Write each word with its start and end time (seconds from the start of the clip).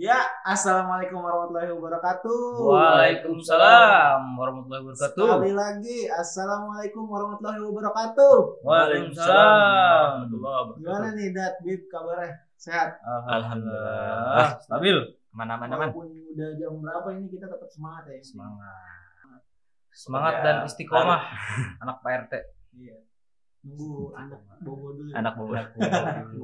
Ya, 0.00 0.16
assalamualaikum 0.48 1.20
warahmatullahi 1.20 1.68
wabarakatuh. 1.76 2.40
Waalaikumsalam 2.72 4.32
warahmatullahi 4.40 4.80
wabarakatuh. 4.80 5.20
Sekali 5.20 5.52
lagi, 5.52 6.08
assalamualaikum 6.08 7.04
warahmatullahi 7.04 7.60
wabarakatuh. 7.68 8.64
Waalaikumsalam. 8.64 10.32
Gimana 10.80 11.12
nih, 11.12 11.36
Dat 11.36 11.60
Bib 11.60 11.84
kabarnya? 11.92 12.48
Sehat? 12.56 12.96
Alhamdulillah. 13.28 14.56
Stabil. 14.64 14.96
Mana-mana 15.36 15.76
man. 15.76 15.92
Walaupun 15.92 16.16
udah 16.16 16.48
jam 16.56 16.80
berapa 16.80 17.08
ini 17.12 17.28
kita 17.28 17.52
tetap 17.52 17.68
semangat 17.68 18.08
ya. 18.08 18.24
Semangat. 18.24 19.40
Semangat 19.92 20.32
Ya, 20.40 20.44
dan 20.48 20.56
istiqomah 20.64 21.22
anak 21.76 22.00
Pak 22.00 22.12
RT. 22.24 22.32
Iya. 22.80 23.11
Nunggu 23.62 24.10
anak 24.18 24.42
bobo 24.60 24.90
dulu. 24.98 25.10
Anak 25.14 25.38
bobo. 25.38 25.54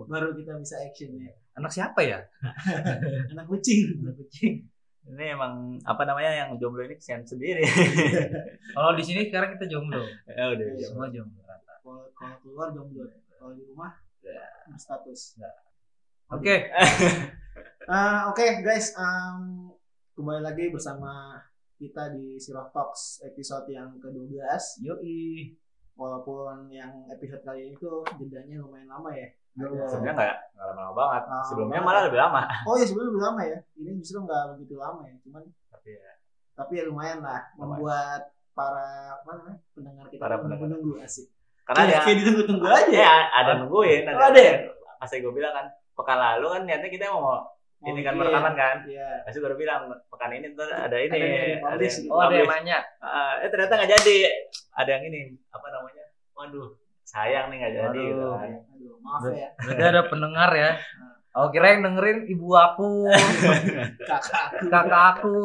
Baru 0.06 0.34
kita 0.38 0.54
bisa 0.58 0.78
action 0.78 1.18
ya. 1.18 1.34
Anak 1.58 1.74
siapa 1.74 1.98
ya? 2.06 2.22
Anak 3.34 3.46
kucing. 3.50 4.06
Anak 4.06 4.14
kucing. 4.22 4.62
Ini 5.08 5.34
emang 5.34 5.80
apa 5.82 6.04
namanya 6.04 6.30
yang 6.46 6.50
jomblo 6.60 6.84
ini 6.84 6.94
kesian 6.94 7.24
sendiri. 7.24 7.64
Kalau 8.76 8.92
di 8.94 9.02
sini 9.02 9.26
sekarang 9.26 9.56
kita 9.56 9.66
jomblo. 9.66 10.04
ya 10.30 10.52
udah. 10.52 10.66
Iya. 10.78 10.86
Semua 10.86 11.08
jomblo 11.10 11.42
rata. 11.42 11.74
Kalau 11.82 12.06
keluar 12.44 12.70
jomblo. 12.70 13.08
Kalau 13.34 13.52
di 13.54 13.64
rumah 13.66 13.92
Ya. 14.18 14.42
berstatus. 14.68 15.38
Oke. 16.30 16.54
Ah, 17.88 18.28
Oke 18.28 18.60
guys, 18.60 18.92
um, 19.00 19.72
kembali 20.12 20.44
lagi 20.44 20.68
bersama 20.68 21.40
kita 21.80 22.12
di 22.12 22.36
Sirah 22.36 22.68
Talks 22.68 23.24
episode 23.24 23.64
yang 23.72 23.96
ke-12 23.96 24.36
Yoi. 24.84 25.56
Walaupun 25.98 26.70
yang 26.70 27.10
episode 27.10 27.42
kali 27.42 27.66
ini 27.66 27.74
tuh 27.74 28.06
jedanya 28.16 28.62
lumayan 28.62 28.86
lama 28.86 29.10
ya 29.10 29.28
Ada- 29.58 29.90
Sebenarnya 29.90 30.14
nggak 30.14 30.36
nggak 30.54 30.66
lama-lama 30.70 30.92
banget. 30.94 31.22
Ah, 31.26 31.42
Sebelumnya 31.42 31.80
malah 31.82 32.02
lebih 32.06 32.16
lama. 32.16 32.42
Oh 32.62 32.74
ya 32.78 32.84
sebelumnya 32.86 33.10
lebih 33.10 33.24
lama 33.26 33.40
ya 33.42 33.58
Ini 33.74 33.90
justru 33.98 34.18
nggak 34.22 34.42
begitu 34.54 34.74
lama 34.78 35.02
ya 35.02 35.14
Cuman 35.20 35.42
Tapi 35.68 35.88
ya, 35.90 36.12
tapi 36.54 36.72
ya 36.78 36.84
lumayan 36.86 37.18
lah 37.20 37.42
Membuat 37.58 38.22
para 38.54 38.86
apa 39.14 39.30
namanya 39.32 39.58
pendengar 39.70 40.06
kita 40.06 40.18
Para 40.18 40.34
pendengar. 40.38 40.66
menunggu 40.70 40.98
asik 40.98 41.26
karena 41.62 41.84
ada 41.84 42.00
kayak 42.00 42.16
ditunggu-tunggu 42.18 42.64
aja 42.64 42.88
ya 42.88 42.96
ya 42.96 43.12
ada 43.36 43.52
nungguin. 43.60 44.08
Oh, 44.08 44.24
ada 44.24 44.40
ya? 44.40 44.54
Pas 44.96 45.12
gue 45.12 45.30
bilang 45.30 45.52
kan 45.52 45.66
pekan 45.92 46.16
lalu 46.16 46.46
kan 46.48 46.60
niatnya 46.64 46.88
kita 46.88 47.12
mau 47.12 47.44
ini 47.80 48.00
kan 48.00 48.14
rekaman 48.14 48.54
kan. 48.54 48.76
Iya 48.84 49.22
Pasti 49.22 49.38
gue 49.38 49.46
udah 49.46 49.56
bilang 49.56 49.80
pekan 50.08 50.32
ini 50.32 50.50
tuh 50.52 50.66
ada 50.66 50.96
ini, 50.96 51.08
Ada 51.08 51.18
yang 51.18 51.62
ada 51.62 51.78
yang 51.78 51.94
gitu. 51.94 52.10
Oh 52.10 52.20
ada 52.20 52.34
yang 52.34 52.50
nanya. 52.50 52.78
Ah, 52.98 53.38
eh 53.38 53.48
ternyata 53.48 53.72
nggak 53.76 53.92
jadi. 53.94 54.18
Ada 54.74 54.90
yang 54.92 55.04
ini 55.06 55.20
apa 55.48 55.66
namanya? 55.68 56.04
Waduh, 56.32 56.68
sayang 57.02 57.46
nih 57.48 57.56
nggak 57.58 57.74
jadi. 57.76 58.02
gitu 58.04 58.18
Waduh. 58.20 58.34
kan. 58.36 58.50
Aduh 58.68 58.94
maaf 58.98 59.22
ya 59.30 59.48
Berarti 59.56 59.84
ada 59.84 60.02
pendengar 60.04 60.50
ya. 60.52 60.70
Aku 61.30 61.46
kira 61.48 61.70
yang 61.70 61.86
dengerin 61.86 62.26
ibu 62.26 62.50
aku, 62.50 63.06
kakak 64.10 64.42
aku 64.50 64.66
kakak 64.66 65.02
aku, 65.14 65.36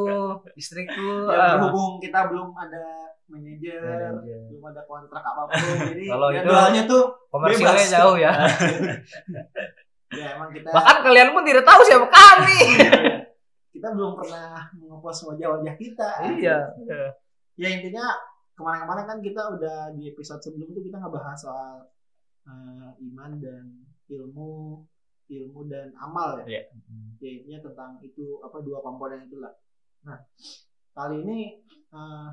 istriku. 0.56 1.30
Ya 1.30 1.38
ah. 1.38 1.50
berhubung 1.56 2.02
kita 2.02 2.34
belum 2.34 2.50
ada 2.52 3.14
manajer 3.24 3.78
Manajer. 3.78 4.40
belum 4.50 4.64
ada 4.68 4.82
kontrak 4.84 5.22
apa 5.22 5.42
pun 5.46 5.58
jadi 5.86 6.06
Kalau 6.08 6.28
itu- 6.30 6.38
jadwalnya 6.42 6.82
tuh 6.86 7.04
Komersilnya 7.30 7.74
Bebas. 7.78 7.94
jauh 7.94 8.18
ya. 8.18 8.32
ya 10.14 10.38
emang 10.38 10.50
kita 10.50 10.70
Bahkan 10.70 10.98
kalian 11.02 11.30
pun 11.32 11.44
tidak 11.44 11.66
tahu 11.66 11.82
siapa 11.84 12.08
kami. 12.08 12.58
kita 13.76 13.88
belum 13.92 14.14
pernah 14.16 14.70
ngepost 14.72 15.28
wajah-wajah 15.28 15.76
kita 15.76 16.10
iya. 16.32 16.58
ya 17.54 17.68
intinya 17.68 18.06
kemarin-kemarin 18.54 19.06
kan 19.06 19.20
kita 19.20 19.42
udah 19.50 19.92
di 19.92 20.08
episode 20.08 20.40
sebelum 20.40 20.70
itu 20.70 20.88
kita 20.88 21.02
ngebahas 21.02 21.36
soal 21.36 21.74
eh, 22.46 22.90
iman 23.12 23.32
dan 23.42 23.84
ilmu 24.08 24.78
ilmu 25.26 25.60
dan 25.66 25.90
amal 25.98 26.38
ya 26.46 26.46
Iya. 26.46 26.62
ya 27.18 27.30
intinya 27.34 27.60
tentang 27.66 27.92
itu 28.00 28.38
apa 28.40 28.62
dua 28.62 28.80
komponen 28.80 29.26
itulah 29.26 29.52
nah 30.06 30.22
kali 30.94 31.26
ini 31.26 31.60
eh, 31.92 32.30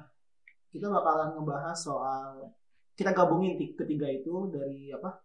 kita 0.71 0.87
bakalan 0.87 1.35
ngebahas 1.35 1.75
soal 1.75 2.53
kita 2.95 3.11
gabungin 3.11 3.57
ti- 3.57 3.75
ketiga 3.75 4.07
itu 4.07 4.53
dari 4.53 4.93
apa 4.93 5.25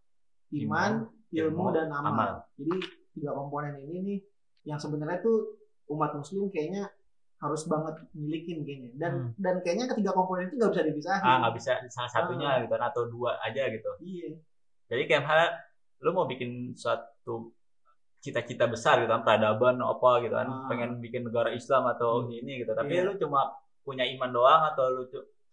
iman, 0.55 1.05
ilmu, 1.37 1.51
ilmu, 1.61 1.65
dan 1.71 1.87
amal. 1.89 2.05
amal. 2.07 2.31
jadi 2.55 2.75
tiga 3.11 3.31
komponen 3.31 3.75
ini 3.77 3.95
nih 4.01 4.19
yang 4.65 4.77
sebenarnya 4.77 5.19
tuh 5.19 5.59
umat 5.87 6.11
muslim 6.13 6.47
kayaknya 6.49 6.89
harus 7.35 7.63
banget 7.65 7.95
milikin 8.11 8.63
kayaknya 8.63 8.89
dan 8.95 9.11
Hmm. 9.13 9.29
dan 9.37 9.55
kayaknya 9.59 9.85
ketiga 9.91 10.11
komponen 10.11 10.47
itu 10.47 10.55
nggak 10.55 10.71
bisa 10.71 10.83
dipisahin 10.83 11.21
Ah 11.21 11.35
nggak 11.41 11.53
bisa 11.53 11.71
salah 11.89 12.09
satunya 12.09 12.49
Ah. 12.49 12.59
gitu 12.59 12.73
atau 12.73 13.03
dua 13.05 13.37
aja 13.39 13.63
gitu. 13.67 13.91
iya 14.01 14.33
Jadi 14.85 15.01
kayak 15.05 15.21
misalnya 15.21 15.49
lu 15.99 16.09
mau 16.11 16.25
bikin 16.25 16.51
suatu 16.73 17.49
cita-cita 18.19 18.65
besar 18.65 18.97
gitu 18.97 19.07
kan, 19.07 19.21
peradaban 19.21 19.77
apa 19.77 20.11
gitu 20.19 20.33
kan, 20.33 20.45
Ah. 20.45 20.65
pengen 20.65 20.97
bikin 20.97 21.21
negara 21.23 21.49
Islam 21.51 21.85
atau 21.87 22.25
Hmm. 22.25 22.33
ini 22.33 22.61
gitu. 22.61 22.71
Tapi 22.71 22.93
Iya. 22.93 23.05
lu 23.05 23.13
cuma 23.17 23.53
punya 23.81 24.01
iman 24.07 24.29
doang 24.29 24.61
atau 24.67 24.85
lu 24.91 25.03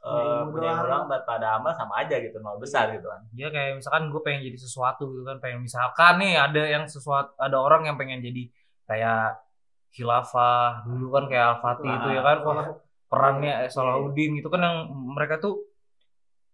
cu- 0.02 0.50
Punya 0.50 0.66
eh, 0.66 0.74
doang. 0.82 0.86
doang 0.90 1.04
tanpa 1.08 1.32
ada 1.38 1.48
amal 1.56 1.72
sama 1.78 1.94
aja 2.02 2.16
gitu, 2.18 2.36
nol 2.42 2.58
besar 2.58 2.90
gitu 2.90 3.06
kan. 3.06 3.22
Ya 3.38 3.48
kayak 3.54 3.78
misalkan 3.78 4.10
gue 4.10 4.22
pengen 4.26 4.42
jadi 4.42 4.58
sesuatu 4.58 5.04
gitu 5.14 5.22
kan, 5.22 5.38
pengen 5.38 5.60
misalkan 5.62 6.14
nih 6.18 6.32
ada 6.36 6.62
yang 6.66 6.84
sesuatu, 6.90 7.30
ada 7.38 7.56
orang 7.56 7.86
yang 7.86 7.96
pengen 8.00 8.18
jadi 8.18 8.42
kayak 8.90 9.38
khilafah 9.94 10.84
dulu 10.88 11.06
kan 11.14 11.24
kayak 11.30 11.46
Al-Fatih 11.56 11.90
Ah, 11.90 11.96
itu 12.00 12.08
ya 12.16 12.22
kan, 12.26 12.36
iya. 12.42 12.64
perannya 13.10 13.52
eh, 13.64 13.70
Salahuddin 13.70 14.32
itu 14.40 14.48
kan 14.50 14.60
yang 14.66 14.76
mereka 15.16 15.36
tuh 15.38 15.54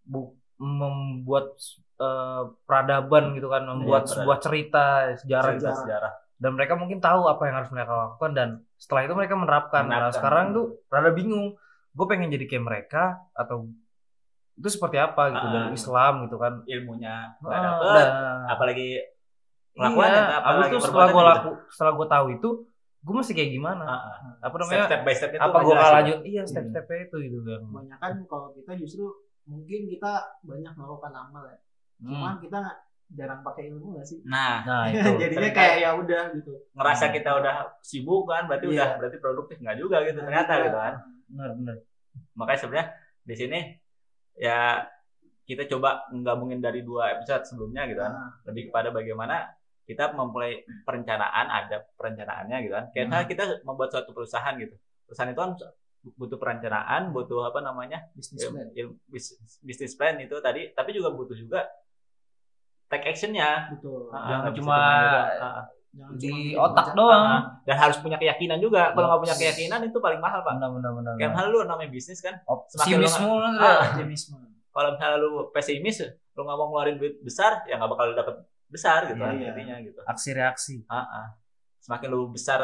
bu- 0.05 0.35
membuat 0.59 1.55
eh, 1.99 2.43
peradaban 2.67 3.35
gitu 3.35 3.47
kan, 3.51 3.63
membuat 3.67 4.07
Iya, 4.07 4.11
sebuah 4.15 4.37
cerita 4.39 4.83
sejarah 5.19 5.51
Sejarah. 5.55 5.55
gitu. 5.59 5.83
Sejarah. 5.83 6.13
dan 6.39 6.55
mereka 6.55 6.79
mungkin 6.79 7.03
tahu 7.03 7.27
apa 7.27 7.51
yang 7.51 7.55
harus 7.59 7.67
mereka 7.75 7.91
lakukan 7.91 8.31
dan 8.31 8.49
setelah 8.79 9.03
itu 9.03 9.11
mereka 9.11 9.35
menerapkan. 9.35 9.83
Nah 9.91 10.07
sekarang 10.07 10.55
tuh 10.55 10.65
rada 10.87 11.11
bingung, 11.11 11.59
gue 11.99 12.07
pengen 12.07 12.31
jadi 12.31 12.45
kayak 12.45 12.63
mereka 12.63 13.03
atau 13.33 13.67
itu 14.55 14.67
seperti 14.69 14.95
apa 14.95 15.29
gitu 15.29 15.45
Ah. 15.45 15.51
dari 15.53 15.67
Islam 15.73 16.13
gitu 16.23 16.35
kan. 16.35 16.53
Ilmunya 16.63 17.35
nggak 17.37 17.51
Ah, 17.51 17.63
dapet, 17.65 18.05
dan- 18.07 18.13
apalagi 18.49 18.89
Iya, 19.69 19.85
Kelakuannya, 19.85 20.19
abis 20.19 20.35
apalagi 20.41 20.67
itu 20.69 20.79
setelah 20.81 21.07
gue 21.07 21.13
gitu. 21.13 21.29
laku, 21.29 21.49
setelah 21.69 21.93
gue 21.93 22.07
tahu 22.09 22.25
itu, 22.33 22.49
gue 22.99 23.13
mesti 23.15 23.31
kayak 23.33 23.51
gimana? 23.53 23.83
ah, 23.85 23.95
ah. 24.01 24.17
Apa 24.41 24.55
namanya? 24.57 24.83
step 24.85 25.01
by 25.01 25.13
step 25.13 25.31
itu 25.31 25.39
apa 25.39 25.57
gue 25.57 25.69
kalah 25.69 25.79
gitu. 25.79 25.95
lanjut? 25.95 26.17
Iya, 26.25 26.41
step-stepnya 26.43 26.97
itu 27.01 27.15
gitu 27.21 27.37
kan. 27.41 27.59
kebanyakan 27.61 28.11
kalau 28.25 28.47
kita 28.51 28.71
justru 28.75 29.03
mungkin 29.45 29.81
kita 29.87 30.11
banyak 30.41 30.73
melakukan 30.73 31.11
amal 31.11 31.43
ya 31.43 31.57
Hmm. 31.97 32.11
cuman 32.11 32.33
kita 32.37 32.57
nggak- 32.59 32.81
jarang 33.09 33.41
pakai 33.41 33.63
ilmu 33.67 33.87
gak 33.95 34.05
sih 34.05 34.19
Nah, 34.23 34.61
Nah 34.61 34.83
itu. 34.91 35.09
jadinya 35.17 35.49
kayak 35.49 35.75
ya 35.79 35.89
udah 35.95 36.23
gitu 36.31 36.53
ngerasa 36.71 37.05
kita 37.09 37.29
udah 37.33 37.55
sibuk 37.79 38.23
kan, 38.25 38.45
berarti 38.45 38.65
Iya. 38.67 38.75
udah 38.75 38.89
berarti 38.99 39.17
produktif 39.17 39.57
nggak 39.57 39.77
juga 39.77 39.97
gitu 40.03 40.19
ternyata 40.19 40.51
Iya. 40.51 40.63
gitu 40.65 40.77
kan. 40.77 40.93
Benar, 41.25 41.49
benar. 41.55 41.75
Makanya 42.39 42.59
sebenarnya 42.63 42.87
di 43.21 43.35
sini 43.35 43.59
ya 44.33 44.87
kita 45.43 45.67
coba 45.67 46.07
menggabungin 46.09 46.63
dari 46.63 46.79
dua 46.81 47.11
episode 47.11 47.43
sebelumnya 47.43 47.83
gitu 47.85 47.99
kan. 47.99 48.13
Nah, 48.13 48.31
lebih 48.47 48.69
kepada 48.71 48.89
bagaimana 48.89 49.49
kita 49.83 50.13
memulai 50.13 50.61
perencanaan 50.85 51.49
ada 51.49 51.81
perencanaannya 51.97 52.57
gitu 52.63 52.73
kan. 52.73 52.85
Kayak 52.93 53.05
Hmm. 53.09 53.25
kita 53.27 53.43
membuat 53.65 53.89
suatu 53.89 54.13
perusahaan 54.13 54.53
gitu. 54.55 54.77
Perusahaan 55.09 55.33
itu 55.33 55.41
kan 55.41 55.51
butuh 56.15 56.37
perencanaan 56.37 57.11
butuh 57.11 57.49
apa 57.49 57.59
namanya? 57.59 58.07
Bisnis 58.13 58.39
il- 58.39 58.53
plan. 58.53 58.67
Il- 58.71 58.95
bis- 59.09 59.35
bisnis 59.59 59.97
plan 59.97 60.15
itu 60.15 60.37
tadi 60.39 60.69
tapi 60.71 60.93
juga 60.93 61.09
butuh 61.11 61.33
juga 61.33 61.65
take 62.87 63.09
actionnya. 63.09 63.73
Betul. 63.73 64.13
Ah, 64.13 64.29
Jangan 64.29 64.51
cuma. 64.53 64.77
Ah, 65.41 65.63
Jangan 65.89 66.13
di 66.15 66.53
otak 66.53 66.93
doang. 66.93 67.23
ah. 67.23 67.41
dan 67.65 67.75
harus 67.75 67.97
punya 67.97 68.15
keyakinan 68.15 68.57
juga 68.57 68.93
kalau 68.93 69.09
nggak 69.09 69.21
punya 69.25 69.35
keyakinan 69.35 69.79
itu 69.83 69.97
paling 69.97 70.17
mahal 70.17 70.39
pak 70.39 70.53
Benar, 70.55 70.69
benar, 70.71 70.91
benar. 70.93 71.13
kayak 71.15 71.29
misalnya 71.33 71.49
lu 71.49 71.59
namanya 71.63 71.89
bisnis 71.89 72.19
kan 72.19 72.35
Optimisme. 72.45 73.25
Ah, 73.57 73.77
optimisme 73.87 74.37
kalau 74.69 74.89
misalnya 74.93 75.17
lu 75.17 75.29
pesimis 75.49 75.97
lu 76.31 76.39
nggak 76.39 76.55
mau 76.55 76.67
ngeluarin 76.67 76.95
duit 76.95 77.17
besar 77.19 77.65
ya 77.65 77.75
nggak 77.75 77.89
bakal 77.89 78.05
dapet 78.13 78.35
besar 78.67 78.99
gitu 79.05 79.17
kan 79.17 79.33
Iya. 79.33 79.49
intinya 79.51 79.75
gitu 79.81 79.99
aksi 80.03 80.29
reaksi. 80.31 80.75
Ah, 80.85 81.01
ah. 81.01 81.27
semakin 81.79 82.07
lu 82.07 82.29
besar 82.29 82.61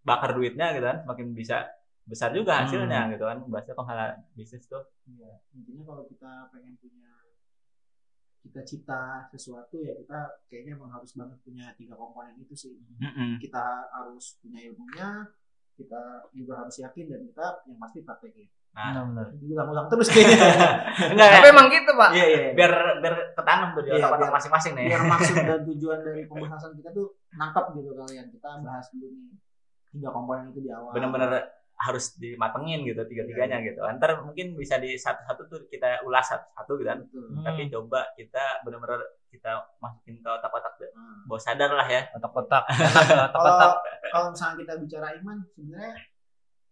bakar 0.00 0.32
duitnya 0.32 0.72
gitu 0.72 0.82
kan 0.82 0.98
semakin 1.02 1.26
bisa 1.30 1.68
besar 2.02 2.32
juga 2.32 2.58
hasilnya 2.58 3.00
Hmm. 3.04 3.12
gitu 3.12 3.24
kan 3.24 3.38
bahasnya 3.46 3.74
kalau 3.74 3.86
bisnis 4.32 4.64
tuh 4.64 4.80
Iya, 5.04 5.38
intinya 5.52 5.84
kalau 5.86 6.04
kita 6.04 6.30
pengen 6.48 6.74
punya 6.76 7.10
cita-cita 8.42 9.02
sesuatu 9.28 9.78
ya 9.78 9.94
kita 9.94 10.18
kayaknya 10.46 10.74
emang 10.74 10.90
harus 10.90 11.14
banget 11.14 11.38
punya 11.40 11.70
tiga 11.72 11.94
komponen 11.94 12.34
itu 12.36 12.52
sih. 12.52 12.74
Kita 13.38 13.64
harus 13.88 14.36
punya 14.38 14.66
ilmunya, 14.66 15.30
kita 15.72 16.02
juga 16.30 16.54
harus 16.60 16.74
yakin 16.76 17.06
dan 17.06 17.20
kita 17.22 17.46
yang 17.64 17.78
pasti 17.78 18.02
praktekin. 18.02 18.50
nah 18.72 18.88
Benar, 18.90 19.04
benar. 19.06 19.26
Diulang-ulang 19.36 19.86
terus 19.86 20.08
kayaknya. 20.08 20.38
enggak 21.12 21.28
ya 21.28 21.36
Tapi 21.38 21.48
emang 21.48 21.68
gitu, 21.68 21.90
Pak. 21.92 22.10
Iya 22.10 22.24
iya. 22.26 22.40
biar 22.52 22.72
biar 22.98 23.14
ketanam 23.36 23.68
tuh 23.72 23.82
di 23.84 23.88
Iya, 23.88 23.96
otak-otak 24.00 24.20
biar- 24.24 24.34
masing-masing 24.34 24.72
nih 24.74 24.86
Biar 24.88 25.02
maksud 25.06 25.34
dan 25.38 25.60
tujuan 25.68 25.98
dari 26.00 26.22
pembahasan 26.24 26.72
kita 26.74 26.90
tuh 26.90 27.06
nangkap 27.36 27.64
gitu 27.76 27.90
kalian. 27.92 28.26
Kita 28.32 28.48
bahas 28.58 28.86
dulu 28.90 29.06
nih 29.12 29.36
tiga 29.92 30.08
komponen 30.08 30.50
itu 30.50 30.60
di 30.60 30.70
awal. 30.72 30.90
bener-bener 30.90 31.30
harus 31.82 32.14
dimatengin 32.14 32.86
gitu 32.86 33.02
tiga-tiganya 33.10 33.58
gitu. 33.66 33.82
Ntar 33.82 34.22
mungkin 34.22 34.54
bisa 34.54 34.78
di 34.78 34.94
satu-satu 34.94 35.42
tuh 35.50 35.60
kita 35.66 36.06
ulas 36.06 36.22
satu-satu 36.30 36.72
gitu 36.78 36.88
kan. 36.88 37.00
Betul. 37.02 37.26
Hmm. 37.34 37.42
tapi 37.42 37.62
coba 37.74 38.00
kita 38.14 38.62
bener-bener 38.62 39.02
kita 39.34 39.50
masukin 39.82 40.22
ke 40.22 40.28
otak-otak 40.30 40.72
Nah, 40.92 41.24
bawah 41.24 41.40
sadar 41.42 41.70
lah 41.72 41.88
ya. 41.88 42.02
Otak-otak, 42.20 42.62
kalau 43.32 43.72
kalau 44.12 44.26
misalnya 44.30 44.56
kita 44.62 44.72
bicara 44.78 45.08
iman 45.18 45.36
sebenarnya 45.56 45.94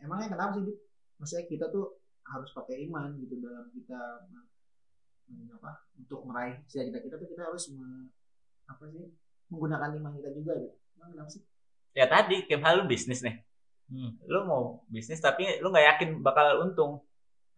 emangnya 0.05 0.29
kenapa 0.37 0.53
sih 0.61 0.77
maksudnya 1.17 1.45
kita 1.49 1.67
tuh 1.73 1.99
harus 2.27 2.51
pakai 2.53 2.85
iman 2.87 3.17
gitu 3.19 3.35
dalam 3.43 3.67
kita 3.73 4.01
apa 5.57 5.73
untuk 5.95 6.27
meraih 6.27 6.59
cita-cita 6.67 6.99
kita 7.03 7.15
tuh 7.19 7.29
kita 7.31 7.43
harus 7.47 7.71
me- 7.75 8.11
apa 8.67 8.83
sih 8.91 9.15
menggunakan 9.51 9.91
iman 9.99 10.13
kita 10.19 10.31
juga 10.35 10.53
gitu. 10.59 10.75
Emang 10.99 11.11
kenapa 11.15 11.31
sih? 11.33 11.43
Ya 11.95 12.07
tadi 12.07 12.47
kayak 12.47 12.63
hal 12.63 12.75
lu 12.83 12.85
bisnis 12.87 13.23
nih 13.25 13.43
Hmm. 13.91 14.15
lu 14.25 14.41
mau 14.43 14.63
bisnis 14.87 15.19
tapi 15.19 15.59
lu 15.59 15.69
nggak 15.69 15.87
yakin 15.91 16.09
bakal 16.21 16.47
untung 16.61 17.03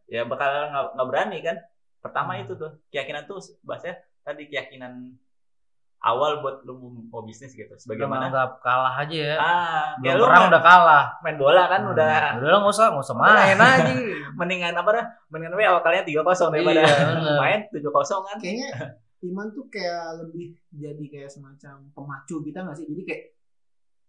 ya 0.07 0.25
bakal 0.25 0.49
nggak 0.91 1.07
berani 1.07 1.39
kan 1.41 1.57
pertama 1.99 2.35
Hmm. 2.35 2.43
itu 2.43 2.53
tuh 2.55 2.73
keyakinan 2.89 3.25
tuh 3.25 3.37
bahasanya 3.61 3.95
tadi 4.21 4.47
keyakinan 4.47 5.13
awal 6.01 6.41
buat 6.41 6.65
lu 6.65 6.75
mau- 7.07 7.23
bisnis 7.23 7.53
gitu 7.53 7.71
sebagaimana 7.75 8.27
menganggap 8.27 8.59
kalah 8.59 8.97
aja 8.99 9.15
ya. 9.15 9.37
ah 9.37 9.87
ya 9.99 10.13
Belum 10.13 10.19
lu 10.19 10.25
perang 10.27 10.41
main, 10.41 10.51
udah 10.51 10.63
kalah. 10.63 11.05
main 11.21 11.37
bola 11.37 11.65
kan 11.67 11.81
Hmm. 11.81 11.93
udah 11.93 12.15
Udah 12.35 12.49
lah 12.49 12.59
nggak 12.59 12.75
usah, 12.75 12.87
nggak 12.91 13.05
usah 13.05 13.17
main 13.17 13.57
aja. 13.57 13.93
mendingan 14.35 14.75
apa 14.75 14.91
dah 14.91 15.05
mendingan 15.29 15.55
we 15.55 15.63
awal 15.63 15.79
kalian 15.79 16.03
tiga 16.03 16.23
kosong 16.23 16.51
daripada 16.51 16.81
Iya, 16.81 17.37
main 17.37 17.61
tujuh 17.69 17.89
kosong 17.89 18.25
kan 18.25 18.37
kayaknya 18.37 18.73
iman 19.23 19.47
tuh 19.49 19.69
kayak 19.69 20.03
lebih 20.19 20.47
jadi 20.73 21.05
kayak 21.07 21.31
semacam 21.31 21.87
pemacu 21.93 22.41
kita 22.41 22.59
nggak 22.59 22.75
sih 22.75 22.87
jadi 22.89 23.03
kayak 23.05 23.23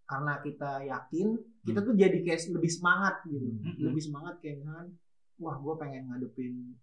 karena 0.03 0.33
kita 0.43 0.71
yakin 0.83 1.27
kita 1.63 1.79
tuh 1.79 1.95
jadi 1.95 2.17
kayak 2.21 2.39
lebih 2.51 2.71
semangat 2.71 3.23
gitu. 3.27 3.47
Hmm. 3.47 3.75
lebih 3.79 4.03
semangat 4.03 4.35
kayak 4.43 4.61
misalkan 4.61 4.87
wah 5.39 5.55
gue 5.57 5.73
pengen 5.79 6.03
ngadepin 6.11 6.75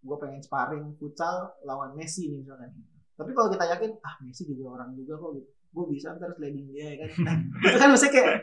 gue 0.00 0.16
pengen 0.16 0.40
sparring 0.40 0.96
futsal 0.96 1.52
lawan 1.66 1.92
Messi 1.92 2.32
nih 2.32 2.40
misalkan. 2.40 2.72
Tapi 3.20 3.30
kalau 3.36 3.52
kita 3.52 3.68
yakin 3.68 3.90
ah 4.00 4.14
Messi 4.24 4.48
juga 4.48 4.80
orang 4.80 4.96
juga 4.96 5.20
kok 5.20 5.30
gitu. 5.36 5.50
Gue 5.70 5.84
bisa 5.92 6.16
ntar 6.16 6.32
sliding 6.34 6.72
dia 6.72 6.94
ya 6.94 6.96
kan. 7.04 7.10
Nah, 7.26 7.36
itu 7.68 7.76
kan 7.76 7.88
maksudnya 7.92 8.12
kayak 8.16 8.34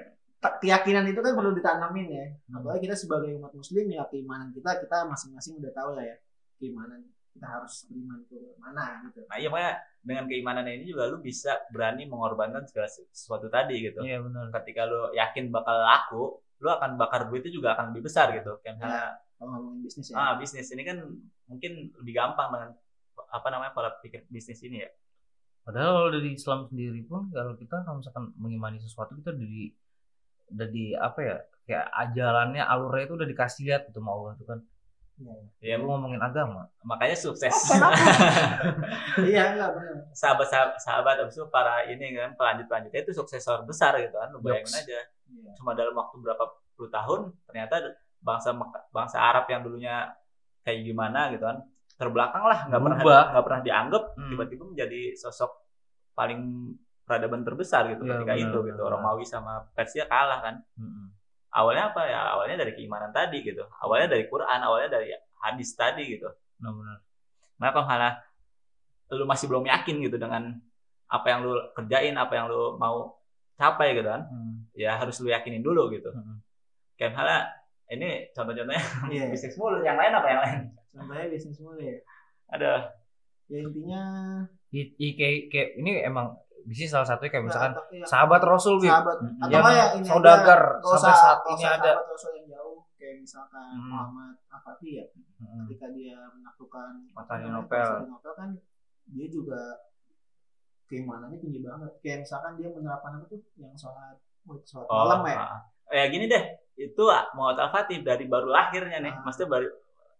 keyakinan 0.61 1.05
itu 1.09 1.19
kan 1.19 1.33
perlu 1.33 1.51
ditanamin 1.57 2.07
ya. 2.13 2.25
Apalagi 2.53 2.85
kita 2.85 2.95
sebagai 2.95 3.33
umat 3.41 3.51
muslim 3.57 3.85
ya 3.89 4.05
keimanan 4.11 4.53
kita 4.53 4.77
kita 4.85 4.97
masing-masing 5.09 5.57
udah 5.57 5.73
tahu 5.73 5.97
lah 5.97 6.05
ya 6.05 6.15
keimanan 6.61 7.01
kita 7.37 7.47
harus 7.47 7.85
beriman 7.85 8.19
ke 8.25 8.57
mana 8.57 9.05
gitu. 9.05 9.21
Nah 9.29 9.37
iya 9.37 9.47
makanya 9.53 9.73
dengan 10.01 10.25
keimanan 10.25 10.65
ini 10.65 10.89
juga 10.89 11.05
lu 11.05 11.21
bisa 11.21 11.61
berani 11.69 12.09
mengorbankan 12.09 12.65
segala 12.65 12.89
sesuatu 12.89 13.45
tadi 13.53 13.85
gitu. 13.85 14.01
Iya 14.01 14.25
benar. 14.25 14.49
ketika 14.61 14.89
lu 14.89 15.13
yakin 15.13 15.53
bakal 15.53 15.77
laku 15.77 16.23
lu 16.57 16.69
akan 16.73 16.97
bakar 16.97 17.29
duitnya 17.29 17.53
juga 17.53 17.77
akan 17.77 17.93
lebih 17.93 18.09
besar 18.09 18.33
gitu. 18.33 18.57
Kayak 18.65 18.81
misalnya 18.81 19.21
kalau 19.37 19.49
ngomongin 19.53 19.79
bisnis 19.85 20.07
ya. 20.09 20.15
Ah 20.17 20.33
bisnis. 20.41 20.67
Ini 20.73 20.83
kan 20.83 20.97
mungkin 21.45 21.93
lebih 22.01 22.13
gampang 22.17 22.49
dengan 22.49 22.69
apa 23.29 23.47
namanya 23.53 23.71
pola 23.77 23.93
pikir 24.01 24.25
bisnis 24.33 24.57
ini 24.65 24.81
ya. 24.81 24.89
Padahal 25.61 25.91
kalau 26.01 26.09
dari 26.15 26.29
Islam 26.33 26.59
sendiri 26.65 27.01
pun 27.05 27.29
kalau 27.29 27.53
kita 27.53 27.85
kalau 27.85 28.01
misalkan 28.01 28.33
mengimani 28.41 28.81
sesuatu 28.81 29.13
kita 29.13 29.35
udah 29.35 29.45
di 29.45 29.69
udah 30.47 30.67
di 30.71 30.85
apa 30.95 31.19
ya 31.19 31.37
kayak 31.67 31.87
ajalannya 31.91 32.63
alurnya 32.63 33.03
itu 33.11 33.15
udah 33.19 33.27
dikasih 33.27 33.61
lihat 33.67 33.81
gitu 33.91 33.99
sama 34.01 34.11
Allah 34.17 34.31
itu 34.33 34.45
kan. 34.49 34.59
Ya 35.59 35.75
Lu 35.75 35.87
ngomongin 35.87 36.19
agama. 36.19 36.69
makanya 36.81 37.17
sukses 37.17 37.49
iya 39.23 39.53
enggak 39.53 39.69
benar 39.73 39.95
sahabat 40.13 40.47
sahabat 40.47 40.77
sahabat 40.77 41.15
abis 41.19 41.35
itu 41.35 41.45
para 41.47 41.85
ini 41.85 42.13
kan 42.13 42.33
pelanjut 42.33 42.65
pelanjutnya 42.65 43.01
itu 43.01 43.13
suksesor 43.13 43.63
besar 43.63 43.97
gitu 43.97 44.13
kan 44.13 44.29
lu 44.29 44.39
bayangin 44.39 44.73
aja 44.75 44.99
Iya. 45.27 45.51
cuma 45.55 45.75
dalam 45.75 45.91
waktu 45.91 46.15
berapa 46.17 46.39
puluh 46.73 46.87
tahun 46.87 47.35
ternyata 47.43 47.83
bangsa 48.17 48.55
bangsa 48.89 49.19
Arab 49.19 49.43
yang 49.45 49.59
dulunya 49.59 50.07
kayak 50.61 50.85
gimana 50.85 51.27
gitu 51.29 51.43
kan 51.43 51.67
terbelakang 51.93 52.43
lah 52.43 52.63
nggak 52.63 52.79
pernah 52.79 52.97
nggak 53.27 53.43
pernah 53.43 53.61
dianggap 53.61 54.03
Hmm. 54.15 54.31
tiba-tiba 54.31 54.63
menjadi 54.65 55.01
sosok 55.13 55.51
paling 56.13 56.71
peradaban 57.03 57.41
terbesar 57.41 57.89
gitu 57.89 58.03
Iya, 58.03 58.11
ketika 58.15 58.33
benar, 58.33 58.45
itu 58.45 58.59
gitu 58.67 58.79
benar. 58.79 58.91
Romawi 58.93 59.23
sama 59.23 59.67
Persia 59.71 60.05
kalah 60.05 60.39
kan 60.39 60.55
Mm-mm. 60.75 61.11
Awalnya 61.57 61.89
apa 61.89 62.01
ya? 62.05 62.19
Awalnya 62.37 62.61
dari 62.61 62.77
keimanan 62.77 63.09
tadi 63.09 63.41
gitu. 63.41 63.65
Awalnya 63.81 64.13
dari 64.13 64.29
Quran 64.29 64.59
awalnya 64.61 64.89
dari 64.93 65.09
hadis 65.41 65.73
tadi 65.73 66.05
gitu. 66.07 66.29
Benar-benar. 66.57 66.97
nah 67.57 67.73
kalau 67.73 67.89
malah 67.89 68.13
lu 69.09 69.25
masih 69.25 69.49
belum 69.49 69.65
yakin 69.65 69.97
gitu 70.05 70.17
dengan 70.17 70.61
apa 71.09 71.25
yang 71.25 71.39
lu 71.41 71.53
kerjain 71.73 72.13
apa 72.13 72.33
yang 72.35 72.45
lu 72.45 72.77
mau 72.77 73.17
capai 73.57 73.97
gitu 73.97 74.05
kan 74.05 74.29
Hmm. 74.29 74.69
ya 74.77 74.93
harus 74.93 75.17
lu 75.17 75.33
yakinin 75.33 75.65
dulu 75.65 75.89
gitu. 75.89 76.13
Mm-mm. 76.13 76.37
kayak 76.93 77.17
misalnya 77.17 77.39
ini 77.89 78.09
contoh-contohnya 78.35 78.83
iya 79.09 79.23
bisnis 79.31 79.55
mulu 79.57 79.81
yang 79.81 79.97
lain 79.97 80.13
apa 80.13 80.27
yang 80.29 80.39
lain? 80.45 80.59
Contohnya 80.93 81.25
bisnis 81.31 81.57
mulai 81.57 81.85
ya. 81.87 81.97
Ada 82.53 82.71
ya 83.47 83.57
intinya 83.63 84.01
I- 84.69 84.93
i- 84.99 85.15
kayak, 85.15 85.39
kayak 85.49 85.69
ini 85.79 86.03
emang 86.03 86.35
bisnis 86.67 86.89
salah 86.89 87.07
satunya 87.07 87.31
kayak 87.31 87.45
misalkan 87.45 87.71
nah, 87.71 87.83
iya, 87.89 88.03
sahabat 88.03 88.41
Rasul 88.43 88.75
Bib. 88.77 88.91
sahabat 88.91 89.17
Mm, 89.17 89.39
atau 89.39 89.47
yang 89.49 89.63
nggak 89.63 89.73
ya 89.73 89.85
ini 89.93 90.05
saudagar 90.05 90.61
sampai 90.77 90.93
usah- 90.93 91.15
saat 91.17 91.39
ini 91.47 91.63
ada. 91.63 91.79
sahabat 91.87 92.07
Rasul 92.09 92.31
yang 92.35 92.47
jauh 92.49 92.77
kayak 92.93 93.15
misalkan 93.17 93.67
Hmm. 93.71 93.87
Muhammad 93.87 94.33
Afati 94.49 94.89
ya 94.93 95.05
Mm-mm. 95.37 95.63
ketika 95.63 95.87
dia 95.89 96.17
menaklukkan 96.29 96.91
Konstantinopel. 97.09 97.79
Konstantinopel 97.79 98.33
kan 98.35 98.49
dia 99.07 99.27
juga 99.27 99.61
keimanannya 100.85 101.37
tinggi 101.37 101.59
banget 101.61 101.91
kayak 101.99 102.17
misalkan 102.23 102.55
dia 102.55 102.69
menerapkan 102.69 103.11
apa 103.15 103.25
tuh 103.27 103.39
yang 103.55 103.73
sholat 103.73 104.15
sholat 104.63 104.87
malam 104.87 105.19
ya 105.25 105.35
ah. 105.37 105.59
ya 105.89 106.03
gini 106.07 106.25
deh 106.25 106.43
itu 106.77 107.03
ah, 107.05 107.27
Muhammad 107.33 107.59
Al-Fatih 107.61 107.99
dari 108.01 108.25
baru 108.25 108.47
lahirnya 108.47 108.99
nih 109.01 109.13
Ah. 109.13 109.21
maksudnya 109.21 109.49
baru 109.49 109.67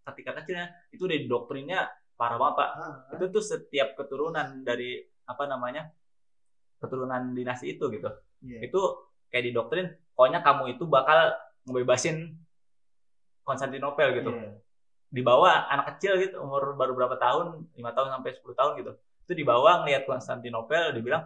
ketika 0.06 0.30
kecilnya 0.34 0.66
itu 0.90 1.02
udah 1.02 1.18
doktrinnya 1.26 1.80
parah 2.14 2.36
banget 2.36 2.54
pak 2.58 2.70
Ah, 2.74 2.96
itu 3.12 3.24
tuh 3.28 3.42
setiap 3.42 3.92
keturunan 3.94 4.60
dari 4.62 4.96
apa 5.24 5.44
namanya 5.44 5.88
keturunan 6.78 7.34
dinasti 7.34 7.76
itu 7.76 7.84
gitu 7.90 8.08
iya. 8.42 8.64
itu 8.66 8.80
kayak 9.28 9.44
di 9.44 9.52
doktrin 9.52 9.86
pokoknya 10.14 10.40
kamu 10.42 10.78
itu 10.78 10.84
bakal 10.86 11.34
ngebebasin 11.68 12.38
Konstantinopel 13.44 14.12
gitu 14.20 14.30
Iya. 14.32 14.60
dibawa 15.08 15.72
anak 15.72 15.96
kecil 15.96 16.20
gitu 16.20 16.36
umur 16.44 16.76
baru 16.76 16.92
berapa 16.92 17.16
tahun 17.16 17.64
lima 17.76 17.96
tahun 17.96 18.20
sampai 18.20 18.30
10 18.36 18.60
tahun 18.60 18.72
gitu 18.84 18.92
itu 19.28 19.32
dibawa 19.44 19.84
ngelihat 19.84 20.04
Konstantinopel 20.04 20.92
dibilang 20.92 21.24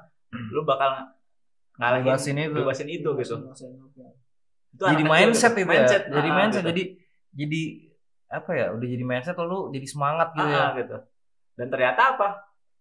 lu 0.54 0.62
bakal 0.62 1.12
ngalahin 1.76 2.06
Bebasin 2.06 2.36
itu. 2.38 2.54
bebasin 2.54 2.88
itu 2.88 3.08
gitu 3.18 3.36
Konstantinopel. 3.42 4.14
itu 4.72 4.82
jadi 4.86 5.04
kecil 5.04 5.10
mindset 5.12 5.52
gitu. 5.52 5.62
itu 5.66 5.72
ya. 5.74 5.86
Jadi 6.08 6.28
ah, 6.30 6.34
mindset 6.38 6.62
gitu. 6.62 6.70
jadi 6.70 6.82
jadi 7.32 7.62
apa 8.32 8.50
ya? 8.56 8.66
Udah 8.72 8.88
jadi 8.88 9.04
mindset 9.04 9.36
lalu 9.36 9.58
jadi 9.76 9.86
semangat 9.90 10.28
gitu 10.32 10.48
ya. 10.48 10.62
Ah, 10.62 10.70
gitu 10.78 10.96
dan 11.56 11.66
ternyata 11.68 12.16
apa 12.16 12.28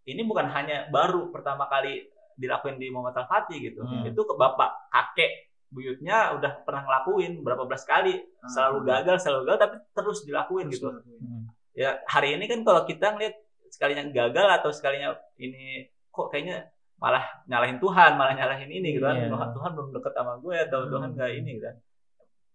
ini 0.07 0.24
bukan 0.24 0.47
hanya 0.50 0.88
baru 0.89 1.29
pertama 1.29 1.67
kali 1.67 2.07
dilakuin 2.33 2.75
di 2.75 2.87
Muhammad 2.87 3.17
Al-Fatih 3.17 3.57
gitu 3.61 3.81
Hmm. 3.81 4.03
itu 4.03 4.19
ke 4.19 4.33
bapak 4.33 4.69
kakek 4.87 5.31
buyutnya 5.67 6.35
udah 6.35 6.61
pernah 6.61 6.81
ngelakuin 6.81 7.39
berapa 7.39 7.63
belas 7.63 7.83
kali 7.83 8.19
Ah, 8.38 8.50
selalu 8.50 8.77
gagal 8.85 9.17
selalu 9.17 9.41
gagal 9.45 9.59
tapi 9.61 9.75
terus 9.91 10.19
dilakuin 10.21 10.67
terus 10.67 10.77
gitu. 10.77 10.91
Hmm. 10.91 11.47
ya 11.73 12.00
hari 12.05 12.35
ini 12.35 12.45
kan 12.45 12.61
kalau 12.61 12.83
kita 12.83 13.11
ngeliat 13.11 13.35
sekalinya 13.67 14.03
gagal 14.05 14.47
atau 14.53 14.69
sekalinya 14.69 15.09
ini 15.38 15.88
kok 16.07 16.27
kayaknya 16.27 16.67
malah 16.97 17.23
nyalahin 17.45 17.77
Tuhan 17.77 18.13
malah 18.13 18.33
nyalahin 18.33 18.67
ini 18.69 18.93
gitu 18.93 19.01
kan 19.01 19.15
Iya. 19.17 19.29
Tuhan 19.29 19.50
Tuhan 19.51 19.71
belum 19.73 19.89
deket 19.91 20.13
sama 20.13 20.33
gue 20.38 20.55
atau 20.61 20.79
Hmm. 20.81 20.91
Tuhan 20.91 21.09
nggak 21.13 21.31
ini 21.33 21.50
gitu 21.55 21.65
kan 21.65 21.75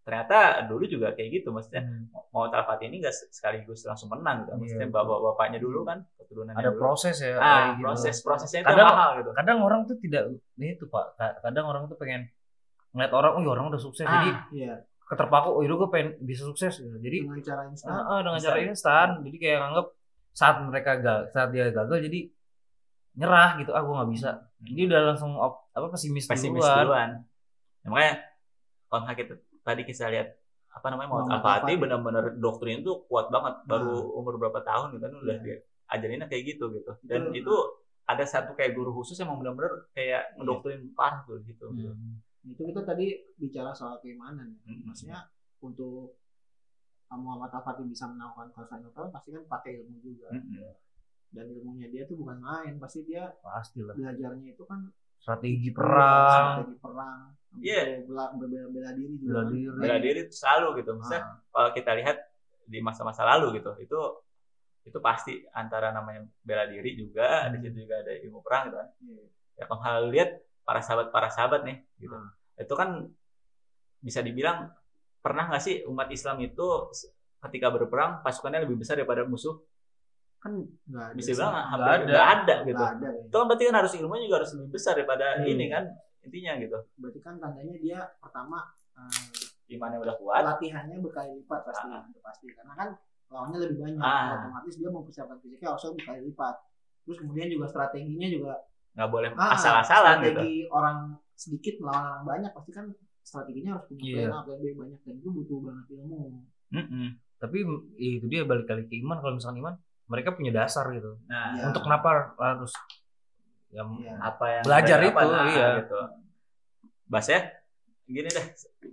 ternyata 0.07 0.39
dulu 0.65 0.87
juga 0.87 1.11
kayak 1.13 1.29
gitu 1.35 1.51
maksudnya 1.51 1.83
Hmm. 1.83 2.07
mau 2.31 2.47
Al-Fatih 2.47 2.87
ini 2.87 3.03
nggak 3.03 3.11
sekaligus 3.29 3.83
langsung 3.83 4.07
menang 4.07 4.47
gitu 4.47 4.55
maksudnya 4.55 4.87
Iya, 4.87 4.95
bapak 4.95 5.19
bapaknya 5.21 5.59
dulu 5.59 5.83
kan 5.83 5.99
keturunan 6.17 6.55
Ada 6.55 6.71
proses 6.73 7.17
ya. 7.19 7.35
ah 7.35 7.43
kayak 7.43 7.67
gitu. 7.75 7.85
proses 7.85 8.15
prosesnya 8.23 8.61
itu 8.63 8.69
Kadang- 8.71 8.87
mahal 8.89 9.11
gitu 9.19 9.31
Kadang 9.35 9.59
orang 9.61 9.81
tuh 9.83 9.97
tidak 9.99 10.23
ini 10.55 10.79
tuh 10.79 10.87
Pak. 10.87 11.07
Ka- 11.13 11.37
Kadang 11.43 11.67
orang 11.67 11.83
tuh 11.85 11.97
pengen 11.97 12.31
ngeliat 12.91 13.13
orang, 13.13 13.33
oh 13.35 13.43
ya 13.43 13.51
orang 13.51 13.67
udah 13.69 13.77
sukses, 13.79 14.07
jadi 14.07 14.31
ah, 14.31 14.47
iya 14.51 14.73
keterpaku, 15.05 15.49
oh 15.51 15.61
yaudah 15.61 15.77
gue 15.77 15.91
pengen 15.91 16.09
bisa 16.21 16.43
sukses. 16.45 16.79
gitu. 16.79 16.97
Jadi 16.97 17.17
dengan 17.21 17.39
cara 17.41 17.63
instan 17.67 17.91
ah, 17.91 18.03
ah, 18.09 18.19
dengan 18.21 18.39
Instan. 18.39 18.49
cara 18.49 18.59
instan, 18.65 19.09
jadi 19.21 19.37
kayak 19.37 19.59
nganggep 19.61 19.87
saat 20.33 20.57
mereka 20.61 20.91
gagal, 20.97 21.19
saat 21.29 21.49
dia 21.51 21.67
gagal, 21.69 21.99
jadi 22.01 22.21
nyerah 23.17 23.51
gitu. 23.59 23.71
Ah 23.71 23.83
gue 23.83 23.95
nggak 23.95 24.11
bisa. 24.13 24.31
Jadi 24.61 24.81
udah 24.87 25.01
langsung 25.05 25.33
op- 25.35 25.67
apa 25.71 25.87
pesimis, 25.89 26.25
pesimis 26.25 26.59
duluan. 26.59 26.79
duluan 26.81 27.11
Ya, 27.81 27.87
makanya 27.87 28.15
kalau 28.87 29.03
kita 29.13 29.35
tadi 29.67 29.83
kita 29.83 30.07
lihat 30.07 30.29
apa 30.71 30.87
namanya 30.87 31.09
Muhammad 31.11 31.33
Al-Fatih 31.35 31.51
Al-Fatih. 31.59 31.77
benar-benar 31.81 32.25
doktrin 32.37 32.79
itu 32.81 32.93
kuat 33.05 33.27
banget 33.29 33.55
baru 33.65 33.91
Ah. 33.99 34.17
umur 34.17 34.35
berapa 34.37 34.61
tahun 34.61 34.95
gitu 34.95 35.03
kan 35.03 35.15
udah 35.19 35.37
Iya. 35.37 35.43
diajarinnya 35.43 36.27
kayak 36.27 36.45
gitu 36.47 36.65
gitu 36.71 36.93
dan 37.03 37.21
Itu- 37.27 37.43
itu 37.43 37.55
ada 38.05 38.23
satu 38.23 38.55
kayak 38.55 38.73
guru 38.73 38.95
khusus 38.95 39.17
yang 39.17 39.35
benar-benar 39.35 39.91
kayak 39.91 40.37
ngedoktrin 40.37 40.93
parah 40.93 41.25
tuh 41.25 41.43
gitu 41.43 41.67
Hmm. 41.67 42.23
itu 42.45 42.63
kita 42.63 42.81
tadi 42.81 43.11
bicara 43.35 43.73
soal 43.73 43.99
keimanan 43.99 44.55
ya. 44.55 44.61
Hmm. 44.65 44.87
maksudnya 44.87 45.19
untuk 45.59 46.15
Muhammad 47.09 47.51
Al-Fatih 47.53 47.83
bisa 47.85 48.07
menaklukkan 48.07 48.51
Konstantinopel 48.53 49.11
pasti 49.11 49.31
kan 49.31 49.43
pakai 49.45 49.81
ilmu 49.81 49.99
juga 50.01 50.27
Mm-mm. 50.29 50.75
dan 51.31 51.47
ilmunya 51.49 51.87
dia 51.87 52.03
tuh 52.05 52.15
bukan 52.17 52.37
main 52.37 52.77
pasti 52.77 53.03
dia 53.03 53.31
Pasti 53.41 53.79
lah. 53.81 53.95
belajarnya 53.95 54.53
itu 54.53 54.63
kan 54.63 54.91
Strategi 55.17 55.71
perang, 55.71 56.63
strategi 56.63 56.79
perang 56.79 57.21
Iya. 57.59 57.81
Itu 57.99 58.11
bela, 58.11 58.25
bela, 58.33 58.61
bela 58.69 58.91
diri 58.93 59.15
juga 59.17 59.31
bela 59.33 59.43
diri. 59.49 59.65
bela 59.75 59.97
diri 59.99 60.19
itu 60.23 60.35
selalu 60.35 60.69
gitu 60.79 60.91
maksudnya 60.93 61.23
Ah, 61.23 61.37
kalau 61.51 61.71
kita 61.73 61.91
lihat 61.95 62.17
di 62.65 62.79
masa-masa 62.81 63.23
lalu 63.25 63.59
gitu 63.59 63.73
itu 63.79 64.01
itu 64.83 64.99
pasti 65.01 65.33
antara 65.51 65.91
namanya 65.91 66.23
bela 66.41 66.65
diri 66.65 66.95
juga 66.95 67.45
Hmm. 67.45 67.53
di 67.53 67.59
situ 67.61 67.83
juga 67.83 67.99
ada 67.99 68.13
ilmu 68.17 68.39
perang 68.41 68.63
gitu 68.67 68.77
kan 68.77 68.89
Iya. 69.01 69.25
ya 69.55 69.65
kalau 69.65 69.81
hal 69.81 69.97
lihat 70.09 70.31
para 70.63 70.81
sahabat 70.81 71.07
para 71.09 71.29
sahabat 71.29 71.61
nih 71.63 71.79
gitu 71.99 72.13
Hmm. 72.13 72.31
itu 72.57 72.75
kan 72.75 72.89
bisa 73.99 74.21
dibilang 74.21 74.71
pernah 75.19 75.47
nggak 75.47 75.59
sih 75.61 75.83
umat 75.85 76.07
Islam 76.09 76.39
itu 76.41 76.67
ketika 77.41 77.67
berperang 77.69 78.21
pasukannya 78.21 78.63
lebih 78.63 78.79
besar 78.79 78.95
daripada 78.95 79.23
musuh 79.23 79.59
kan 80.37 80.53
ada 80.87 81.11
bisa 81.13 81.33
bilang 81.33 81.51
Nggak 81.51 81.67
hampir 81.67 81.91
ada. 81.91 82.07
nggak 82.07 82.27
ada 82.29 82.55
gitu 82.61 82.75
Nggak 82.77 82.91
ada 82.93 83.07
kayaknya. 83.09 83.27
itu 83.27 83.35
kan 83.35 83.45
berarti 83.45 83.65
kan 83.65 83.77
harus 83.77 83.93
ilmunya 83.95 84.23
juga 84.25 84.37
harus 84.37 84.51
lebih 84.53 84.71
besar 84.71 84.93
daripada 84.95 85.27
Hmm. 85.35 85.47
ini 85.49 85.67
kan 85.67 85.85
intinya 86.27 86.53
gitu 86.59 86.79
berarti 86.97 87.21
kan 87.21 87.35
tandanya 87.39 87.75
dia 87.77 87.99
pertama 88.19 88.59
eh, 88.93 89.73
imannya 89.73 89.99
udah 89.99 90.15
kuat 90.17 90.43
latihannya 90.45 90.99
berkali 90.99 91.39
lipat 91.39 91.61
pasti 91.65 91.87
Ah. 91.87 92.03
pasti 92.21 92.47
karena 92.51 92.75
kan 92.75 92.89
lawannya 93.27 93.59
lebih 93.61 93.79
banyak 93.81 93.99
Ah. 93.99 94.43
otomatis 94.43 94.75
dia 94.75 94.91
mempersiapkan 94.91 95.39
fisiknya 95.39 95.69
harusnya 95.71 95.91
berkali 95.95 96.21
lipat 96.27 96.55
terus 97.03 97.19
kemudian 97.19 97.49
juga 97.49 97.67
strateginya 97.67 98.29
juga 98.29 98.53
nggak 98.95 99.09
boleh 99.09 99.29
ah, 99.35 99.55
asal-asalan 99.55 100.17
gitu 100.21 100.33
strategi 100.35 100.57
orang 100.69 100.99
sedikit 101.33 101.75
melawan 101.79 102.03
orang 102.03 102.23
banyak 102.25 102.51
pasti 102.51 102.71
kan 102.73 102.87
strateginya 103.21 103.71
harus 103.77 103.85
punya 103.87 104.03
Iya. 104.03 104.17
plan 104.25 104.33
A 104.33 104.41
plan 104.43 104.59
B 104.59 104.67
banyak 104.73 105.01
dan 105.03 105.15
itu 105.17 105.29
butuh 105.31 105.59
banget 105.61 105.87
ilmu 105.93 106.19
Mm-mm. 106.67 107.07
Tapi 107.37 107.59
ya 107.95 108.11
itu 108.17 108.27
dia 108.27 108.43
balik 108.43 108.65
kali 108.65 108.89
ke 108.89 108.97
iman. 108.99 109.21
Kalau 109.21 109.37
misalkan 109.37 109.61
iman, 109.61 109.75
mereka 110.09 110.33
punya 110.33 110.51
dasar 110.51 110.89
gitu. 110.91 111.21
nah 111.29 111.53
Iya. 111.53 111.69
Untuk 111.69 111.85
kenapa 111.85 112.33
harus 112.35 112.73
ya 113.77 113.85
Iya. 113.85 114.15
apa 114.25 114.45
yang 114.49 114.63
Belajar 114.65 114.99
apa, 114.99 115.07
itu, 115.21 115.27
nah, 115.29 115.47
iya. 115.53 115.69
gitu. 115.85 115.99
Bas 117.07 117.27
ya, 117.29 117.41
gini 118.09 118.29
deh, 118.33 118.47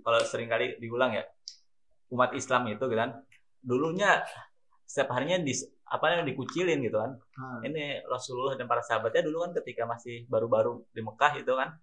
kalau 0.04 0.20
sering 0.28 0.48
kali 0.52 0.76
diulang 0.76 1.16
ya, 1.16 1.24
umat 2.12 2.36
Islam 2.36 2.68
itu 2.68 2.84
gitu 2.84 2.94
kan, 3.00 3.24
dulunya 3.64 4.20
setiap 4.84 5.16
harinya 5.16 5.40
di 5.40 5.56
apa 5.88 6.04
yang 6.12 6.28
dikucilin 6.28 6.84
gitu 6.84 7.00
kan. 7.00 7.16
Nah, 7.40 7.60
Ini 7.64 8.04
Rasulullah 8.04 8.54
dan 8.60 8.68
para 8.68 8.84
sahabatnya 8.84 9.24
dulu 9.24 9.48
kan 9.48 9.52
ketika 9.62 9.88
masih 9.88 10.28
baru-baru 10.28 10.84
di 10.92 11.00
Mekah 11.00 11.32
itu 11.40 11.52
kan, 11.56 11.74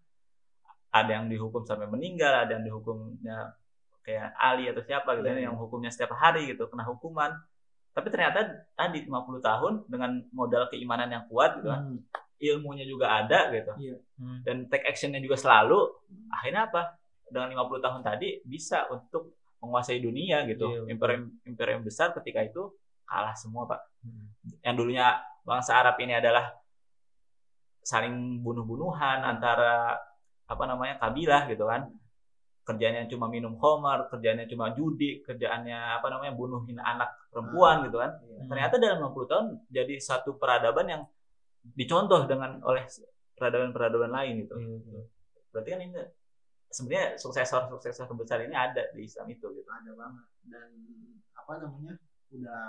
ada 0.91 1.11
yang 1.11 1.25
dihukum 1.31 1.63
sampai 1.63 1.87
meninggal, 1.87 2.45
ada 2.45 2.59
yang 2.59 2.63
dihukumnya 2.67 3.55
kayak 4.03 4.33
Ali 4.35 4.67
atau 4.67 4.83
siapa 4.83 5.15
gitu 5.17 5.29
Iya, 5.29 5.49
yang 5.49 5.55
hukumnya 5.55 5.89
setiap 5.93 6.13
hari 6.17 6.51
gitu 6.51 6.67
kena 6.67 6.83
hukuman. 6.83 7.31
Tapi 7.91 8.07
ternyata 8.07 8.67
tadi 8.75 9.03
50 9.03 9.43
tahun 9.43 9.73
dengan 9.87 10.23
modal 10.31 10.71
keimanan 10.71 11.11
yang 11.11 11.23
kuat 11.27 11.59
gitu 11.59 11.67
kan, 11.71 11.81
hmm, 11.91 11.99
ilmunya 12.41 12.85
juga 12.89 13.21
ada 13.21 13.53
gitu. 13.53 13.71
Hmm. 14.17 14.41
dan 14.45 14.65
take 14.69 14.85
actionnya 14.89 15.21
juga 15.21 15.37
selalu 15.37 15.77
akhirnya 16.33 16.67
apa? 16.69 16.97
Dengan 17.31 17.47
50 17.63 17.79
tahun 17.85 18.01
tadi 18.03 18.43
bisa 18.43 18.89
untuk 18.91 19.37
menguasai 19.61 20.01
dunia 20.01 20.43
gitu. 20.49 20.67
Iya, 20.67 20.89
imperium 20.89 21.23
imperium 21.45 21.81
besar 21.85 22.11
ketika 22.17 22.41
itu 22.41 22.73
kalah 23.05 23.37
semua 23.37 23.69
pak. 23.69 23.81
Hmm. 24.01 24.33
yang 24.65 24.73
dulunya 24.73 25.21
bangsa 25.45 25.77
Arab 25.77 26.01
ini 26.01 26.17
adalah 26.17 26.57
saling 27.85 28.41
bunuh-bunuhan 28.41 29.21
antara 29.21 29.97
apa 30.49 30.63
namanya 30.65 30.97
kabilah 30.97 31.45
gitu 31.47 31.69
kan. 31.69 31.85
Kerjanya 32.61 33.09
cuma 33.09 33.25
minum 33.25 33.57
homer 33.57 34.05
kerjanya 34.09 34.45
cuma 34.45 34.73
judi 34.73 35.21
kerjaannya 35.25 35.97
apa 35.97 36.07
namanya 36.13 36.33
bunuhin 36.33 36.77
anak 36.77 37.09
perempuan 37.29 37.85
gitu 37.89 37.97
kan. 38.01 38.11
iya. 38.21 38.45
ternyata 38.49 38.75
dalam 38.77 39.01
50 39.13 39.31
tahun 39.31 39.47
jadi 39.71 39.93
satu 39.97 40.37
peradaban 40.37 40.85
yang 40.89 41.03
dicontoh 41.63 42.25
dengan 42.25 42.57
oleh 42.61 42.85
peradaban-peradaban 43.35 44.11
lain 44.11 44.33
gitu. 44.45 44.53
Betul. 44.55 45.03
Berarti 45.51 45.69
kan 45.69 45.79
ini 45.81 45.93
sebenarnya 46.71 47.05
suksesor-suksesor 47.19 48.05
terbesar 48.07 48.39
ini 48.41 48.55
ada 48.55 48.87
di 48.95 49.03
Islam 49.03 49.27
itu 49.27 49.43
gitu. 49.51 49.67
ada 49.67 49.91
banget 49.91 50.27
dan 50.47 50.67
apa 51.35 51.51
namanya 51.59 51.93
udah 52.31 52.63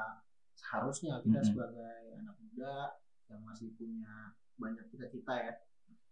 seharusnya 0.53 1.23
kita 1.23 1.39
Mhm. 1.39 1.47
sebagai 1.47 1.97
anak 2.19 2.37
muda 2.37 2.75
yang 3.31 3.41
masih 3.47 3.71
punya 3.79 4.35
banyak 4.59 4.85
cita-cita 4.91 5.33
ya 5.33 5.53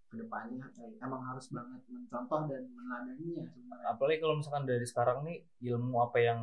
ke 0.06 0.18
depannya 0.18 0.66
kayak 0.75 0.99
emang 1.02 1.22
harus 1.22 1.50
banget 1.50 1.82
mencontoh 1.87 2.46
dan 2.46 2.62
meneladaninya 2.70 3.44
sebenarnya 3.46 3.87
Apalagi 3.90 4.18
kalau 4.18 4.34
misalkan 4.38 4.64
dari 4.66 4.87
sekarang 4.87 5.18
nih 5.22 5.38
ilmu 5.66 5.96
apa 6.00 6.18
yang 6.18 6.40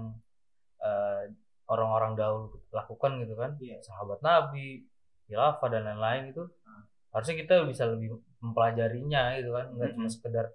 eh, 0.77 1.23
orang-orang 1.67 2.13
dahulu 2.15 2.59
lakukan 2.69 3.17
gitu 3.25 3.33
kan, 3.33 3.57
Iya. 3.59 3.81
sahabat 3.81 4.21
Nabi, 4.21 4.85
khilafah 5.27 5.67
dan 5.69 5.81
lain-lain 5.85 6.31
itu 6.31 6.43
Hmm. 6.63 6.83
harusnya 7.11 7.35
kita 7.39 7.53
bisa 7.63 7.83
lebih 7.85 8.15
mempelajarinya 8.39 9.37
gitu 9.37 9.49
kan, 9.51 9.65
nggak 9.73 9.89
cuma 9.95 10.05
Mm-mm. 10.05 10.13
sekedar 10.13 10.45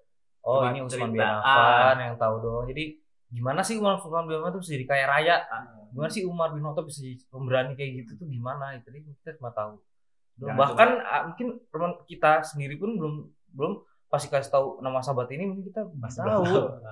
oh 0.43 0.62
Cuma 0.62 0.71
ini 0.73 0.81
Utsman 0.83 1.11
bin 1.11 1.23
Affan 1.23 1.97
yang 1.99 2.17
tahu 2.17 2.35
doang. 2.41 2.64
Jadi 2.67 2.85
gimana 3.29 3.61
sih 3.61 3.79
Umar 3.79 3.99
bin 3.99 4.38
Affan 4.38 4.52
tuh 4.52 4.61
bisa 4.61 4.73
jadi 4.75 4.87
kaya 4.87 5.05
raya? 5.07 5.37
Gimana 5.93 6.09
sih 6.09 6.23
Umar 6.25 6.50
bin 6.50 6.62
Khattab 6.62 6.87
bisa 6.87 7.00
pemberani 7.29 7.73
kayak 7.75 8.05
gitu 8.05 8.17
tuh 8.17 8.26
gimana? 8.26 8.75
Itu 8.75 8.88
Jadi 8.88 8.99
kita 9.23 9.37
cuma 9.37 9.50
tahu. 9.50 9.76
Jangan 10.41 10.57
Bahkan 10.57 10.88
ah, 11.05 11.23
mungkin 11.29 11.49
teman 11.69 11.93
kita 12.05 12.41
sendiri 12.43 12.75
pun 12.76 12.97
belum 12.97 13.14
belum 13.52 13.73
pasti 14.09 14.29
kasih 14.29 14.52
tahu 14.52 14.67
nama 14.81 15.00
sahabat 15.00 15.29
ini 15.33 15.45
mungkin 15.49 15.64
kita 15.69 15.85
Masih 15.93 16.21
tahu 16.21 16.45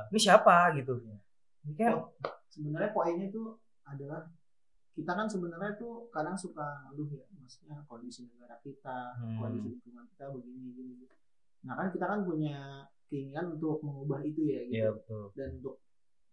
ini 0.09 0.19
siapa 0.19 0.73
gitu. 0.77 1.01
Ini 1.65 1.73
kan 1.77 1.93
Oh, 1.97 2.09
sebenarnya 2.49 2.91
poinnya 2.91 3.29
tuh 3.29 3.57
adalah 3.85 4.25
kita 4.91 5.13
kan 5.13 5.25
sebenarnya 5.25 5.75
tuh 5.75 6.11
kadang 6.11 6.35
suka 6.35 6.63
ngeluh 6.85 7.09
ya 7.11 7.25
maksudnya 7.35 7.77
kondisi 7.85 8.27
negara 8.27 8.59
kita 8.59 9.15
Hmm. 9.17 9.39
kondisi 9.39 9.69
lingkungan 9.73 10.05
kita 10.09 10.25
begini 10.31 10.69
gini 10.71 10.95
nah 11.61 11.75
kan 11.75 11.89
kita 11.89 12.05
kan 12.05 12.21
punya 12.21 12.57
keinginan 13.07 13.53
untuk 13.53 13.81
mengubah 13.81 14.21
itu 14.23 14.43
ya 14.45 14.61
gitu 14.63 14.75
Iya 14.77 14.89
betul. 14.93 15.25
dan 15.35 15.49
untuk 15.57 15.77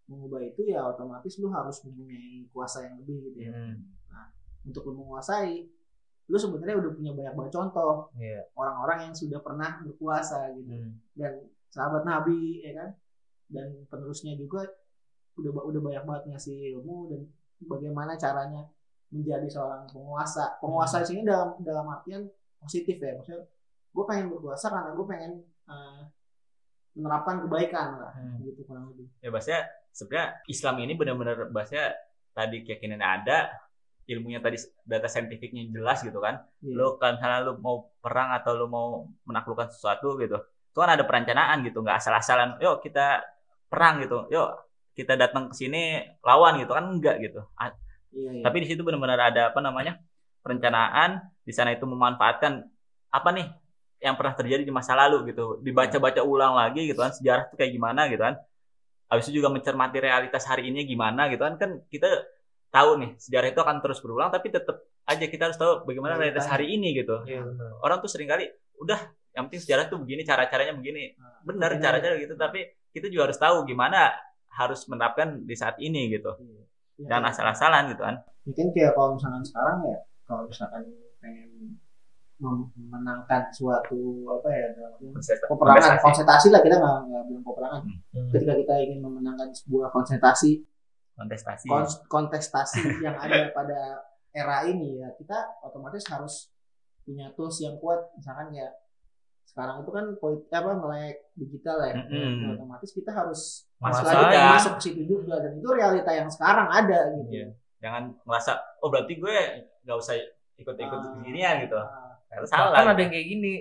mengubah 0.06 0.42
itu 0.42 0.62
ya 0.64 0.82
otomatis 0.86 1.36
lu 1.36 1.50
harus 1.50 1.78
mempunyai 1.82 2.48
kuasa 2.48 2.84
yang 2.84 2.96
lebih 2.98 3.18
gitu 3.28 3.40
ya 3.44 3.52
Hmm, 3.52 3.78
untuk 4.64 4.84
lu 4.86 4.94
menguasai 4.98 5.68
lu 6.28 6.36
sebenarnya 6.36 6.76
udah 6.78 6.92
punya 6.92 7.12
banyak 7.14 7.34
banget 7.34 7.54
contoh 7.54 8.12
Iya. 8.14 8.52
orang-orang 8.54 9.00
yang 9.06 9.14
sudah 9.14 9.40
pernah 9.40 9.80
berkuasa 9.82 10.52
gitu 10.54 10.72
Hmm. 10.72 10.92
dan 11.14 11.34
sahabat 11.68 12.04
Nabi 12.04 12.64
ya 12.64 12.74
kan 12.74 12.90
dan 13.48 13.68
penerusnya 13.86 14.34
juga 14.34 14.64
udah 15.36 15.52
udah 15.62 15.82
banyak 15.82 16.04
banget 16.04 16.24
ngasih 16.28 16.56
ilmu 16.74 16.98
dan 17.08 17.22
bagaimana 17.64 18.14
caranya 18.20 18.68
menjadi 19.10 19.48
seorang 19.48 19.88
penguasa 19.90 20.60
penguasa 20.60 21.02
di 21.02 21.08
sini 21.16 21.22
dalam 21.24 21.56
dalam 21.64 21.88
artian 21.90 22.28
positif 22.60 23.00
ya 23.00 23.16
maksudnya 23.16 23.48
gue 23.94 24.04
pengen 24.06 24.28
berkuasa 24.30 24.68
karena 24.70 24.92
gue 24.94 25.06
pengen 25.08 25.32
eh, 25.70 26.02
menerapkan 26.98 27.46
kebaikan 27.46 27.88
lah 28.02 28.12
Hmm. 28.18 28.42
gitu 28.42 28.66
kurang 28.66 28.90
lebih 28.92 29.06
Ya 29.22 29.30
bahasanya 29.30 29.62
sebenarnya 29.94 30.26
Islam 30.50 30.76
ini 30.82 30.94
benar-benar 30.98 31.38
bahasanya 31.54 31.94
tadi 32.34 32.62
keyakinannya 32.66 33.06
ada, 33.06 33.38
ilmunya 34.06 34.42
tadi 34.42 34.58
data 34.86 35.06
saintifiknya 35.10 35.70
jelas 35.74 36.02
gitu 36.06 36.18
kan. 36.22 36.42
Iya. 36.62 36.74
Lo 36.78 36.98
kan 37.02 37.18
misalnya 37.18 37.40
lo 37.50 37.54
mau 37.62 37.90
perang 38.02 38.30
atau 38.38 38.52
lo 38.58 38.66
mau 38.70 38.88
menaklukkan 39.26 39.70
sesuatu 39.74 40.18
gitu. 40.22 40.38
Itu 40.74 40.78
kan 40.78 40.94
ada 40.94 41.06
perencanaan 41.06 41.66
gitu, 41.66 41.82
nggak 41.82 41.98
asal-asalan. 42.02 42.58
Yuk 42.62 42.82
kita 42.86 43.26
perang 43.70 44.02
gitu. 44.06 44.26
Yuk 44.30 44.50
kita 44.98 45.14
datang 45.14 45.54
ke 45.54 45.56
sini 45.56 46.02
lawan 46.26 46.58
gitu 46.58 46.74
kan 46.74 46.86
enggak 46.90 47.22
gitu. 47.22 47.46
A- 47.54 47.78
iya, 48.10 48.42
iya. 48.42 48.44
Tapi 48.44 48.66
di 48.66 48.68
situ 48.74 48.82
benar-benar 48.82 49.30
ada 49.30 49.54
apa 49.54 49.62
namanya? 49.62 50.02
perencanaan, 50.48 51.28
di 51.44 51.52
sana 51.52 51.76
itu 51.76 51.84
memanfaatkan 51.84 52.64
apa 53.12 53.30
nih 53.36 53.52
yang 54.00 54.16
pernah 54.16 54.32
terjadi 54.32 54.64
di 54.64 54.72
masa 54.72 54.96
lalu 54.96 55.36
gitu. 55.36 55.60
Dibaca-baca 55.60 56.24
ulang 56.24 56.56
lagi 56.56 56.88
gitu 56.88 57.04
kan 57.04 57.12
sejarah 57.12 57.52
itu 57.52 57.60
kayak 57.60 57.76
gimana 57.76 58.08
gitu 58.08 58.24
kan. 58.24 58.40
Habis 59.12 59.28
itu 59.28 59.44
juga 59.44 59.52
mencermati 59.52 60.00
realitas 60.00 60.48
hari 60.48 60.72
ini 60.72 60.88
gimana 60.88 61.28
gitu 61.28 61.44
kan. 61.44 61.60
Kan 61.60 61.84
kita 61.92 62.08
tahu 62.72 62.96
nih 63.04 63.12
sejarah 63.20 63.48
itu 63.52 63.60
akan 63.60 63.78
terus 63.84 64.00
berulang 64.00 64.32
tapi 64.32 64.48
tetap 64.48 64.88
aja 65.04 65.26
kita 65.28 65.52
harus 65.52 65.60
tahu 65.60 65.84
bagaimana 65.84 66.16
realitas 66.16 66.48
hari 66.48 66.72
ini 66.80 66.96
gitu. 66.96 67.28
Iya 67.28 67.44
benar. 67.44 67.84
Orang 67.84 67.98
tuh 68.00 68.08
sering 68.12 68.32
kali 68.32 68.48
udah 68.80 69.00
yang 69.36 69.52
penting 69.52 69.62
sejarah 69.68 69.92
tuh 69.92 70.00
begini 70.00 70.24
cara-caranya 70.24 70.74
begini. 70.80 71.12
Nah, 71.20 71.44
Benar 71.44 71.76
cara-cara 71.80 72.16
gitu 72.24 72.40
tapi 72.40 72.72
kita 72.96 73.12
juga 73.12 73.28
harus 73.32 73.40
tahu 73.40 73.68
gimana 73.68 74.16
harus 74.58 74.86
menerapkan 74.86 75.42
di 75.42 75.54
saat 75.54 75.78
ini 75.78 76.10
gitu. 76.10 76.34
Iya. 76.36 76.64
Iya, 76.98 77.08
Jangan 77.08 77.24
iya. 77.24 77.32
asal-asalan 77.32 77.84
gitu 77.88 78.02
kan. 78.02 78.16
mungkin 78.42 78.68
kayak 78.72 78.92
kalau 78.92 79.10
misalkan 79.14 79.44
sekarang 79.44 79.78
ya 79.84 79.98
kalau 80.24 80.44
misalkan 80.46 80.82
pengen 81.18 81.50
mem- 82.38 82.72
memenangkan 82.74 83.52
suatu 83.52 84.00
apa 84.32 84.48
ya 84.50 84.68
peperangan 85.44 86.00
Kontestasi. 86.00 86.02
konsentrasi 86.02 86.48
lah 86.50 86.62
kita 86.62 86.76
nggak 86.76 86.98
nggak 87.06 87.24
bilang 87.28 87.44
peperangan 87.44 87.82
Hmm. 88.08 88.30
ketika 88.32 88.54
kita 88.56 88.74
ingin 88.80 89.00
memenangkan 89.00 89.50
sebuah 89.52 89.92
konsentrasi 89.92 90.64
kontestasi. 91.14 91.68
kon- 91.68 92.02
kontestasi 92.08 92.82
yang 93.06 93.14
ada 93.16 93.52
pada 93.52 93.80
era 94.32 94.64
ini 94.64 94.98
ya 94.98 95.12
kita 95.14 95.36
otomatis 95.62 96.08
harus 96.08 96.50
punya 97.04 97.30
tools 97.34 97.60
yang 97.60 97.76
kuat 97.78 98.00
misalkan 98.14 98.48
kayak 98.50 98.74
sekarang 99.58 99.82
itu 99.82 99.90
kan 99.90 100.06
polit 100.16 100.46
apa 100.48 100.70
melek 100.72 101.18
digital 101.34 101.82
ya. 101.82 101.98
Nah, 101.98 102.54
otomatis 102.54 102.94
kita 102.94 103.10
harus 103.10 103.66
Masuk 103.76 104.06
lagi 104.06 104.22
juga. 104.30 104.54
masuk 104.54 104.72
ke 104.72 104.82
situ 104.84 105.02
juga 105.04 105.34
dan 105.40 105.52
itu 105.52 105.66
realita 105.68 106.12
yang 106.12 106.30
sekarang 106.30 106.70
ada 106.70 107.00
gitu 107.12 107.26
Iya. 107.34 107.48
Jangan 107.78 108.04
merasa 108.22 108.54
oh 108.78 108.88
berarti 108.88 109.14
gue 109.16 109.38
nggak 109.82 109.98
usah 109.98 110.14
ikut-ikut 110.56 111.00
Ah. 111.00 111.10
beginian 111.16 111.56
gitu. 111.64 111.74
Ah, 111.76 112.14
salah. 112.44 112.70
Bahkan 112.72 112.86
ada 112.86 112.92
gitu. 112.92 113.02
yang 113.02 113.12
kayak 113.12 113.28
gini. 113.28 113.54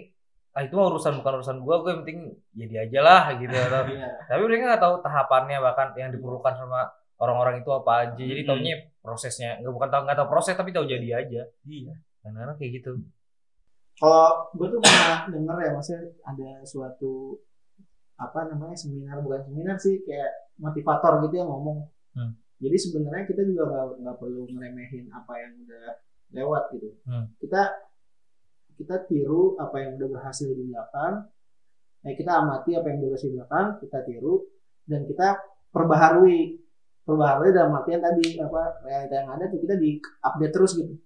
Ah 0.51 0.63
itu 0.63 0.73
mah 0.73 0.87
urusan 0.87 1.13
bukan 1.17 1.33
urusan 1.35 1.57
gua, 1.61 1.75
gue 1.79 1.91
yang 1.91 2.01
penting 2.03 2.21
jadi 2.53 2.75
aja 2.83 3.01
lah 3.01 3.23
gitu. 3.35 3.53
Atau- 3.53 3.89
iya 3.93 4.09
Tapi 4.23 4.41
mereka 4.43 4.63
nggak 4.67 4.83
tahu 4.83 4.95
tahapannya 5.01 5.59
bahkan 5.59 5.89
yang 5.95 6.09
diperlukan 6.11 6.53
sama 6.55 6.81
orang-orang 7.17 7.61
itu 7.61 7.71
apa 7.71 7.93
aja. 8.03 8.21
Jadi 8.23 8.43
Hmm. 8.43 8.51
taunya 8.51 8.75
prosesnya 9.01 9.61
nggak 9.61 9.69
bukan 9.71 9.89
tahu 9.91 10.01
nggak 10.05 10.19
tahu 10.19 10.29
proses 10.31 10.53
tapi 10.53 10.71
tahu 10.71 10.85
jadi 10.85 11.09
aja. 11.19 11.43
Iya. 11.63 11.93
Kadang-kadang 12.21 12.57
kayak 12.57 12.73
gitu. 12.75 12.91
Kalau 13.97 14.53
gue 14.53 14.67
tuh 14.69 14.81
pernah 14.81 15.25
denger 15.27 15.57
ya 15.59 15.71
maksudnya 15.73 16.03
ada 16.23 16.49
suatu 16.63 17.41
apa 18.17 18.49
namanya 18.49 18.73
seminar 18.73 19.21
bukan 19.21 19.41
seminar 19.43 19.77
sih 19.77 20.01
kayak 20.03 20.33
motivator 20.57 21.21
gitu 21.25 21.37
yang 21.37 21.49
ngomong 21.49 21.85
Hmm. 22.17 22.33
jadi 22.57 22.77
sebenarnya 22.81 23.29
kita 23.29 23.45
juga 23.45 23.69
nggak 23.69 23.87
nggak 24.01 24.17
perlu 24.17 24.49
ngeremehin 24.49 25.05
apa 25.13 25.33
yang 25.37 25.53
udah 25.61 25.87
lewat 26.33 26.65
gitu 26.73 26.89
Hmm. 27.05 27.29
kita 27.37 27.77
kita 28.77 29.05
tiru 29.05 29.53
apa 29.57 29.77
yang 29.81 29.97
udah 29.97 30.09
berhasil 30.11 30.49
di 30.49 30.65
belakang 30.65 31.29
eh, 32.03 32.17
kita 32.17 32.41
amati 32.41 32.73
apa 32.73 32.89
yang 32.89 33.01
udah 33.01 33.09
berhasil 33.13 33.29
di 33.29 33.37
belakang 33.37 33.67
kita 33.81 33.99
tiru 34.05 34.49
dan 34.85 35.05
kita 35.05 35.29
perbaharui 35.69 36.57
perbaharui 37.05 37.53
dalam 37.53 37.77
artian 37.77 38.01
tadi 38.01 38.41
apa 38.41 38.81
realita 38.81 39.15
yang 39.15 39.31
ada 39.31 39.45
tuh 39.47 39.61
kita 39.61 39.75
di 39.77 39.91
update 40.01 40.53
terus 40.53 40.73
gitu 40.73 40.97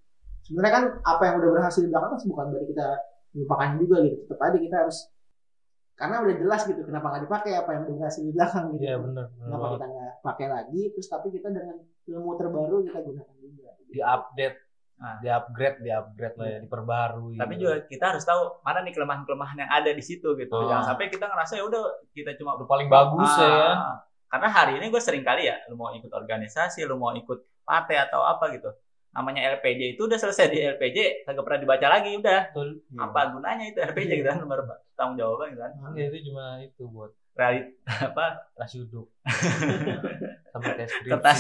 sebenarnya 0.45 0.73
kan 0.75 0.85
apa 1.05 1.23
yang 1.25 1.35
udah 1.39 1.51
berhasil 1.55 1.81
di 1.81 1.89
belakang 1.89 2.11
kan 2.13 2.21
bukan 2.25 2.45
berarti 2.51 2.67
kita 2.71 2.87
melupakannya 3.31 3.77
juga 3.79 3.97
gitu 4.03 4.17
tetap 4.25 4.41
aja 4.43 4.59
kita 4.59 4.77
harus 4.87 4.99
karena 5.95 6.17
udah 6.25 6.35
jelas 6.41 6.63
gitu 6.65 6.81
kenapa 6.83 7.07
nggak 7.13 7.23
dipakai 7.29 7.53
apa 7.55 7.71
yang 7.77 7.83
udah 7.85 7.97
berhasil 8.01 8.23
di 8.25 8.33
belakang 8.33 8.65
gitu 8.73 8.83
Iya 8.83 8.97
benar. 8.99 9.27
kenapa 9.37 9.67
kita 9.77 9.87
nggak 9.87 10.13
pakai 10.25 10.47
lagi 10.49 10.81
terus 10.91 11.07
tapi 11.07 11.27
kita 11.29 11.49
dengan 11.49 11.77
ilmu 12.09 12.31
terbaru 12.35 12.77
kita 12.89 12.99
gunakan 13.01 13.37
juga 13.39 13.71
Di 13.91 14.01
update, 14.01 14.57
Nah. 15.01 15.17
di 15.17 15.33
upgrade, 15.33 15.81
di 15.81 15.89
upgrade 15.89 16.37
lah 16.37 16.47
ya, 16.47 16.59
diperbarui. 16.61 17.41
Tapi 17.41 17.57
juga 17.57 17.89
kita 17.89 18.13
harus 18.13 18.21
tahu 18.21 18.61
mana 18.61 18.85
nih 18.85 18.93
kelemahan-kelemahan 18.93 19.57
yang 19.57 19.71
ada 19.73 19.97
di 19.97 20.05
situ 20.05 20.37
gitu. 20.37 20.53
Ah. 20.53 20.69
Jangan 20.69 20.85
sampai 20.93 21.09
kita 21.09 21.25
ngerasa 21.25 21.57
ya 21.57 21.65
udah 21.65 21.85
kita 22.13 22.37
cuma 22.37 22.53
udah 22.61 22.69
paling 22.69 22.93
bagus 22.93 23.33
Ah, 23.33 23.41
ya. 23.41 23.65
Karena 24.29 24.49
hari 24.53 24.73
ini 24.77 24.93
gue 24.93 25.01
sering 25.01 25.25
kali 25.25 25.49
ya, 25.49 25.57
lu 25.73 25.81
mau 25.81 25.89
ikut 25.91 26.13
organisasi, 26.13 26.85
lu 26.85 27.01
mau 27.01 27.17
ikut 27.17 27.65
partai 27.65 27.97
atau 27.97 28.21
apa 28.21 28.53
gitu. 28.53 28.69
Namanya 29.11 29.59
LPJ 29.59 29.99
itu 29.99 30.07
udah 30.07 30.17
selesai 30.17 30.47
di 30.49 30.59
LPJ, 30.63 31.27
kagak 31.27 31.43
pernah 31.43 31.61
dibaca 31.61 31.87
lagi 31.91 32.15
udah. 32.15 32.41
Betul. 32.55 32.69
Apa 32.95 33.21
gunanya 33.31 33.65
itu 33.67 33.79
LPJ 33.81 34.11
gitu 34.17 34.29
kan, 34.29 34.39
nomor 34.39 34.63
tanggung 34.95 35.19
jawaban 35.19 35.51
gitu 35.51 35.61
kan. 35.61 35.73
Enggak 35.83 36.07
itu 36.09 36.19
cuma 36.31 36.45
itu 36.61 36.83
buat 36.87 37.11
Realit 37.31 37.67
apa 38.11 38.25
nasi 38.55 38.83
uduk. 38.83 39.07
Sama 40.51 40.67
kayak 40.75 40.91
skripsi. 40.91 41.11
kertas. 41.11 41.39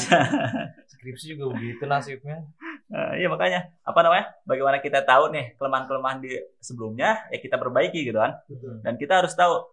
Skripsi 0.86 1.24
juga 1.34 1.50
begitu 1.50 1.82
nasibnya. 1.84 2.46
Nah, 2.90 3.14
iya 3.14 3.26
makanya 3.26 3.70
apa 3.82 4.00
namanya? 4.02 4.24
Bagaimana 4.42 4.78
kita 4.78 5.02
tahu 5.02 5.30
nih 5.30 5.58
kelemahan-kelemahan 5.58 6.18
di 6.22 6.30
sebelumnya 6.58 7.26
ya 7.30 7.38
kita 7.38 7.58
perbaiki 7.58 8.06
gitu 8.06 8.18
kan. 8.18 8.38
Betul. 8.46 8.82
Dan 8.82 8.94
kita 8.98 9.22
harus 9.22 9.34
tahu 9.34 9.66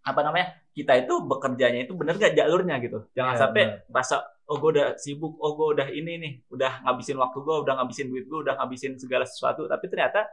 apa 0.00 0.20
namanya? 0.22 0.58
Kita 0.70 0.94
itu 0.94 1.14
bekerjanya 1.22 1.84
itu 1.84 1.92
bener 1.94 2.14
gak 2.16 2.34
jalurnya 2.34 2.78
gitu. 2.78 3.10
Jangan 3.14 3.34
Iya, 3.34 3.40
sampai 3.42 3.62
bener. 3.66 3.78
merasa 3.90 4.16
oh 4.48 4.56
gue 4.56 4.70
udah 4.74 4.96
sibuk, 4.96 5.36
oh 5.38 5.52
gue 5.54 5.66
udah 5.76 5.88
ini 5.88 6.12
nih, 6.16 6.32
udah 6.48 6.80
ngabisin 6.82 7.16
waktu 7.16 7.38
gue, 7.38 7.56
udah 7.62 7.74
ngabisin 7.76 8.08
duit 8.08 8.24
gue, 8.24 8.38
udah 8.42 8.56
ngabisin 8.56 8.96
segala 8.96 9.22
sesuatu, 9.22 9.64
tapi 9.64 9.86
ternyata 9.86 10.24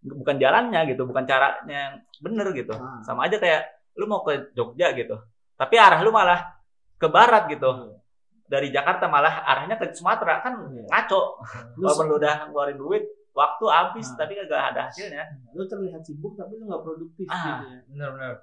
bukan 0.00 0.36
jalannya 0.36 0.84
gitu, 0.92 1.02
bukan 1.04 1.24
caranya 1.24 1.64
yang 1.72 1.94
bener 2.20 2.52
gitu. 2.52 2.76
Ah. 2.76 3.00
Sama 3.00 3.24
aja 3.24 3.40
kayak 3.40 3.64
lu 3.96 4.04
mau 4.04 4.20
ke 4.20 4.52
Jogja 4.52 4.92
gitu, 4.92 5.16
tapi 5.56 5.80
arah 5.80 6.04
lu 6.04 6.12
malah 6.12 6.60
ke 6.94 7.08
barat 7.08 7.48
gitu. 7.48 7.96
Dari 8.44 8.68
Jakarta 8.68 9.08
malah 9.08 9.40
arahnya 9.42 9.80
ke 9.80 9.88
Sumatera 9.90 10.44
kan 10.44 10.60
Iya. 10.68 10.84
ngaco. 10.84 11.40
lu, 11.80 11.88
Walaupun 11.88 12.04
lu 12.06 12.14
udah 12.20 12.34
ngeluarin 12.44 12.76
duit, 12.76 13.04
waktu 13.32 13.64
habis 13.66 14.12
Ah. 14.12 14.16
tapi 14.20 14.36
kagak 14.36 14.62
ada 14.70 14.80
hasilnya. 14.86 15.24
lu 15.56 15.64
terlihat 15.64 16.04
sibuk 16.04 16.36
tapi 16.36 16.54
lu 16.54 16.68
nggak 16.68 16.84
produktif 16.84 17.24
Ah. 17.26 17.64
gitu 17.64 17.64
ya 17.66 17.80
Benar-benar. 17.88 18.34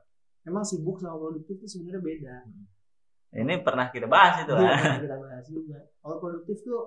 emang 0.43 0.65
sibuk 0.65 0.97
sama 0.97 1.15
produktif 1.15 1.55
itu 1.55 1.67
sebenarnya 1.69 2.01
beda 2.01 2.35
Ini 3.31 3.63
pernah 3.63 3.87
kita 3.87 4.05
bahas 4.05 4.43
itu 4.43 4.51
Iya, 4.51 4.59
kan. 4.59 4.75
pernah 4.75 5.01
kita 5.01 5.17
bahas 5.17 5.45
juga. 5.47 5.77
Kalau 5.97 6.15
produktif 6.19 6.57
tuh 6.61 6.81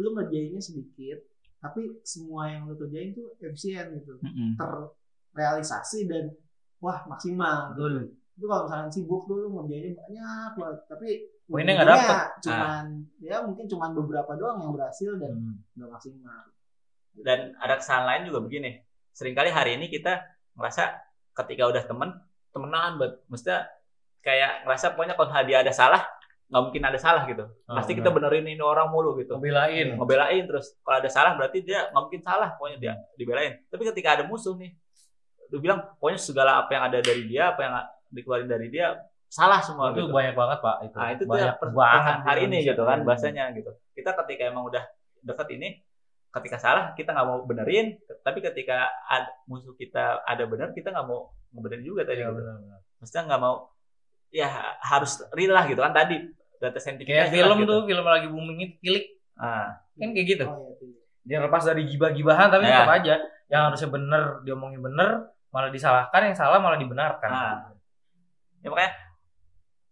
lu 0.00 0.16
ngerjainnya 0.16 0.56
sedikit, 0.58 1.18
tapi 1.60 2.00
semua 2.00 2.48
yang 2.48 2.64
lu 2.64 2.74
kerjain 2.74 3.12
tuh 3.12 3.36
efisien 3.38 3.92
gitu, 3.92 4.16
Mm-mm. 4.18 4.56
terrealisasi 4.56 6.08
dan 6.08 6.32
wah 6.80 7.04
maksimal. 7.04 7.76
Gitu. 7.76 7.80
Betul. 7.84 7.94
Itu 8.40 8.44
kalau 8.48 8.62
misalkan 8.64 8.88
sibuk 8.88 9.22
tuh 9.28 9.36
lu 9.36 9.48
ngerjainnya 9.52 9.92
banyak 9.92 10.52
banget, 10.56 10.78
tapi 10.88 11.08
Poinnya 11.44 11.72
nggak 11.76 11.84
ujungnya 11.84 12.06
dapet. 12.08 12.28
Cuman 12.46 12.84
ya 13.20 13.36
mungkin 13.42 13.66
cuman 13.66 13.90
beberapa 13.92 14.32
doang 14.38 14.58
yang 14.62 14.72
berhasil 14.72 15.10
dan 15.18 15.34
Hmm. 15.36 15.56
nggak 15.76 15.90
maksimal. 15.90 16.42
Dan 17.20 17.40
ada 17.58 17.74
kesalahan 17.76 18.06
lain 18.06 18.22
juga 18.32 18.40
begini. 18.40 18.70
Seringkali 19.12 19.50
hari 19.50 19.76
ini 19.76 19.90
kita 19.90 20.22
ngerasa 20.54 20.94
ketika 21.36 21.68
udah 21.68 21.82
temen, 21.84 22.08
temenan 22.54 22.96
banget. 22.96 23.18
Maksudnya 23.26 23.66
kayak 24.20 24.64
ngerasa 24.68 24.96
pokoknya 24.96 25.14
kalau 25.16 25.28
dia 25.44 25.58
ada 25.64 25.72
salah, 25.72 26.02
nggak 26.50 26.62
mungkin 26.66 26.82
ada 26.82 26.98
salah 26.98 27.22
gitu. 27.30 27.44
Ah, 27.70 27.80
Pasti 27.80 27.94
kita 27.94 28.10
benerin 28.10 28.44
ini 28.44 28.60
orang 28.60 28.90
mulu 28.90 29.14
gitu. 29.22 29.38
Ngebelain. 29.38 29.96
Ngebelain 29.96 30.44
terus. 30.50 30.74
Kalau 30.82 30.96
ada 30.98 31.10
salah 31.10 31.32
berarti 31.38 31.62
dia 31.62 31.88
nggak 31.90 32.02
mungkin 32.02 32.22
salah. 32.22 32.48
Pokoknya 32.58 32.78
dia 32.78 32.94
dibelain. 33.14 33.62
Tapi 33.70 33.82
ketika 33.94 34.18
ada 34.18 34.24
musuh 34.26 34.58
nih, 34.58 34.74
lu 35.50 35.58
bilang 35.62 35.82
pokoknya 35.98 36.20
segala 36.20 36.62
apa 36.62 36.70
yang 36.74 36.84
ada 36.90 36.98
dari 36.98 37.22
dia, 37.26 37.54
apa 37.54 37.60
yang 37.62 37.74
dikeluarin 38.10 38.50
dari 38.50 38.66
dia, 38.70 38.98
salah 39.30 39.62
semua 39.62 39.94
itu 39.94 40.02
gitu. 40.02 40.10
banyak 40.10 40.34
banget 40.34 40.58
pak 40.58 40.76
itu. 40.90 40.96
Nah 40.98 41.08
itu 41.14 41.22
tuh 41.22 41.30
banyak 41.30 41.54
banget 41.54 41.74
perasaan 41.78 42.20
hari 42.26 42.40
ini 42.50 42.58
gitu 42.66 42.82
kan 42.82 42.98
bahasanya 43.06 43.44
gitu. 43.54 43.70
Kita 43.94 44.10
ketika 44.26 44.42
emang 44.50 44.66
udah 44.66 44.82
deket 45.22 45.48
ini, 45.54 45.68
ketika 46.34 46.58
salah 46.58 46.84
kita 46.98 47.14
nggak 47.14 47.26
mau 47.30 47.38
benerin, 47.46 47.94
tapi 48.26 48.42
ketika 48.42 48.90
musuh 49.46 49.78
kita 49.78 50.26
ada 50.26 50.44
bener 50.50 50.74
kita 50.74 50.90
nggak 50.90 51.06
mau 51.06 51.30
ngebenerin 51.54 51.86
juga 51.86 52.02
tadi. 52.02 52.26
Iya 52.26 52.34
gitu. 52.34 52.42
benar-benar. 52.42 52.78
Maksudnya 52.98 53.22
nggak 53.30 53.40
mau, 53.42 53.54
ya 54.30 54.46
harus 54.80 55.20
real 55.34 55.52
lah 55.52 55.66
gitu 55.66 55.82
kan 55.82 55.90
tadi 55.90 56.22
data 56.56 56.78
saintifik 56.78 57.10
Kayak 57.10 57.34
film 57.34 57.66
tuh 57.66 57.82
film 57.84 58.04
lagi 58.06 58.26
booming 58.30 58.58
itu 58.62 58.76
kilik 58.80 59.06
Ah, 59.40 59.80
kan 59.96 60.12
kayak 60.12 60.26
gitu. 60.36 60.44
Oh 60.44 60.76
iya. 60.84 61.00
Dia 61.24 61.38
lepas 61.40 61.64
dari 61.64 61.88
gibah-gibahan 61.88 62.52
tapi 62.52 62.68
Ya. 62.68 62.84
tetap 62.84 62.92
aja 62.92 63.14
yang 63.48 63.62
harusnya 63.72 63.88
bener 63.88 64.22
diomongin 64.44 64.84
bener 64.84 65.32
malah 65.48 65.72
disalahkan 65.72 66.28
yang 66.28 66.36
salah 66.36 66.60
malah 66.60 66.76
dibenarkan. 66.76 67.30
Ah. 67.32 67.72
ya 68.60 68.68
makanya 68.68 68.92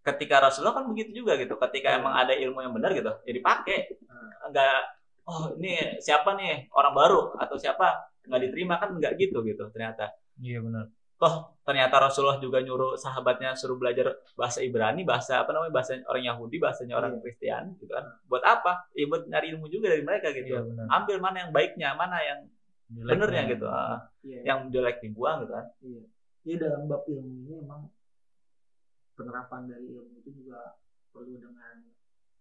ketika 0.04 0.44
Rasulullah 0.44 0.76
kan 0.76 0.84
begitu 0.92 1.24
juga 1.24 1.40
gitu. 1.40 1.56
Ketika 1.56 1.96
emang 1.96 2.12
ada 2.12 2.36
ilmu 2.36 2.60
yang 2.60 2.76
benar 2.76 2.92
gitu, 2.92 3.08
ya 3.24 3.32
dipakai. 3.32 3.96
Enggak, 4.44 4.80
oh 5.24 5.56
ini 5.56 5.96
siapa 6.00 6.36
nih 6.36 6.68
orang 6.72 6.92
baru 6.92 7.20
atau 7.40 7.56
siapa 7.56 8.12
nggak 8.28 8.40
diterima 8.48 8.76
kan 8.76 8.92
nggak 9.00 9.16
gitu 9.16 9.40
gitu 9.44 9.64
ternyata. 9.72 10.12
Iya 10.40 10.60
benar. 10.60 10.92
Toh 11.18 11.34
ternyata 11.66 11.98
Rasulullah 11.98 12.38
juga 12.38 12.62
nyuruh 12.62 12.94
sahabatnya 12.94 13.52
suruh 13.52 13.74
belajar 13.74 14.16
bahasa 14.38 14.62
Ibrani, 14.62 15.02
bahasa 15.02 15.42
apa 15.42 15.50
namanya 15.50 15.74
bahasa 15.74 15.98
orang 16.06 16.24
Yahudi, 16.24 16.56
bahasanya 16.56 16.94
orang 16.94 17.18
Iya. 17.18 17.20
Kristen 17.20 17.64
gitu 17.76 17.90
kan. 17.90 18.04
Buat 18.24 18.44
apa? 18.46 18.72
Ya 18.94 19.04
buat 19.04 19.26
nyari 19.26 19.52
ilmu 19.52 19.66
juga 19.66 19.90
dari 19.90 20.06
mereka 20.06 20.30
gitu. 20.30 20.54
Benar. 20.54 20.86
Ambil 20.88 21.16
mana 21.18 21.36
yang 21.44 21.50
baiknya, 21.50 21.92
mana 21.92 22.16
yang 22.22 22.40
Jeleknya. 22.88 23.10
benernya 23.10 23.42
gitu. 23.50 23.66
Ah, 23.68 23.98
Iya. 24.24 24.40
yang 24.46 24.58
jelek 24.70 24.96
dibuang 25.02 25.44
gitu 25.44 25.52
kan. 25.52 25.66
Iya. 25.82 26.02
Iya 26.46 26.56
dalam 26.64 26.82
bab 26.88 27.02
ilmu 27.04 27.30
ini 27.44 27.52
emang 27.60 27.82
penerapan 29.12 29.66
dari 29.66 29.86
ilmu 29.90 30.22
itu 30.22 30.30
juga 30.32 30.78
perlu 31.10 31.34
dengan 31.36 31.82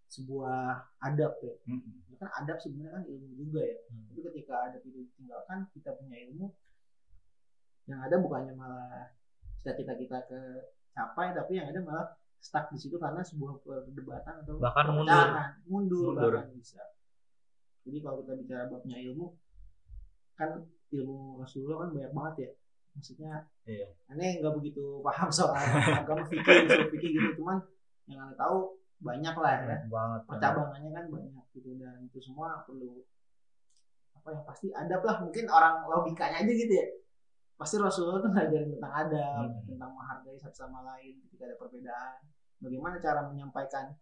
sebuah 0.08 0.62
adab 1.04 1.34
ya. 1.44 1.54
Ya 2.08 2.16
kan 2.16 2.30
adab 2.40 2.58
sebenarnya 2.62 2.94
kan 2.94 3.04
ilmu 3.10 3.30
juga 3.36 3.62
ya. 3.66 3.78
Hmm. 3.90 4.06
Tapi 4.08 4.20
ketika 4.32 4.54
adab 4.72 4.82
itu 4.86 5.04
ditinggalkan, 5.04 5.58
kita 5.74 5.92
punya 5.98 6.18
ilmu 6.30 6.54
yang 7.88 8.00
ada 8.00 8.16
bukannya 8.18 8.54
malah 8.54 9.12
cita-cita 9.58 9.96
kita 9.96 10.18
ke 10.26 10.40
capai, 10.92 11.32
tapi 11.32 11.56
yang 11.56 11.68
ada 11.68 11.80
malah 11.82 12.08
stuck 12.38 12.68
di 12.68 12.78
situ 12.78 12.96
karena 12.96 13.20
sebuah 13.20 13.58
perdebatan 13.60 14.44
atau 14.44 14.60
Bahkan 14.60 14.86
mundur. 14.90 15.28
mundur, 15.66 16.06
Mundur. 16.14 16.32
bahkan 16.36 16.52
bisa. 16.54 16.84
Jadi 17.82 17.98
kalau 18.00 18.22
kita 18.22 18.34
bicara 18.36 18.64
babnya 18.68 18.98
ilmu, 19.02 19.32
kan 20.34 20.50
ilmu 20.90 21.40
Rasulullah 21.40 21.88
kan 21.88 21.90
banyak 21.92 22.12
banget 22.12 22.36
ya. 22.38 22.52
Maksudnya, 22.94 23.32
Iya. 23.64 23.88
aneh 24.10 24.42
nggak 24.42 24.54
begitu 24.54 25.00
paham 25.02 25.30
soal 25.30 25.56
agama 25.94 26.26
fikih, 26.26 26.66
usul 26.66 26.90
fikih 26.92 27.12
gitu, 27.14 27.30
cuman 27.40 27.62
yang 28.06 28.24
anda 28.24 28.36
tahu 28.36 28.74
banyak 28.98 29.36
lah 29.36 29.52
ya 29.54 29.62
Banyak 29.62 29.84
banget. 29.88 30.22
percabangannya 30.26 30.92
kan 30.92 31.06
banyak 31.08 31.46
gitu 31.54 31.70
dan 31.78 32.02
itu 32.02 32.18
semua 32.18 32.66
perlu 32.66 33.06
apa 34.12 34.28
yang 34.34 34.44
pasti 34.44 34.68
adab 34.74 35.06
lah 35.06 35.22
mungkin 35.22 35.46
orang 35.46 35.86
logikanya 35.86 36.42
aja 36.42 36.50
gitu 36.50 36.74
ya 36.74 36.88
pasti 37.58 37.76
Rasulullah 37.78 38.22
tuh 38.22 38.32
ngajarin 38.32 38.70
tentang 38.78 38.94
adab 38.94 39.50
Hmm. 39.50 39.66
tentang 39.66 39.90
menghargai 39.92 40.38
satu 40.38 40.56
sama 40.56 40.80
lain 40.94 41.18
ketika 41.28 41.50
ada 41.50 41.56
perbedaan. 41.58 42.16
Bagaimana 42.62 42.96
cara 43.02 43.22
menyampaikan 43.26 43.94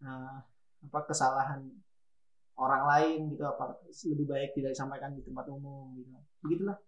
eh, 0.00 0.36
apa 0.80 0.98
kesalahan 1.04 1.60
orang 2.56 2.82
lain 2.88 3.18
gitu 3.32 3.44
apa 3.44 3.76
lebih 3.84 4.26
baik 4.28 4.50
tidak 4.56 4.72
disampaikan 4.72 5.12
di 5.12 5.20
tempat 5.20 5.44
umum 5.50 5.92
gitu. 5.98 6.10
Begitulah. 6.40 6.78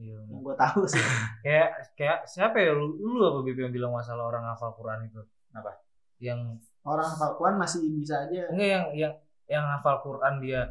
Iya, 0.00 0.16
yang 0.32 0.40
gue 0.40 0.56
tahu 0.56 0.88
sih. 0.88 0.96
Kayak 1.44 1.92
kayak 1.92 2.18
siapa 2.24 2.56
ya? 2.56 2.72
Lu, 2.72 2.96
lu 2.96 3.20
apa 3.20 3.44
Bib 3.44 3.58
yang 3.60 3.68
bilang 3.68 3.92
masalah 3.92 4.32
orang 4.32 4.48
hafal 4.48 4.72
Quran 4.76 5.08
itu? 5.08 5.20
Apa? 5.52 5.76
yang 6.20 6.60
orang 6.84 7.08
hafal 7.08 7.32
Quran 7.40 7.56
masih 7.56 7.80
bisa 7.96 8.28
aja. 8.28 8.48
Enggak 8.52 8.68
yang 8.68 8.84
yang 8.92 9.12
yang 9.48 9.64
hafal 9.72 10.04
Quran 10.04 10.36
dia 10.44 10.68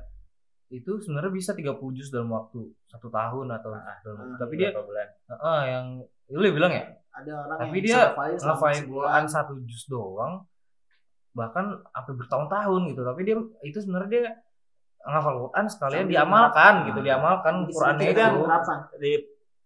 itu 0.70 0.92
sebenarnya 1.00 1.30
bisa 1.30 1.52
30 1.52 1.66
juz 1.92 2.10
dalam 2.10 2.30
waktu 2.30 2.62
satu 2.86 3.10
tahun 3.10 3.50
atau 3.52 3.70
dalam- 3.74 4.22
ah, 4.24 4.38
tapi 4.38 4.54
dia 4.56 4.70
Berapa 4.70 4.86
bulan? 4.86 5.08
Heeh, 5.28 5.60
yang 5.68 5.86
lu 6.32 6.50
bilang 6.52 6.70
ya 6.70 6.86
ada 7.12 7.32
orang 7.42 7.58
Tapi 7.60 7.78
yang 7.80 7.84
dia 7.84 8.00
ngafalin. 8.38 8.84
Quran 8.86 9.24
satu 9.26 9.54
juz 9.64 9.84
doang 9.86 10.46
bahkan 11.32 11.66
sampai 11.88 12.14
bertahun-tahun 12.16 12.82
gitu 12.88 13.02
tapi 13.02 13.22
dia 13.24 13.36
itu 13.62 13.78
sebenarnya 13.78 14.10
dia 14.12 14.24
ngafal 15.02 15.36
Quran 15.42 15.66
sekalian 15.66 16.04
Sambil 16.04 16.14
diamalkan 16.14 16.54
menerapkan. 16.76 16.88
gitu 16.88 17.00
diamalkan 17.02 17.54
Di 17.56 17.72
Qurannya 17.72 18.06
itu 18.06 18.20
kan 18.20 18.32
di 18.96 19.12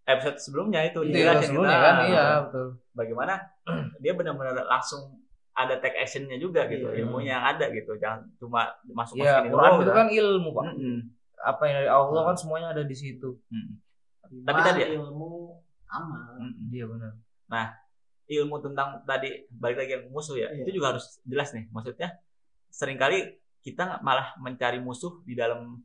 episode 0.06 0.38
sebelumnya 0.38 0.80
itu 0.84 1.00
itu 1.02 1.10
ya 1.10 1.16
dijelasin 1.34 1.48
sebelumnya 1.48 1.74
kita, 1.74 1.86
kan 1.86 1.96
iya 2.06 2.26
betul 2.44 2.66
bagaimana 2.94 3.34
dia 4.04 4.14
benar-benar 4.14 4.56
langsung 4.62 5.23
ada 5.54 5.78
take 5.78 5.96
actionnya 5.96 6.36
juga 6.36 6.66
gitu 6.66 6.90
Iya. 6.90 7.06
ilmunya 7.06 7.38
yang 7.38 7.46
ada 7.48 7.66
gitu 7.70 7.94
jangan 7.98 8.26
cuma 8.36 8.74
masuk 8.88 9.18
ya 9.18 9.38
masukin 9.38 9.52
Quran 9.54 9.72
itu 9.80 9.92
kan 9.94 10.08
ilmu 10.10 10.50
pak 10.52 10.66
Mm-mm. 10.74 10.98
apa 11.38 11.62
yang 11.64 11.76
dari 11.78 11.90
Allah 11.90 12.22
kan 12.24 12.36
semuanya 12.36 12.68
ada 12.72 12.84
di 12.84 12.96
situ. 12.96 13.38
Iman, 13.52 14.44
Tapi 14.44 14.60
tadi- 14.64 14.84
ilmu 14.92 15.30
amal. 15.88 16.42
Mm-mm. 16.42 16.70
dia 16.70 16.86
benar 16.86 17.14
ilmu 18.26 18.56
tentang 18.60 19.04
tadi 19.04 19.46
balik 19.52 19.78
lagi 19.78 19.92
yang 19.94 20.06
musuh 20.10 20.34
ya 20.34 20.50
Iya. 20.50 20.66
itu 20.66 20.80
juga 20.80 20.96
harus 20.96 21.22
jelas 21.22 21.52
nih 21.52 21.70
maksudnya 21.70 22.18
sering 22.68 22.98
kali 22.98 23.38
kita 23.62 24.02
malah 24.02 24.34
mencari 24.40 24.82
musuh 24.82 25.22
di 25.22 25.38
dalam 25.38 25.78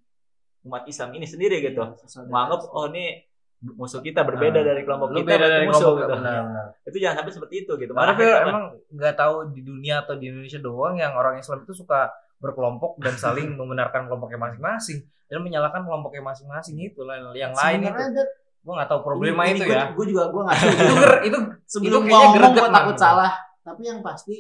umat 0.65 0.89
Islam 0.89 1.13
ini 1.13 1.27
sendiri 1.27 1.61
gitu 1.61 1.83
Iya, 1.83 2.09
saudara. 2.09 2.31
menganggap 2.31 2.61
oh 2.71 2.89
ini 2.89 3.28
musuh 3.61 3.99
kita 3.99 4.23
berbeda 4.23 4.55
Ah. 4.57 4.65
dari 4.65 4.83
kelompok 4.83 5.09
kita 5.11 5.19
beda 5.21 5.35
berarti 5.37 5.51
dari 5.53 5.67
musuh 5.67 5.83
kelompok 5.83 5.99
gitu. 6.01 6.15
benar, 6.15 6.41
benar. 6.45 6.67
itu 6.89 6.97
jangan 6.97 7.17
sampai 7.17 7.33
seperti 7.33 7.55
itu 7.59 7.73
gitu 7.77 7.93
Karena 7.93 8.13
akhirnya 8.13 8.37
apa? 8.37 8.47
emang 8.47 8.65
nggak 8.89 9.15
tahu 9.15 9.35
di 9.51 9.61
dunia 9.61 9.95
atau 10.01 10.15
di 10.15 10.25
Indonesia 10.27 10.61
doang 10.61 10.95
yang 10.95 11.13
orang 11.13 11.35
Islam 11.37 11.59
itu 11.61 11.73
suka 11.73 12.01
berkelompok 12.37 12.99
dan 12.99 13.15
saling 13.25 13.49
membenarkan 13.53 14.07
kelompoknya 14.07 14.39
masing-masing 14.41 14.99
dan 15.25 15.39
menyalahkan 15.41 15.83
kelompoknya 15.83 16.23
masing-masing 16.25 16.77
itu 16.79 17.01
yang 17.35 17.51
lain 17.53 17.79
itu 17.81 17.91
Sebenarnya, 17.91 18.15
Dad, 18.17 18.29
gua 18.61 18.73
nggak 18.77 18.89
tahu 18.89 19.01
problema 19.03 19.43
ini- 19.45 19.57
itu 19.57 19.65
ini 19.65 19.75
ya 19.75 19.85
Gue 19.91 20.07
juga 20.07 20.25
gue 20.29 20.43
nggak 20.45 20.57
tahu. 20.61 20.71
itu 20.71 20.95
ger- 20.97 21.23
itu 21.25 21.39
Sebelum 21.67 22.01
kayaknya 22.03 22.29
ngomong 22.31 22.55
gue 22.55 22.69
takut 22.71 22.95
man. 22.95 23.01
salah. 23.01 23.33
Tapi 23.61 23.83
yang 23.83 24.01
pasti 24.01 24.37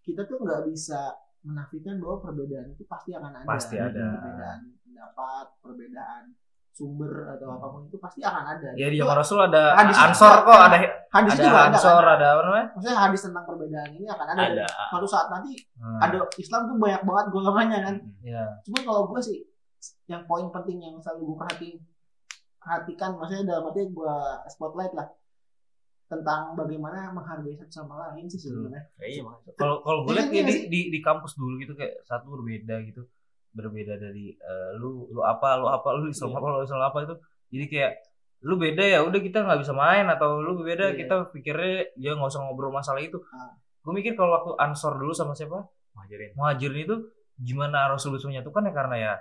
kita 0.00 0.22
tuh 0.22 0.38
nggak 0.38 0.62
bisa 0.66 1.00
menafikan 1.40 1.96
bahwa 1.96 2.20
perbedaan 2.20 2.68
itu 2.68 2.84
pasti 2.84 3.10
akan 3.10 3.32
ada. 3.32 3.46
Pasti 3.48 3.74
ada. 3.74 4.04
Perbedaan 4.12 4.58
pendapat, 4.80 5.46
perbedaan 5.58 6.24
sumber 6.80 7.12
atau 7.28 7.52
apa 7.52 7.66
pun 7.68 7.80
itu 7.84 7.96
pasti 7.96 8.24
akan 8.24 8.44
ada. 8.48 8.68
ya 8.72 8.88
di 8.88 8.96
zaman 8.96 9.12
Rasul 9.14 9.38
ada 9.38 9.76
Hadis 9.76 9.96
ansor 10.00 10.32
kok 10.42 10.56
ada 10.56 10.76
hadis 11.10 11.30
ada 11.30 11.42
juga 11.42 11.58
ada. 11.60 11.68
ansor 11.68 12.00
kan? 12.00 12.14
ada 12.16 12.26
apa 12.30 12.40
namanya 12.42 12.66
Maksudnya 12.72 12.96
hadis 12.98 13.20
tentang 13.20 13.44
perbedaan 13.44 13.90
ini 13.92 14.06
akan 14.06 14.26
ada. 14.26 14.42
ada 14.46 14.64
Suatu 14.88 15.06
saat 15.06 15.28
nanti 15.28 15.52
Hmm, 15.76 15.96
ada 15.98 16.18
Islam 16.34 16.60
tuh 16.64 16.76
banyak 16.76 17.02
banget 17.02 17.26
golongannya 17.28 17.78
kan. 17.82 17.94
ya 18.22 18.44
Cuma 18.62 18.78
kalau 18.82 19.02
gue 19.06 19.20
sih 19.20 19.38
yang 20.06 20.24
poin 20.24 20.48
penting 20.48 20.80
yang 20.80 20.96
selalu 20.98 21.20
gue 21.26 21.36
perhatiin 21.38 21.76
perhatikan 22.56 23.10
maksudnya 23.14 23.44
dalam 23.46 23.68
arti 23.68 23.80
gue 23.86 24.14
spotlight 24.48 24.92
lah 24.92 25.08
tentang 26.04 26.52
bagaimana 26.52 27.08
menghargai 27.10 27.54
satu 27.54 27.70
sama 27.76 27.94
lain 28.02 28.26
sih 28.26 28.36
sebenarnya. 28.36 28.82
iya 28.98 29.22
kalau 29.54 29.78
kalau 29.80 30.02
gue 30.02 30.12
lihat 30.12 30.28
di, 30.28 30.40
di 30.66 30.80
di 30.90 30.98
kampus 30.98 31.32
dulu 31.34 31.56
gitu 31.56 31.72
kayak 31.72 32.02
satu 32.02 32.34
berbeda 32.34 32.82
gitu 32.84 33.06
berbeda 33.50 33.94
dari 33.96 34.30
eh, 34.30 34.70
lu 34.74 35.08
lu 35.08 35.20
apa 35.20 35.56
lu 35.56 35.66
apa 35.66 35.88
lu 35.92 36.06
Islam 36.06 36.30
Iya. 36.30 36.38
apa 36.38 36.46
lu 36.48 36.58
Islam 36.62 36.80
apa 36.82 36.98
itu 37.02 37.14
jadi 37.50 37.64
kayak 37.66 37.92
lu 38.40 38.54
beda 38.56 38.80
ya 38.82 38.98
udah 39.02 39.20
kita 39.20 39.38
nggak 39.40 39.60
bisa 39.60 39.72
main 39.72 40.06
atau 40.06 40.38
lu 40.38 40.58
beda 40.58 40.92
Iya. 40.92 40.96
kita 40.96 41.14
pikirnya 41.30 41.90
ya 41.94 42.14
nggak 42.14 42.28
usah 42.28 42.40
ngobrol 42.40 42.70
masalah 42.70 42.98
itu 42.98 43.18
Ah. 43.28 43.52
gue 43.80 43.92
mikir 43.92 44.12
kalau 44.12 44.34
waktu 44.34 44.50
ansor 44.60 44.94
dulu 44.94 45.10
sama 45.10 45.32
siapa 45.32 45.66
Muhajirin. 45.90 46.30
muhajirin 46.32 46.80
itu 46.84 46.96
gimana 47.36 47.88
Rasul 47.88 48.14
bisa 48.14 48.26
menyatukan 48.26 48.62
ya 48.62 48.72
karena 48.72 48.96
ya 48.96 49.14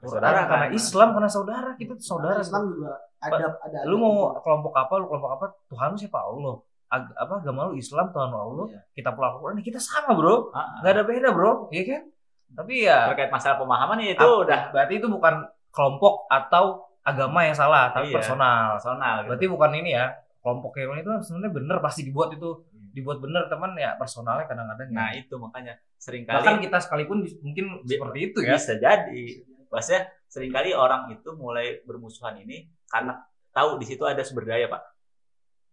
Saudara 0.00 0.48
karena 0.48 0.66
kan. 0.66 0.72
Islam 0.72 1.08
karena 1.12 1.28
saudara 1.28 1.70
kita 1.76 1.92
tuh 1.92 2.06
saudara 2.06 2.32
Karena 2.34 2.42
Islam 2.42 2.62
juga 2.66 2.90
ada 3.20 3.46
ada. 3.60 3.78
lu 3.84 3.96
mau 3.96 4.12
kelompok 4.34 4.72
apa 4.72 4.94
lu 4.96 5.06
kelompok 5.06 5.32
apa 5.34 5.46
Tuhan 5.68 5.92
lu 5.92 5.98
siapa 5.98 6.18
Allah 6.18 6.54
Ag- 6.86 7.12
apa 7.14 7.34
agama 7.38 7.68
lu 7.68 7.76
Islam 7.76 8.08
Tuhan 8.08 8.28
lu 8.28 8.38
Allah 8.40 8.66
Iya. 8.66 8.80
kita 8.94 9.12
pulang 9.12 9.36
Al-Quran 9.36 9.60
ya 9.60 9.64
kita 9.66 9.78
sama 9.78 10.16
bro 10.16 10.48
Ah, 10.50 10.80
nggak 10.80 10.88
ada 10.90 11.02
beda 11.04 11.28
bro 11.30 11.68
iya 11.68 11.82
kan 11.86 12.02
tapi 12.52 12.84
ya 12.84 13.08
terkait 13.08 13.32
masalah 13.32 13.56
pemahaman 13.56 13.96
ya 13.98 14.12
itu 14.12 14.22
ap- 14.22 14.42
udah 14.44 14.60
berarti 14.70 14.94
itu 14.98 15.08
bukan 15.08 15.34
kelompok 15.72 16.28
atau 16.28 16.84
agama 17.00 17.44
yang 17.44 17.56
salah 17.56 17.90
tapi 17.90 18.12
Iya. 18.12 18.16
personal 18.20 18.76
personal 18.76 19.14
gitu. 19.20 19.28
berarti 19.32 19.46
bukan 19.48 19.70
ini 19.74 19.90
ya 19.92 20.04
kelompok 20.40 20.72
yang 20.76 20.96
itu 20.96 21.10
sebenarnya 21.22 21.52
bener 21.52 21.76
pasti 21.80 22.00
dibuat 22.04 22.30
itu 22.32 22.50
Hmm. 22.68 22.92
dibuat 22.92 23.18
bener 23.18 23.48
teman 23.48 23.72
ya 23.74 23.96
personalnya 23.96 24.44
kadang-kadang 24.44 24.88
ya. 24.88 24.94
nah 24.94 25.10
itu 25.10 25.34
makanya 25.34 25.74
sering 25.96 26.22
kali 26.24 26.36
bahkan 26.36 26.56
kita 26.60 26.78
sekalipun 26.78 27.24
mungkin 27.40 27.64
Bi- 27.80 27.96
seperti 27.96 28.18
itu 28.20 28.38
ya 28.40 28.54
bisa 28.54 28.74
jadi 28.76 29.22
maksudnya 29.66 30.02
sering 30.28 30.50
kali 30.50 30.70
orang 30.70 31.10
itu 31.10 31.28
mulai 31.34 31.80
bermusuhan 31.82 32.38
ini 32.38 32.68
karena 32.86 33.18
tahu 33.50 33.78
di 33.78 33.86
situ 33.86 34.02
ada 34.02 34.20
sumber 34.20 34.46
daya 34.46 34.66
pak 34.66 34.82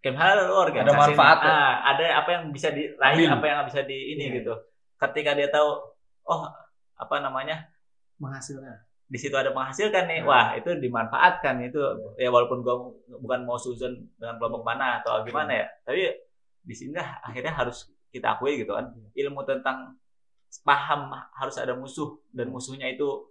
lu 0.02 0.56
organisasi 0.58 0.90
Ada 0.90 0.98
manfaatnya. 0.98 1.46
nih, 1.46 1.62
ah, 1.62 1.74
ada 1.86 2.06
apa 2.18 2.30
yang 2.34 2.44
bisa 2.50 2.68
diraih 2.74 3.28
apa 3.30 3.46
yang 3.46 3.60
bisa 3.70 3.82
di 3.86 4.18
ini 4.18 4.24
Iya. 4.26 4.34
gitu 4.42 4.54
ketika 4.98 5.38
dia 5.38 5.46
tahu 5.48 5.91
oh 6.32 6.48
apa 6.96 7.16
namanya 7.20 7.68
menghasilkan. 8.18 8.88
di 9.06 9.20
situ 9.20 9.36
ada 9.36 9.52
menghasilkan 9.52 10.08
nih 10.08 10.24
Nah. 10.24 10.26
wah 10.26 10.48
itu 10.56 10.72
dimanfaatkan 10.78 11.60
itu 11.62 11.82
ya 12.16 12.32
walaupun 12.32 12.64
gua 12.64 12.88
bukan 13.18 13.44
mau 13.44 13.60
suzon 13.60 13.92
dengan 14.16 14.40
kelompok 14.40 14.64
mana 14.64 15.04
atau 15.04 15.20
gimana 15.22 15.52
ya 15.52 15.68
tapi 15.84 16.08
di 16.62 16.72
sini 16.72 16.96
akhirnya 16.96 17.52
harus 17.52 17.92
kita 18.08 18.34
akui 18.34 18.56
gitu 18.56 18.72
kan 18.72 18.88
ilmu 19.12 19.44
tentang 19.44 20.00
paham 20.60 21.10
harus 21.34 21.56
ada 21.58 21.74
musuh 21.74 22.24
dan 22.30 22.48
musuhnya 22.48 22.88
itu 22.88 23.28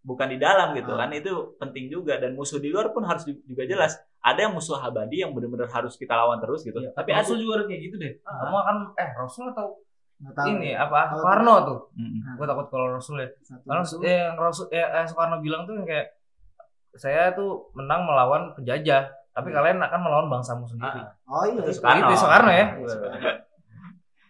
bukan 0.00 0.28
di 0.28 0.38
dalam 0.38 0.70
gitu 0.72 0.94
Ah. 0.94 1.02
kan 1.02 1.10
itu 1.10 1.30
penting 1.56 1.86
juga 1.88 2.14
dan 2.16 2.34
musuh 2.34 2.58
di 2.58 2.70
luar 2.70 2.90
pun 2.90 3.02
harus 3.02 3.26
juga 3.26 3.64
jelas 3.64 3.98
ada 4.20 4.38
yang 4.40 4.54
musuh 4.54 4.78
abadi 4.78 5.22
yang 5.22 5.30
benar-benar 5.30 5.66
harus 5.68 5.94
kita 5.94 6.14
lawan 6.14 6.38
terus 6.38 6.62
gitu 6.62 6.78
Iya, 6.78 6.94
tapi 6.94 7.10
Rasul 7.10 7.38
juga 7.38 7.58
ada 7.58 7.64
kayak 7.66 7.82
gitu 7.82 7.96
deh 7.96 8.12
Ah. 8.22 8.38
kamu 8.44 8.56
akan 8.56 8.76
eh 8.94 9.10
Rasul 9.16 9.44
atau. 9.50 9.66
Ini 10.18 10.74
apa 10.74 11.14
Kalau 11.14 11.22
Soekarno 11.22 11.54
tuh 11.62 11.78
Mm-mm. 11.94 12.20
Nah, 12.26 12.34
gue 12.34 12.46
takut 12.50 12.66
kalau 12.68 12.86
Rasul 12.90 13.22
ya 13.22 13.28
Karena 13.62 13.82
eh, 14.02 14.18
yang 14.26 14.36
Rasul 14.36 14.66
eh, 14.70 14.82
eh, 14.82 15.04
Soekarno 15.06 15.38
bilang 15.38 15.62
tuh 15.62 15.78
yang 15.78 15.86
kayak 15.86 16.18
saya 16.98 17.30
tuh 17.30 17.70
menang 17.78 18.02
melawan 18.02 18.50
penjajah, 18.58 19.06
tapi 19.30 19.54
kalian 19.54 19.78
akan 19.78 20.00
melawan 20.02 20.26
bangsamu 20.26 20.66
sendiri. 20.66 20.98
Ah, 20.98 21.14
Oh 21.30 21.46
iya. 21.46 21.62
itu. 21.62 21.78
Soekarno. 21.78 22.10
Itu 22.10 22.14
Soekarno 22.18 22.50
ya. 22.50 22.66
Iya. 22.74 22.96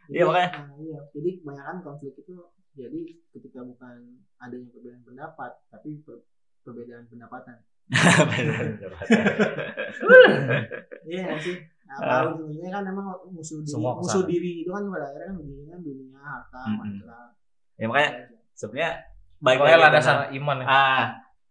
Iya, 0.09 0.25
makanya. 0.25 0.51
nah, 0.57 0.73
iya. 0.81 0.99
Jadi 1.13 1.45
kebanyakan 1.45 1.77
konflik 1.85 2.17
itu 2.17 2.33
jadi 2.73 3.01
ketika 3.29 3.61
bukan 3.61 4.17
adanya 4.41 4.65
perbedaan 4.73 5.05
pendapat, 5.05 5.61
tapi 5.69 6.01
per- 6.01 6.25
perbedaan 6.65 7.05
pendapatan. 7.13 7.61
Iya 11.09 11.19
nggak 11.25 11.41
sih. 11.41 11.57
Nah, 11.99 12.07
Ah. 12.07 12.19
kalau 12.23 12.33
ujungnya 12.47 12.71
kan 12.71 12.83
memang 12.87 13.07
musuh 13.29 13.59
diri, 13.59 13.71
Semua 13.71 13.93
musuh 13.99 14.23
diri 14.23 14.63
itu 14.63 14.71
kan 14.71 14.83
pada 14.87 15.05
akhirnya 15.05 15.27
kan 15.29 15.37
ujungnya 15.37 15.67
kan 15.69 15.81
dunia, 15.83 16.19
harta, 16.21 16.61
Mm-mm. 16.63 16.79
mantra. 16.79 17.21
ya 17.75 17.85
makanya 17.87 18.11
sebenarnya 18.53 18.91
baik 19.39 19.59
lagi 19.59 19.99
sana 20.01 20.25
iman 20.33 20.57
ya. 20.59 20.67
ah 20.67 21.05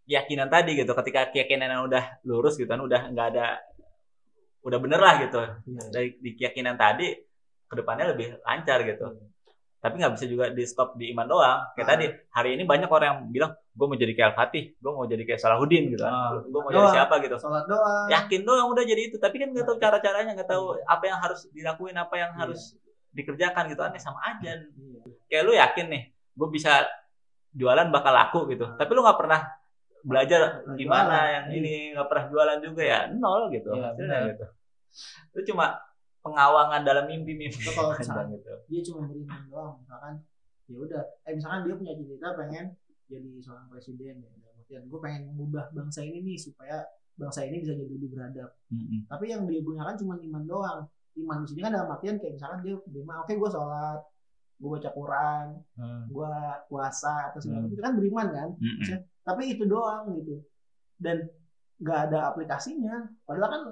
keyakinan 0.04 0.48
tadi 0.48 0.72
gitu 0.76 0.92
ketika 0.94 1.32
keyakinan 1.32 1.68
yang 1.70 1.84
udah 1.84 2.04
lurus 2.24 2.56
gitu 2.56 2.68
kan 2.68 2.80
udah 2.80 3.12
nggak 3.12 3.28
ada 3.32 3.60
udah 4.60 4.80
bener 4.80 5.00
lah 5.00 5.16
gitu 5.24 5.40
Iya. 5.40 5.84
dari 5.88 6.10
di 6.20 6.32
keyakinan 6.36 6.76
tadi 6.76 7.16
ke 7.64 7.74
depannya 7.76 8.12
lebih 8.12 8.40
lancar 8.44 8.84
gitu 8.84 9.08
tapi 9.88 9.96
nggak 9.98 10.14
bisa 10.14 10.26
juga 10.28 10.46
di 10.52 10.64
stop 10.64 10.90
di 10.94 11.10
iman 11.10 11.24
doang 11.24 11.60
kayak 11.72 11.82
Ah. 11.82 11.92
tadi 11.94 12.06
hari 12.30 12.50
ini 12.54 12.64
banyak 12.64 12.88
orang 12.88 13.08
yang 13.08 13.20
bilang 13.30 13.52
gue 13.54 13.86
mau 13.86 13.96
jadi 13.96 14.12
kayak 14.12 14.28
Al 14.28 14.36
Fatih 14.36 14.64
gue 14.74 14.92
mau 14.92 15.06
jadi 15.06 15.24
kayak 15.24 15.40
Salahuddin 15.40 15.84
gitu 15.90 16.04
Ah. 16.04 16.36
kan 16.36 16.44
gue 16.44 16.60
mau 16.60 16.70
jadi 16.70 16.82
Doang. 16.82 16.94
siapa 16.94 17.16
gitu 17.20 17.36
Sholat 17.38 17.66
doa. 17.66 17.94
yakin 18.10 18.42
doang 18.44 18.68
udah 18.68 18.84
jadi 18.84 19.02
itu 19.06 19.16
tapi 19.16 19.36
kan 19.38 19.48
nggak 19.50 19.64
tahu 19.64 19.78
cara 19.78 19.98
caranya 19.98 20.32
nggak 20.34 20.50
tahu 20.50 20.76
apa 20.78 21.04
yang 21.04 21.18
harus 21.18 21.40
dilakuin 21.50 21.96
apa 21.96 22.16
yang 22.16 22.32
Iya. 22.32 22.40
harus 22.44 22.62
dikerjakan 23.10 23.64
gitu 23.68 23.80
kan 23.80 23.90
ya 23.90 24.02
sama 24.02 24.20
aja 24.22 24.52
Iya. 24.54 25.00
kayak 25.26 25.44
lu 25.44 25.54
yakin 25.54 25.86
nih 25.88 26.04
gue 26.12 26.48
bisa 26.50 26.84
jualan 27.50 27.88
bakal 27.88 28.12
laku 28.12 28.40
gitu 28.50 28.68
tapi 28.76 28.92
lu 28.92 29.02
nggak 29.02 29.18
pernah 29.18 29.42
belajar 30.04 30.42
gimana 30.74 31.16
jualan. 31.16 31.32
yang 31.32 31.46
ini 31.54 31.74
nggak 31.92 32.08
pernah 32.08 32.26
jualan 32.28 32.58
juga 32.62 32.82
ya 32.82 33.00
nol 33.10 33.50
gitu 33.50 33.72
benar. 33.72 34.30
gitu 34.30 34.46
itu 35.32 35.42
cuma 35.48 35.78
pengawangan 36.28 36.82
dalam 36.84 37.06
mimpi-mimpi 37.06 37.58
Itu 37.58 37.72
kalau 37.72 37.96
misalkan 37.98 38.28
gitu 38.34 38.52
dia 38.68 38.82
cuma 38.84 39.00
beriman 39.06 39.42
doang 39.48 39.74
misalkan 39.80 40.14
ya 40.66 40.78
udah 40.78 41.04
eh 41.24 41.34
misalkan 41.34 41.60
dia 41.64 41.76
punya 41.76 41.94
cita 41.96 42.28
pengen 42.36 42.66
jadi 43.08 43.30
seorang 43.40 43.68
presiden 43.68 44.16
ya 44.20 44.30
dalam 44.36 44.56
artian 44.58 44.84
gue 44.84 45.00
pengen 45.00 45.22
mengubah 45.30 45.72
bangsa 45.72 46.04
ini 46.04 46.20
nih 46.22 46.36
supaya 46.36 46.84
bangsa 47.16 47.40
ini 47.42 47.64
bisa 47.64 47.72
jadi 47.72 47.88
lebih 47.90 48.12
beradab 48.12 48.52
Mm-mm. 48.68 49.08
tapi 49.08 49.26
yang 49.28 49.48
dia 49.48 49.60
gunakan 49.60 49.96
cuma 49.96 50.20
iman 50.20 50.44
doang 50.44 50.80
iman 51.18 51.38
di 51.42 51.48
sini 51.48 51.60
kan 51.62 51.72
dalam 51.72 51.90
artian 51.90 52.16
kayak 52.16 52.36
misalkan 52.36 52.60
dia 52.62 52.76
beriman 52.84 53.16
oke 53.20 53.32
gue 53.32 53.50
sholat 53.50 54.00
gue 54.58 54.70
baca 54.70 54.90
Quran 54.92 55.46
Hmm. 55.78 56.04
gue 56.10 56.34
puasa 56.68 57.30
atau 57.30 57.40
segala 57.40 57.64
Hmm. 57.64 57.72
itu 57.72 57.80
kan 57.80 57.94
beriman 57.94 58.28
kan 58.28 58.50
Mm-mm. 58.54 58.76
Maksudnya, 58.82 59.00
tapi 59.24 59.42
itu 59.50 59.64
doang 59.64 60.04
gitu 60.14 60.36
dan 60.98 61.18
nggak 61.78 62.00
ada 62.10 62.20
aplikasinya 62.28 62.96
padahal 63.24 63.50
kan 63.50 63.64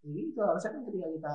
ini 0.00 0.30
itu 0.30 0.38
harusnya 0.38 0.70
kan 0.70 0.82
ketika 0.86 1.08
kita 1.10 1.34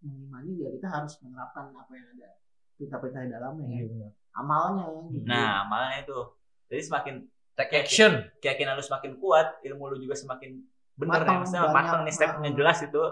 mengimani 0.00 0.52
ya 0.58 0.68
kita 0.70 0.86
harus 0.86 1.16
menerapkan 1.20 1.70
apa 1.70 1.92
yang 1.92 2.06
ada 2.12 2.28
perintah-perintah 2.76 3.20
di 3.22 3.30
dalamnya 3.30 3.66
Iya 3.66 3.78
ya. 3.78 3.86
benar. 3.88 4.10
amalnya 4.34 4.84
gitu. 5.10 5.24
nah 5.24 5.64
malah 5.64 5.96
itu 5.96 6.18
jadi 6.66 6.82
semakin 6.82 7.14
Take 7.56 7.72
action. 7.78 8.12
keyakinan 8.36 8.76
lu 8.76 8.84
semakin 8.84 9.16
kuat 9.16 9.56
ilmu 9.64 9.88
lu 9.88 9.96
juga 9.96 10.12
semakin 10.12 10.60
benar 10.92 11.24
Matang, 11.24 11.36
maksudnya 11.40 11.62
banyak, 11.64 11.72
matang 11.72 12.00
nih 12.04 12.12
stepnya 12.12 12.50
uh, 12.50 12.54
jelas 12.54 12.78
itu 12.80 13.02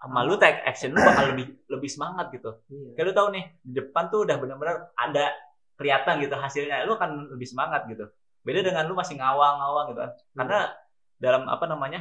sama 0.00 0.20
lu 0.24 0.34
take 0.34 0.64
action 0.64 0.90
lu 0.90 0.98
bakal 0.98 1.30
lebih 1.30 1.46
lebih 1.68 1.86
semangat 1.86 2.26
gitu 2.32 2.50
Iya. 2.66 2.90
kayak 2.96 3.06
lu 3.06 3.14
tahu 3.14 3.28
nih 3.30 3.44
di 3.60 3.72
depan 3.76 4.08
tuh 4.08 4.26
udah 4.26 4.34
benar-benar 4.34 4.76
ada 4.96 5.30
kelihatan 5.76 6.18
gitu 6.18 6.34
hasilnya 6.34 6.82
lu 6.84 6.96
akan 6.96 7.30
lebih 7.30 7.46
semangat 7.46 7.86
gitu 7.86 8.08
beda 8.40 8.64
dengan 8.64 8.88
lu 8.88 8.96
masih 8.96 9.14
ngawang-ngawang 9.14 9.86
gitu 9.92 10.00
kan 10.00 10.12
karena 10.34 10.58
dalam 11.20 11.42
apa 11.46 11.64
namanya 11.68 12.00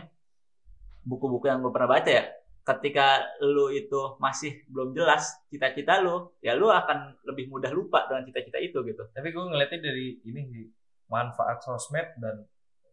buku-buku 1.04 1.46
yang 1.46 1.60
gue 1.60 1.70
pernah 1.70 1.92
baca 1.92 2.10
ya 2.10 2.24
ketika 2.70 3.26
lu 3.42 3.74
itu 3.74 4.20
masih 4.22 4.62
belum 4.70 4.94
jelas 4.94 5.42
cita-cita 5.50 6.06
lu 6.06 6.30
ya 6.46 6.54
lu 6.54 6.70
akan 6.70 7.18
lebih 7.26 7.50
mudah 7.50 7.74
lupa 7.74 8.06
dengan 8.06 8.22
cita-cita 8.30 8.62
itu 8.62 8.78
gitu 8.86 9.04
Tapi 9.10 9.34
gue 9.34 9.44
ngeliatnya 9.50 9.90
dari 9.90 10.22
ini 10.22 10.42
sih 10.54 10.66
manfaat 11.10 11.66
sosmed 11.66 12.14
dan 12.22 12.46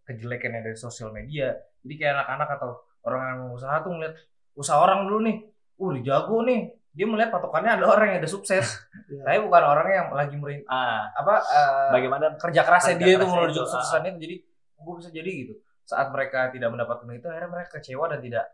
kejelekannya 0.08 0.64
dari 0.64 0.78
sosial 0.78 1.12
media. 1.12 1.52
Jadi 1.84 1.94
kayak 2.00 2.12
anak-anak 2.16 2.48
atau 2.56 2.70
orang 3.04 3.20
yang 3.28 3.38
mau 3.44 3.52
usaha 3.58 3.76
tuh 3.84 3.92
ngeliat 3.92 4.14
usaha 4.56 4.78
orang 4.80 5.04
dulu 5.04 5.18
nih, 5.26 5.36
uh 5.76 5.90
dia 5.98 6.02
jago 6.16 6.40
nih. 6.46 6.60
Dia 6.96 7.04
melihat 7.04 7.28
patokannya 7.28 7.76
ada 7.76 7.84
orang 7.92 8.06
yang 8.16 8.18
udah 8.24 8.32
sukses, 8.32 8.64
Iya. 9.12 9.20
tapi 9.20 9.38
bukan 9.44 9.62
orang 9.68 9.88
yang 9.92 10.06
lagi 10.16 10.32
merin 10.40 10.64
ah 10.64 11.12
apa 11.12 11.44
eh, 11.44 11.90
bagaimana 11.92 12.40
kerja 12.40 12.64
kerasnya 12.64 12.96
Kerja 12.96 13.04
dia 13.04 13.12
itu 13.12 13.18
kerasnya 13.20 13.36
menuju 13.36 13.52
itu, 13.52 13.64
kesuksesannya 13.68 14.10
itu. 14.16 14.20
Jadi 14.24 14.36
gue 14.80 14.94
bisa 14.96 15.10
jadi 15.12 15.30
gitu. 15.44 15.54
Saat 15.84 16.08
mereka 16.08 16.48
tidak 16.56 16.72
mendapatkan 16.72 17.06
itu, 17.12 17.26
akhirnya 17.28 17.50
mereka 17.52 17.68
kecewa 17.76 18.04
dan 18.08 18.20
tidak 18.24 18.44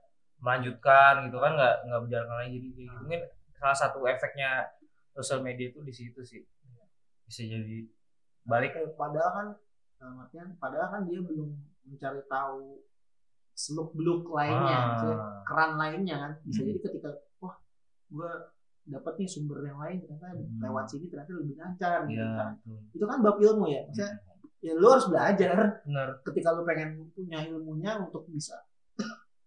melanjutkan 0.42 1.12
gitu 1.24 1.38
kan, 1.38 1.52
nggak 1.54 1.74
nggak 1.86 2.00
berjalan 2.02 2.28
lagi. 2.36 2.50
Jadi 2.52 2.68
kayak 2.68 2.84
gitu. 2.84 2.98
mungkin 3.00 3.20
salah 3.54 3.78
satu 3.78 3.98
efeknya 4.04 4.50
sosial 5.10 5.40
media 5.40 5.66
itu 5.68 5.80
di 5.80 5.92
situ 5.92 6.20
sih. 6.20 6.42
Bisa 7.24 7.42
jadi 7.44 7.86
balik 8.42 8.74
padahal 8.92 9.30
kan 9.32 9.48
artian 10.18 10.58
padahal 10.58 10.88
kan 10.90 11.02
dia 11.06 11.22
belum 11.22 11.54
mencari 11.84 12.20
tahu 12.26 12.82
seluk 13.54 13.94
beluk 13.94 14.26
lainnya 14.28 14.98
Ah. 14.98 15.44
keran 15.44 15.78
lainnya 15.78 16.16
kan 16.18 16.32
bisa 16.42 16.58
Hmm. 16.58 16.68
jadi 16.68 16.78
ketika 16.82 17.10
wah 17.38 17.54
gue 18.08 18.30
dapat 18.84 19.12
nih 19.14 19.28
sumber 19.30 19.62
yang 19.62 19.78
lain 19.78 20.02
ternyata 20.02 20.34
Hmm. 20.34 20.58
lewat 20.58 20.90
sini 20.90 21.06
ternyata 21.06 21.30
lebih 21.36 21.54
lancar 21.54 21.98
gitu 22.04 22.18
Iya, 22.18 22.34
kan 22.34 22.50
itu 22.90 23.04
kan 23.04 23.18
bab 23.22 23.38
ilmu 23.38 23.64
ya 23.68 23.86
maksudnya 23.86 24.10
ya 24.58 24.72
lu 24.74 24.86
harus 24.88 25.06
belajar 25.06 25.54
benar. 25.84 26.08
ketika 26.24 26.48
lu 26.50 26.62
pengen 26.64 26.90
punya 27.14 27.38
ilmunya 27.44 27.92
untuk 28.00 28.26
bisa 28.26 28.58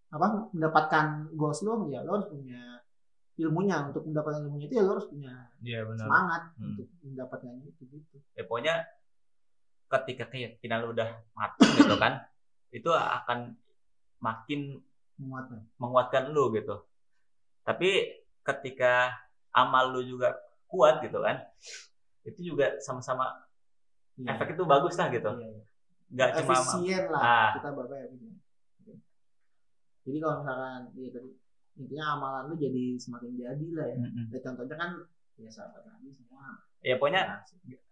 apa 0.09 0.27
mendapatkan 0.51 1.05
goals 1.33 1.59
lu 1.61 1.89
ya 1.89 2.01
lu 2.01 2.15
harus 2.15 2.29
punya 2.29 2.61
ilmunya 3.35 3.83
untuk 3.83 4.05
mendapatkan 4.05 4.41
ilmunya 4.41 4.65
itu 4.65 4.75
ya 4.75 4.83
lu 4.83 4.91
harus 4.95 5.07
punya 5.07 5.33
Iya 5.59 5.79
benar. 5.83 6.05
semangat 6.05 6.41
Hmm. 6.55 6.65
untuk 6.71 6.87
mendapatkannya 7.01 7.67
itu 7.67 7.83
gitu 7.89 8.15
ya 8.31 8.43
pokoknya 8.43 8.75
ketika 9.87 10.23
keyakinan 10.27 10.77
lu 10.81 10.89
udah 10.91 11.09
matang 11.33 11.71
gitu 11.75 11.95
kan 11.95 12.13
itu 12.77 12.89
akan 12.91 13.55
makin 14.19 14.79
menguatkan 15.15 15.59
menguatkan 15.77 16.23
lu 16.29 16.51
gitu 16.51 16.75
tapi 17.61 17.89
ketika 18.41 19.13
amal 19.51 19.89
lu 19.89 20.01
juga 20.01 20.35
kuat 20.65 20.99
gitu 20.99 21.19
kan 21.19 21.43
itu 22.23 22.53
juga 22.53 22.77
sama-sama 22.79 23.45
Iya. 24.15 24.31
efek 24.31 24.55
itu 24.55 24.63
bagus 24.63 24.95
lah 24.95 25.07
gitu 25.09 25.27
Iya, 25.29 25.47
iya. 25.49 25.63
nggak 26.07 26.29
cuma 26.39 26.53
efisien 26.55 27.03
lah 27.11 27.19
Ah. 27.19 27.51
kita 27.53 27.69
bapak 27.69 27.97
ya. 27.99 28.07
Jadi 30.05 30.17
kalau 30.21 30.35
misalkan 30.39 30.81
ya 30.95 31.09
tadi 31.11 31.29
intinya 31.75 32.05
amalan 32.13 32.43
lu 32.47 32.55
jadi 32.55 32.83
semakin 32.95 33.31
jadi 33.35 33.67
lah 33.75 33.85
ya. 33.89 33.97
Mm-mm. 33.99 34.25
ya 34.31 34.39
contohnya 34.39 34.75
kan 34.77 34.91
ya 35.35 35.49
sahabat 35.49 35.83
nabi 35.83 36.07
semua. 36.13 36.45
Ya 36.79 36.95
pokoknya 36.95 37.21
Nah, 37.25 37.41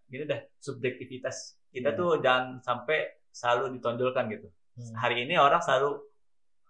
gini 0.08 0.24
dah 0.24 0.40
subjektivitas. 0.58 1.58
Kita 1.68 1.90
Iya. 1.92 1.98
tuh 1.98 2.10
jangan 2.22 2.62
sampai 2.62 2.98
selalu 3.34 3.76
ditonjolkan 3.76 4.30
gitu. 4.30 4.48
Hmm. 4.74 4.94
hari 4.98 5.26
ini 5.26 5.38
orang 5.38 5.62
selalu 5.62 6.02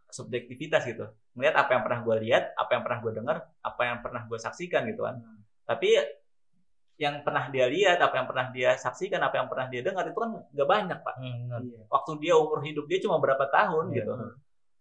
subjektivitas 0.10 0.84
gitu. 0.84 1.06
Melihat 1.34 1.56
apa 1.58 1.72
yang 1.72 1.84
pernah 1.88 2.00
gue 2.04 2.16
lihat 2.24 2.52
apa 2.54 2.72
yang 2.72 2.84
pernah 2.84 3.00
gue 3.00 3.12
dengar 3.16 3.38
apa 3.60 3.82
yang 3.84 3.98
pernah 4.04 4.22
gue 4.24 4.36
saksikan 4.38 4.84
gitu 4.88 5.04
kan. 5.04 5.20
Hmm. 5.20 5.40
tapi 5.64 5.96
yang 6.96 7.24
pernah 7.24 7.48
dia 7.48 7.66
lihat 7.66 7.98
apa 7.98 8.16
yang 8.20 8.28
pernah 8.28 8.52
dia 8.52 8.76
saksikan 8.76 9.18
apa 9.18 9.40
yang 9.40 9.48
pernah 9.48 9.66
dia 9.66 9.82
dengar 9.82 10.04
itu 10.06 10.20
kan 10.20 10.32
gak 10.52 10.68
banyak 10.68 11.00
pak. 11.00 11.16
Hmm, 11.18 11.48
iya. 11.64 11.80
Waktu 11.88 12.12
dia 12.20 12.36
umur 12.36 12.60
hidup 12.62 12.86
dia 12.86 13.00
cuma 13.00 13.18
berapa 13.18 13.48
tahun 13.48 13.90
Iya, 13.90 14.04
gitu. 14.04 14.14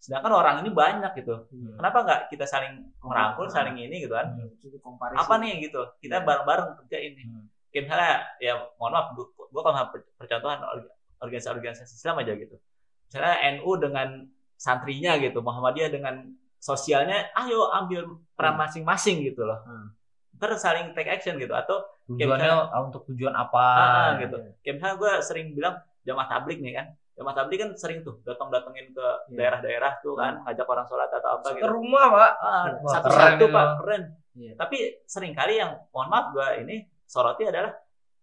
Sedangkan 0.02 0.34
orang 0.34 0.56
ini 0.60 0.74
banyak 0.74 1.14
gitu 1.14 1.46
Iya. 1.48 1.78
kenapa 1.78 1.98
nggak 2.02 2.20
kita 2.28 2.42
saling 2.42 2.74
merangkul 2.98 3.46
saling 3.46 3.78
ini 3.78 4.02
gitu 4.02 4.12
kan 4.12 4.34
Hmm. 4.34 5.14
Apa 5.14 5.38
nih 5.38 5.62
gitu 5.62 5.78
kita 6.02 6.18
Iya. 6.18 6.26
bareng-bareng 6.26 6.74
kerja 6.82 6.98
ini 6.98 7.22
Hmm. 7.22 7.46
kayak 7.70 7.82
misalnya 7.86 8.12
ya 8.36 8.52
mohon 8.76 8.92
maaf 8.92 9.06
gue 9.14 9.26
kalau 9.54 9.78
percontohan 10.18 10.58
orga- 10.60 10.92
organisasi-organisasi 11.22 11.94
Islam 11.94 12.18
aja 12.18 12.34
gitu 12.34 12.58
misalnya 13.06 13.34
NU 13.54 13.70
dengan 13.78 14.08
santrinya 14.56 15.14
gitu 15.16 15.38
Muhammadiyah 15.38 15.88
dengan 15.88 16.14
sosialnya 16.58 17.30
ayo 17.36 17.70
ambil 17.72 18.06
peran 18.32 18.54
Hmm. 18.54 18.62
masing-masing 18.66 19.22
gitu 19.22 19.42
loh 19.42 19.62
Hmm. 19.62 19.94
ntar 20.34 20.50
saling 20.56 20.90
take 20.92 21.06
action 21.08 21.38
gitu 21.38 21.52
atau 21.52 21.78
Tujuannya 22.02 22.50
ah, 22.68 22.82
untuk 22.82 23.06
tujuan 23.06 23.30
apa? 23.30 23.62
ah, 23.62 23.86
ah, 23.86 24.10
gitu 24.18 24.34
Iya. 24.34 24.50
kayak 24.58 24.74
misalnya 24.76 24.96
gue 24.98 25.12
sering 25.22 25.46
bilang 25.52 25.74
jamaah 26.02 26.26
tablik 26.26 26.58
nih 26.58 26.74
kan 26.74 26.86
jamaah 27.12 27.34
tablik 27.34 27.58
kan 27.58 27.70
sering 27.72 28.00
tuh 28.00 28.18
datang-datengin 28.22 28.90
ke 28.90 29.06
Iya. 29.28 29.36
daerah-daerah 29.36 29.92
tuh 29.98 30.14
kan 30.14 30.40
ngajak 30.42 30.64
orang 30.64 30.86
sholat 30.86 31.08
atau 31.08 31.30
apa 31.34 31.46
Ke 31.46 31.56
gitu 31.56 31.68
rumah, 31.68 32.04
Pak. 32.08 32.32
Ah, 32.40 32.64
satu-satu 32.90 33.44
pak 33.48 33.66
keren 33.78 34.02
Iya. 34.32 34.52
tapi 34.56 34.76
sering 35.04 35.32
kali 35.32 35.56
yang 35.56 35.76
mohon 35.90 36.08
maaf 36.08 36.32
gue 36.32 36.48
ini 36.60 36.76
soroti 37.04 37.44
adalah 37.44 37.68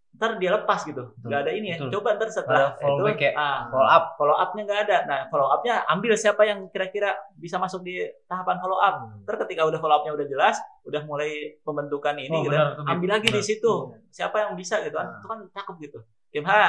ntar 0.09 0.35
dia 0.35 0.49
lepas 0.51 0.81
gitu 0.81 1.13
Betul, 1.13 1.21
nggak 1.21 1.39
ada 1.39 1.51
ini 1.53 1.67
ya 1.69 1.77
betul. 1.77 1.89
coba 1.93 2.17
ntar 2.17 2.27
setelah 2.27 2.59
Ada 2.67 2.81
follow 2.81 2.97
itu 2.97 3.05
back 3.05 3.19
ya? 3.21 3.31
ah, 3.31 3.59
Follow 3.69 3.85
up. 3.87 4.03
follow 4.17 4.35
upnya 4.35 4.61
nggak 4.65 4.81
ada 4.83 4.97
nah 5.05 5.19
follow 5.29 5.47
upnya 5.47 5.73
ambil 5.85 6.11
siapa 6.15 6.41
yang 6.43 6.59
kira-kira 6.67 7.09
bisa 7.35 7.55
masuk 7.55 7.85
di 7.85 7.93
tahapan 8.25 8.57
follow 8.57 8.81
up 8.81 9.05
Hmm. 9.05 9.21
ntar 9.21 9.37
ketika 9.39 9.61
udah 9.63 9.77
follow 9.77 9.95
upnya 9.95 10.11
udah 10.11 10.25
jelas 10.25 10.57
udah 10.81 11.05
mulai 11.05 11.29
pembentukan 11.61 12.17
ini 12.17 12.25
Oh, 12.27 12.41
gitu 12.41 12.49
benar 12.51 12.73
Bib. 12.75 12.89
ambil 12.89 13.09
lagi 13.11 13.27
di 13.27 13.33
Benar. 13.35 13.45
situ 13.45 13.73
Iya. 13.85 13.97
siapa 14.11 14.37
yang 14.41 14.51
bisa 14.55 14.81
gitu 14.81 14.97
kan 14.97 15.07
Ah. 15.07 15.15
itu 15.15 15.27
kan 15.29 15.39
cakep 15.53 15.75
gitu 15.79 15.99
Kim 16.27 16.43
Ha 16.43 16.65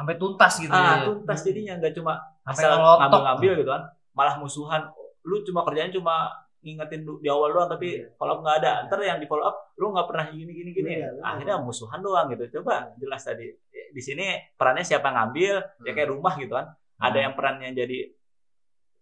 Sampai 0.00 0.16
tuntas 0.16 0.52
gitu. 0.56 0.72
ah 0.72 0.96
ya. 0.96 1.04
tuntas 1.04 1.38
jadinya 1.42 1.76
nggak 1.76 1.92
cuma 1.92 2.16
Sampai 2.40 2.56
asal 2.56 2.70
ngelotok. 2.72 2.98
ngambil-ngambil 3.04 3.52
gitu 3.60 3.70
kan 3.70 3.82
malah 4.10 4.34
musuhan 4.36 4.82
lu 5.20 5.44
cuma 5.44 5.60
kerjanya 5.62 5.92
cuma 5.92 6.14
ngingetin 6.58 7.04
di 7.04 7.28
awal 7.28 7.48
doang 7.50 7.68
tapi 7.68 8.00
Iya. 8.00 8.16
follow 8.16 8.34
up 8.34 8.40
nggak 8.40 8.56
ada 8.58 8.72
ntar 8.84 9.00
yang 9.00 9.16
di 9.16 9.24
follow 9.24 9.44
up 9.44 9.72
lu 9.74 9.92
nggak 9.92 10.06
pernah 10.06 10.26
gini 10.26 10.50
gini 10.50 10.70
gini 10.70 10.90
Iya, 10.94 11.08
iya. 11.10 11.20
akhirnya 11.22 11.56
musuhan 11.58 12.00
doang 12.00 12.28
gitu 12.28 12.44
coba 12.56 12.96
jelas 12.96 13.20
tadi 13.22 13.52
di 13.70 13.98
sini 13.98 14.24
perannya 14.52 14.80
siapa 14.82 15.04
yang 15.04 15.16
ngambil 15.20 15.54
ya 15.82 15.92
kayak 15.92 16.08
rumah 16.08 16.32
gitu 16.34 16.52
kan 16.52 16.68
ada 16.98 17.18
yang 17.18 17.32
perannya 17.32 17.68
jadi 17.70 17.98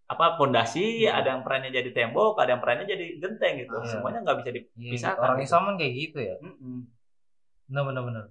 apa 0.08 0.34
pondasi 0.34 1.02
Iya. 1.02 1.14
ada 1.14 1.28
yang 1.30 1.42
perannya 1.42 1.70
jadi 1.70 1.90
tembok 1.92 2.34
ada 2.36 2.50
yang 2.52 2.62
perannya 2.62 2.86
jadi 2.86 3.06
genteng 3.16 3.54
gitu 3.60 3.74
Iya. 3.76 3.86
semuanya 3.88 4.18
nggak 4.22 4.36
bisa 4.38 4.50
Iya, 4.50 4.56
dipisahkan 4.58 5.18
orang 5.20 5.36
gitu. 5.36 5.46
Islam 5.46 5.62
kan 5.64 5.74
kayak 5.76 5.92
gitu 5.94 6.18
ya. 6.20 6.34
Mm-mm. 6.40 6.76
Benar 7.66 7.82
benar 7.86 8.02
benar. 8.02 8.22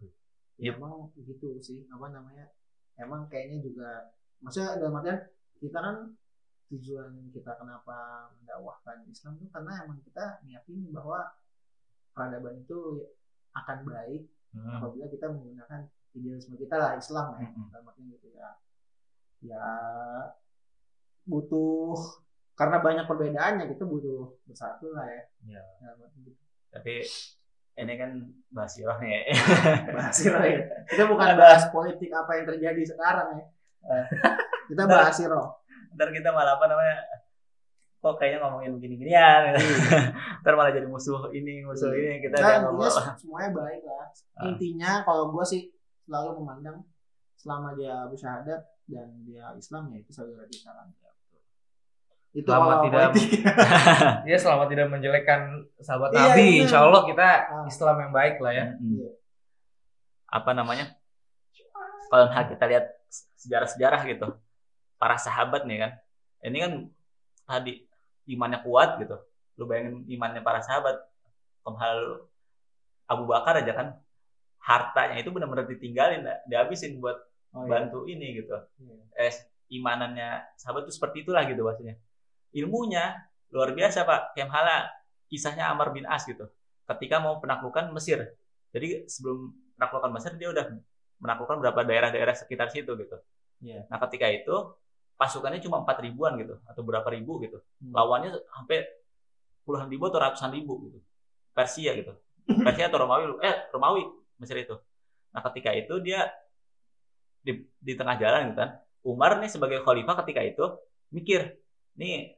ya 0.58 0.73
emang 0.73 0.93
gitu 1.15 1.53
sih 1.60 1.86
apa 1.86 2.10
namanya 2.10 2.49
emang 2.97 3.25
kayaknya 3.27 3.62
juga 3.62 3.89
maksudnya 4.39 4.77
dalam 4.77 4.97
artian 4.97 5.19
kita 5.57 5.77
kan 5.77 5.95
tujuan 6.67 7.31
kita 7.31 7.51
kenapa 7.55 7.97
mendakwahkan 8.36 9.07
Islam 9.07 9.39
tuh 9.39 9.47
karena 9.49 9.81
emang 9.81 10.03
kita 10.03 10.43
meyakini 10.43 10.91
bahwa 10.91 11.31
peradaban 12.12 12.60
itu 12.60 13.07
akan 13.53 13.86
baik 13.86 14.23
Hmm. 14.47 14.79
apabila 14.79 15.12
kita 15.12 15.27
menggunakan 15.27 15.91
idealisme 16.15 16.55
kita 16.55 16.79
lah 16.79 16.95
Islam 16.95 17.36
ya 17.36 17.51
Mm-mm. 17.51 17.67
dalam 17.67 17.83
artian 17.91 18.07
gitu 18.10 18.31
ya 18.31 18.49
ya 19.43 19.65
butuh 21.27 21.93
karena 22.57 22.79
banyak 22.79 23.05
perbedaannya 23.05 23.65
kita 23.69 23.83
butuh 23.83 24.39
bersatu 24.47 24.95
lah 24.95 25.05
ya 25.05 25.23
Iya. 25.45 25.62
dalam 25.83 26.07
arti 26.07 26.19
gitu. 26.25 26.41
tapi 26.71 26.95
ini 27.77 27.93
kan 27.93 28.11
bahas 28.49 28.73
sirah 28.73 28.97
ya. 28.97 29.21
bahas 29.95 30.13
siro 30.17 30.41
ya. 30.41 30.65
Kita 30.89 31.05
bukan 31.05 31.37
bahas 31.37 31.69
politik 31.69 32.09
apa 32.09 32.41
yang 32.41 32.45
terjadi 32.49 32.81
sekarang 32.83 33.37
ya. 33.37 33.45
Kita 34.67 34.83
bahas 34.85 35.13
siro. 35.13 35.61
ntar 35.97 36.13
kita 36.13 36.29
malah 36.29 36.61
apa 36.61 36.69
namanya 36.69 36.97
kok 37.97 38.21
kayaknya 38.21 38.45
ngomongin 38.45 38.77
begini-ginian 38.77 39.57
ntar 40.45 40.53
malah 40.53 40.69
jadi 40.69 40.85
musuh 40.85 41.33
ini 41.33 41.65
musuh 41.65 41.89
Iya. 41.89 42.21
ini 42.21 42.29
kita 42.29 42.37
Nah, 42.37 42.69
intinya 42.69 43.17
semuanya 43.17 43.49
baik 43.57 43.81
lah. 43.81 44.05
Ah. 44.37 44.45
Intinya 44.53 44.91
kalau 45.01 45.33
gue 45.33 45.41
sih 45.41 45.61
selalu 46.05 46.37
memandang 46.45 46.85
selama 47.33 47.73
dia 47.73 48.05
bersyahadat 48.05 48.61
dan 48.85 49.09
dia 49.25 49.49
Islam 49.57 49.89
ya 49.89 49.97
itu 50.05 50.11
saudara 50.13 50.45
kita 50.45 50.69
kan. 50.69 50.87
Itu 52.38 52.45
Selama 52.45 52.86
tidak-. 52.86 53.17
Dia 54.21 54.38
selama 54.43 54.69
tidak 54.69 54.88
menjelekkan 54.88 55.41
sahabat 55.82 56.13
Iya, 56.13 56.21
Nabi, 56.21 56.45
benar. 56.45 56.62
insya 56.62 56.80
Allah 56.86 57.02
kita 57.04 57.28
Ah. 57.41 57.65
Islam 57.65 57.95
yang 57.97 58.12
baik 58.13 58.36
lah 58.38 58.54
ya. 58.54 58.65
Iya. 58.78 59.10
apa 60.28 60.52
namanya 60.52 60.91
kalau 62.08 62.28
kita 62.28 62.65
lihat 62.67 62.86
sejarah-sejarah 63.39 64.02
gitu 64.06 64.28
para 64.95 65.15
sahabat 65.15 65.63
nih 65.63 65.80
kan 65.80 65.91
ini 66.43 66.58
kan 66.60 66.71
tadi 67.43 67.88
imannya 68.28 68.60
kuat 68.60 69.00
gitu 69.00 69.15
lu 69.56 69.63
bayangin 69.63 70.04
imannya 70.06 70.43
para 70.43 70.60
sahabat 70.60 71.00
hal 71.63 72.28
Abu 73.06 73.23
Bakar 73.23 73.60
aja 73.60 73.71
kan 73.71 73.88
hartanya 74.60 75.15
itu 75.15 75.32
benar-benar 75.32 75.63
ditinggalin 75.65 76.28
dihabisin 76.45 77.00
buat 77.00 77.23
Oh, 77.50 77.63
iya. 77.63 77.80
bantu 77.80 78.04
ini 78.04 78.38
gitu 78.38 78.52
Iya. 78.78 78.95
eh 79.23 79.36
imanannya 79.71 80.43
sahabat 80.56 80.84
itu 80.84 80.91
seperti 80.91 81.23
itulah 81.23 81.47
gitu 81.47 81.63
maksudnya 81.63 81.95
ilmunya 82.55 83.17
luar 83.51 83.71
biasa 83.73 84.03
pak. 84.03 84.38
Kemhala 84.38 84.88
kisahnya 85.27 85.67
Amr 85.71 85.91
bin 85.91 86.07
As 86.07 86.23
gitu. 86.23 86.47
Ketika 86.88 87.19
mau 87.19 87.39
penaklukan 87.43 87.91
Mesir. 87.91 88.36
Jadi 88.71 89.07
sebelum 89.07 89.51
penaklukan 89.75 90.12
Mesir 90.15 90.36
dia 90.39 90.51
udah 90.51 90.65
menaklukkan 91.21 91.57
beberapa 91.60 91.81
daerah-daerah 91.83 92.33
sekitar 92.38 92.69
situ 92.69 92.93
gitu. 92.97 93.17
Iya. 93.57 93.89
nah 93.89 93.97
ketika 94.05 94.29
itu 94.29 94.53
pasukannya 95.17 95.57
cuma 95.57 95.81
empat 95.81 95.97
ribuan 96.05 96.38
gitu 96.38 96.62
atau 96.69 96.81
berapa 96.86 97.10
ribu 97.10 97.41
gitu. 97.41 97.57
Hmm. 97.81 97.89
lawannya 97.89 98.38
sampai 98.53 98.86
puluhan 99.65 99.89
ribu 99.89 100.13
atau 100.13 100.21
ratusan 100.21 100.53
ribu 100.53 100.77
gitu. 100.86 101.01
Persia 101.57 101.97
gitu. 101.97 102.13
Persia 102.45 102.86
atau 102.86 103.01
Romawi 103.01 103.41
eh 103.41 103.65
Romawi 103.73 104.05
Mesir 104.38 104.62
itu. 104.62 104.77
Nah 105.33 105.41
ketika 105.49 105.73
itu 105.73 105.97
dia 106.05 106.29
di, 107.41 107.65
di 107.81 107.93
tengah 107.97 108.15
jalan 108.21 108.53
gitu 108.53 108.57
kan. 108.62 108.71
Umar 109.01 109.41
nih 109.41 109.49
sebagai 109.49 109.81
khalifah 109.81 110.21
ketika 110.21 110.41
itu 110.45 110.65
mikir 111.10 111.57
nih 111.97 112.37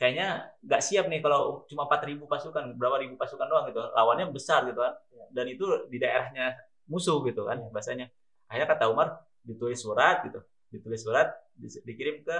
kayaknya 0.00 0.48
nggak 0.64 0.80
siap 0.80 1.12
nih 1.12 1.20
kalau 1.20 1.68
cuma 1.68 1.84
4000 1.84 2.24
pasukan 2.24 2.64
berapa 2.80 2.96
ribu 3.04 3.20
pasukan 3.20 3.44
doang 3.44 3.68
gitu. 3.68 3.84
Lawannya 3.92 4.32
besar 4.32 4.64
gitu 4.64 4.80
kan. 4.80 4.96
Dan 5.28 5.44
itu 5.52 5.68
di 5.92 6.00
daerahnya 6.00 6.56
musuh 6.88 7.20
gitu 7.28 7.44
kan 7.44 7.60
Iya. 7.60 7.68
bahasanya. 7.68 8.06
Akhirnya 8.48 8.68
kata 8.72 8.84
Umar 8.88 9.20
ditulis 9.44 9.76
surat 9.76 10.24
gitu. 10.24 10.40
Ditulis 10.72 11.04
surat 11.04 11.28
di- 11.52 11.84
dikirim 11.84 12.24
ke 12.24 12.36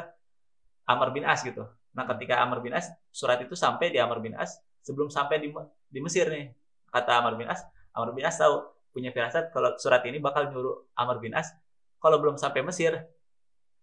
Amr 0.89 1.13
bin 1.13 1.29
As 1.29 1.45
gitu. 1.45 1.69
Nah 1.93 2.09
ketika 2.17 2.41
Amr 2.41 2.65
bin 2.65 2.73
As 2.73 2.89
surat 3.13 3.37
itu 3.45 3.53
sampai 3.53 3.93
di 3.93 4.01
Amr 4.01 4.25
bin 4.25 4.33
As 4.35 4.57
sebelum 4.81 5.13
sampai 5.13 5.45
di 5.45 5.53
di 5.93 6.01
Mesir 6.01 6.33
nih 6.33 6.49
kata 6.89 7.21
Amr 7.21 7.37
bin 7.37 7.47
As. 7.53 7.61
Amr 7.93 8.17
bin 8.17 8.25
As 8.25 8.41
tahu 8.41 8.57
punya 8.91 9.13
firasat 9.13 9.53
kalau 9.53 9.77
surat 9.77 10.01
ini 10.09 10.17
bakal 10.17 10.49
nyuruh 10.49 10.89
Amr 10.97 11.21
bin 11.21 11.37
As 11.37 11.53
kalau 12.01 12.17
belum 12.17 12.41
sampai 12.41 12.65
Mesir 12.65 12.97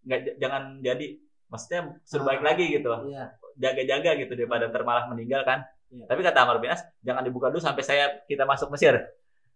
nggak 0.01 0.41
jangan 0.41 0.81
jadi 0.81 1.19
maksudnya 1.47 1.95
suruh 2.03 2.27
balik 2.27 2.43
Ah. 2.43 2.53
lagi 2.53 2.65
gitu 2.69 2.91
Iya. 3.07 3.23
jaga-jaga 3.57 4.12
gitu 4.21 4.33
daripada 4.38 4.69
ntar 4.69 4.83
malah 4.86 5.10
meninggal 5.10 5.41
kan. 5.41 5.65
Iya. 5.89 6.05
Tapi 6.05 6.19
kata 6.21 6.38
Amr 6.43 6.60
bin 6.60 6.69
As, 6.69 6.83
jangan 7.01 7.23
dibuka 7.23 7.47
dulu 7.49 7.63
sampai 7.63 7.81
saya 7.81 8.21
kita 8.27 8.43
masuk 8.43 8.69
Mesir. 8.69 8.93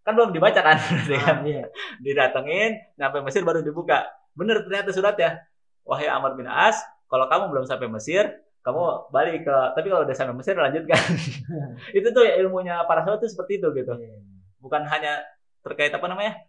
Kan 0.01 0.17
belum 0.17 0.31
dibaca 0.33 0.57
kan. 0.63 0.77
Ah, 1.27 1.43
iya. 1.45 1.67
Didatengin, 2.01 2.79
sampai 2.97 3.21
Mesir 3.21 3.45
baru 3.45 3.61
dibuka. 3.61 4.07
Bener 4.33 4.63
ternyata 4.63 4.89
suratnya. 4.89 5.43
Wahai 5.85 6.07
Amr 6.07 6.33
bin 6.33 6.47
As, 6.47 6.79
kalau 7.05 7.27
kamu 7.27 7.51
belum 7.51 7.65
sampai 7.67 7.91
Mesir, 7.91 8.25
kamu 8.61 9.11
balik 9.11 9.43
ke 9.45 9.55
tapi 9.73 9.89
kalau 9.89 10.05
udah 10.07 10.15
sampai 10.17 10.33
Mesir 10.33 10.55
lanjutkan. 10.57 10.97
itu 11.97 12.07
tuh 12.09 12.23
ya 12.25 12.39
ilmunya 12.41 12.81
para 12.87 13.03
sahabat 13.05 13.21
tuh 13.21 13.29
seperti 13.29 13.59
itu 13.61 13.67
gitu. 13.75 13.93
Iya. 13.99 14.17
Bukan 14.63 14.81
hanya 14.87 15.21
terkait 15.61 15.91
apa 15.93 16.05
namanya? 16.09 16.41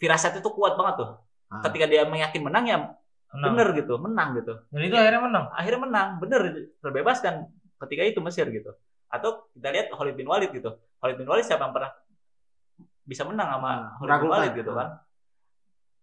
Firasat 0.00 0.38
itu 0.40 0.48
kuat 0.50 0.74
banget 0.74 1.06
tuh. 1.06 1.10
Ah. 1.52 1.62
Ketika 1.62 1.86
dia 1.86 2.02
meyakin 2.08 2.42
menang 2.42 2.64
ya 2.66 2.78
Menang. 3.28 3.52
bener 3.52 3.68
gitu, 3.74 3.94
menang 3.96 4.28
gitu. 4.34 4.54
Dan 4.68 4.80
itu 4.82 4.94
akhirnya 4.94 5.20
menang. 5.20 5.44
akhirnya 5.50 5.80
menang 5.82 6.08
bener 6.16 6.40
terbebaskan 6.78 7.34
ketika 7.78 8.02
itu 8.04 8.20
Mesir 8.20 8.46
gitu 8.48 8.70
atau 9.06 9.46
kita 9.50 9.68
lihat 9.68 9.86
Khalid 9.90 10.14
bin 10.14 10.24
Walid 10.24 10.50
gitu 10.50 10.70
Khalid 10.96 11.16
bin 11.16 11.26
Walid 11.26 11.42
siapa 11.42 11.62
yang 11.62 11.70
pernah 11.70 11.92
bisa 13.02 13.22
menang 13.22 13.48
sama 13.50 13.68
Ah, 13.68 13.82
Khalid 13.98 14.18
bin. 14.18 14.30
Walid 14.30 14.52
gitu 14.56 14.72
kan 14.72 14.88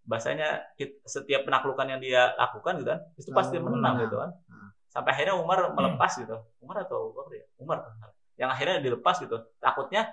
bahasanya 0.03 0.47
kit- 0.73 0.99
setiap 1.01 1.43
penaklukan 1.43 1.87
yang 1.87 1.97
dia 1.97 2.35
lakukan 2.35 2.75
gitu 2.77 2.89
kan 2.89 3.01
itu 3.15 3.29
pasti 3.31 3.55
menang 3.57 3.75
menang. 3.95 3.95
gitu 4.03 4.15
kan 4.19 4.29
Ah. 4.45 4.69
sampai 4.89 5.09
akhirnya 5.11 5.35
Umar 5.35 5.59
melepas 5.69 6.11
gitu 6.13 6.35
Umar 6.59 6.83
atau 6.83 7.15
apa 7.17 7.31
ya 7.33 7.45
Umar 7.57 7.77
yang 8.35 8.49
akhirnya 8.49 8.77
dilepas 8.79 9.15
gitu 9.17 9.39
takutnya 9.57 10.11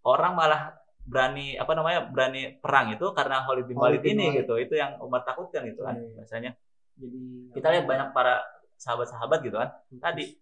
orang 0.00 0.32
malah 0.32 0.78
berani 1.06 1.54
apa 1.54 1.72
namanya 1.72 2.10
berani 2.10 2.58
perang 2.58 2.90
itu 2.90 3.06
karena 3.14 3.46
Khalid 3.46 3.64
bin 3.64 3.78
Walid 3.78 4.02
ini 4.02 4.26
Walid. 4.26 4.38
gitu 4.42 4.54
itu 4.58 4.74
yang 4.74 4.98
Umar 4.98 5.22
takutkan 5.22 5.62
gitu 5.64 5.86
kan 5.86 5.94
iya. 5.94 6.10
biasanya 6.18 6.50
Jadi 6.96 7.18
kita 7.54 7.66
lihat 7.70 7.84
banyak 7.86 8.08
para 8.10 8.42
sahabat-sahabat 8.74 9.38
gitu 9.40 9.56
kan 9.56 9.70
tadi 10.02 10.34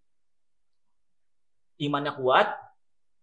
imannya 1.82 2.14
kuat 2.14 2.48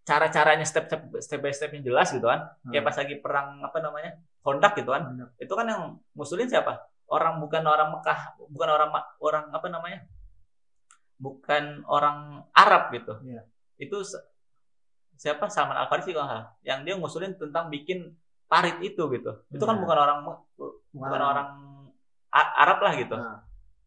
cara-caranya 0.04 0.66
step 0.66 0.86
step 0.86 1.02
step 1.18 1.40
by 1.40 1.50
stepnya 1.50 1.82
jelas 1.82 2.12
gitu 2.12 2.26
kan 2.26 2.46
Hmm. 2.62 2.72
kayak 2.74 2.86
pas 2.86 2.98
lagi 2.98 3.16
perang 3.18 3.62
apa 3.62 3.78
namanya 3.80 4.12
kondak 4.42 4.74
gitu 4.76 4.92
kan 4.92 5.08
Kondak. 5.08 5.30
itu 5.38 5.54
kan 5.54 5.66
yang 5.66 5.84
muslim 6.14 6.46
siapa 6.46 6.78
orang 7.08 7.40
bukan 7.40 7.64
orang 7.64 7.90
Mekah 7.90 8.20
bukan 8.46 8.70
orang 8.70 8.90
orang 9.18 9.46
apa 9.50 9.68
namanya 9.68 10.00
bukan 11.18 11.86
orang 11.86 12.44
Arab 12.52 12.90
gitu 12.92 13.14
Iya. 13.24 13.46
itu 13.78 13.98
siapa 15.22 15.46
Salman 15.48 15.78
Al 15.78 15.86
Farisi 15.86 16.10
kalau 16.10 16.26
nggak 16.26 16.34
salah. 16.34 16.48
yang 16.66 16.80
dia 16.82 16.98
ngusulin 16.98 17.38
tentang 17.38 17.70
bikin 17.70 18.10
parit 18.50 18.82
itu 18.82 19.04
gitu 19.08 19.32
itu 19.48 19.62
kan 19.62 19.78
Hmm. 19.78 19.84
bukan 19.86 19.98
orang 20.00 20.18
bukan 20.92 21.22
orang 21.22 21.48
Arab 22.34 22.80
lah 22.82 22.94
gitu 22.96 23.14
Nah, 23.14 23.44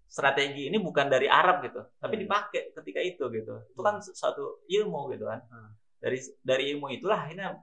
strategi 0.06 0.68
ini 0.68 0.78
bukan 0.78 1.10
dari 1.10 1.26
Arab 1.26 1.64
gitu, 1.64 1.80
tapi 1.98 2.14
Hmm. 2.14 2.22
dipakai 2.22 2.70
ketika 2.70 3.00
itu 3.02 3.24
gitu. 3.32 3.50
Itu 3.66 3.80
kan 3.82 3.98
suatu 3.98 4.62
ilmu 4.68 5.10
gitu 5.10 5.26
kan. 5.26 5.42
Hmm. 5.50 5.74
Dari 5.98 6.14
dari 6.38 6.70
ilmu 6.70 6.86
itulah 6.88 7.18
akhirnya 7.18 7.58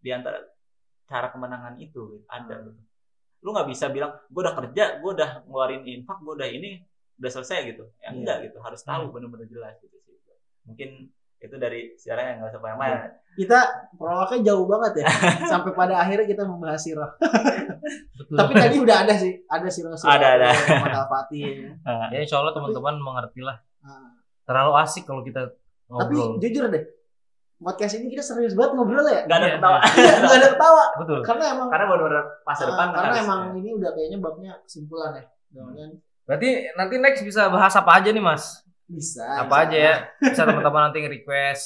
di 0.00 0.10
antara 0.10 0.42
cara 1.04 1.30
kemenangan 1.30 1.78
itu 1.78 1.94
gitu, 2.10 2.26
ada 2.26 2.58
Hmm. 2.58 2.74
gitu. 2.74 2.80
Lu 3.40 3.54
nggak 3.54 3.68
bisa 3.70 3.86
bilang 3.88 4.18
gue 4.26 4.40
udah 4.40 4.56
kerja, 4.56 4.84
gue 4.98 5.10
udah 5.14 5.30
ngeluarin 5.46 5.82
infak, 5.86 6.18
gue 6.18 6.32
udah 6.32 6.48
ini 6.48 6.82
udah 7.20 7.30
selesai 7.30 7.70
gitu. 7.70 7.84
Ya 7.96 8.10
Iya. 8.10 8.18
enggak 8.18 8.36
gitu, 8.50 8.58
harus 8.58 8.80
tahu 8.82 9.04
benar-benar 9.14 9.46
jelas 9.46 9.78
gitu 9.78 9.94
sih. 10.00 10.16
Mungkin 10.66 10.90
itu 11.42 11.56
dari 11.56 11.80
sejarah 11.94 12.22
yang 12.24 12.36
nggak 12.38 12.50
usah 12.50 12.62
banyak 12.62 13.00
kita 13.32 13.58
prolognya 13.94 14.38
jauh 14.44 14.64
banget 14.64 14.92
ya 15.02 15.06
sampai 15.50 15.72
pada 15.72 15.98
akhirnya 15.98 16.24
kita 16.24 16.42
membahas 16.44 16.78
sirah 16.78 17.10
Betul. 18.14 18.36
tapi 18.36 18.52
tadi 18.54 18.76
udah 18.78 18.96
ada 19.02 19.14
sih 19.16 19.32
ada 19.44 19.66
sirah 19.66 19.96
sirah 19.96 20.14
Ada, 20.14 20.28
ada. 20.38 20.48
Al 20.92 21.06
Fatih 21.08 21.74
ya 22.12 22.18
insya 22.18 22.38
Allah 22.38 22.52
teman-teman 22.52 22.94
mengerti 22.96 23.40
lah. 23.40 23.58
Ah. 23.80 24.14
Terlalu 24.42 24.72
asik 24.78 25.04
kalau 25.04 25.20
kita 25.20 25.50
tapi 25.88 26.14
ngobrol. 26.14 26.38
jujur 26.38 26.66
deh 26.68 26.84
podcast 27.56 27.94
ini 27.96 28.10
kita 28.10 28.22
serius 28.22 28.54
banget 28.54 28.74
ngobrol 28.74 29.02
ya 29.04 29.22
Nggak 29.24 29.38
ada 29.38 29.46
Iya, 29.46 29.54
ketawa. 29.56 29.78
Iya, 29.92 30.12
nggak 30.18 30.36
ada 30.36 30.48
ketawa 30.50 30.84
Betul. 30.98 31.18
karena 31.22 31.44
emang 31.52 31.68
Karena 31.68 31.84
benar-benar 31.86 32.24
masa 32.42 32.62
ah, 32.62 32.68
depan 32.68 32.86
karena 32.90 33.06
harus- 33.08 33.22
emang 33.22 33.40
ini 33.56 33.70
udah 33.72 33.90
kayaknya 33.92 34.18
babnya 34.18 34.52
kesimpulan 34.62 35.10
ya 35.14 35.24
Jangan 35.52 35.90
Berarti 36.22 36.48
nanti 36.72 36.94
next 36.96 37.22
bisa 37.22 37.50
bahas 37.50 37.74
apa 37.74 37.98
aja 37.98 38.08
nih 38.08 38.22
Mas? 38.22 38.61
Bisa 38.92 39.24
Apa 39.40 39.48
bisa. 39.48 39.64
aja 39.64 39.76
ya? 39.78 39.94
Bisa 40.22 40.42
teman-teman 40.44 40.82
nanti 40.86 40.98
nge-request 41.00 41.64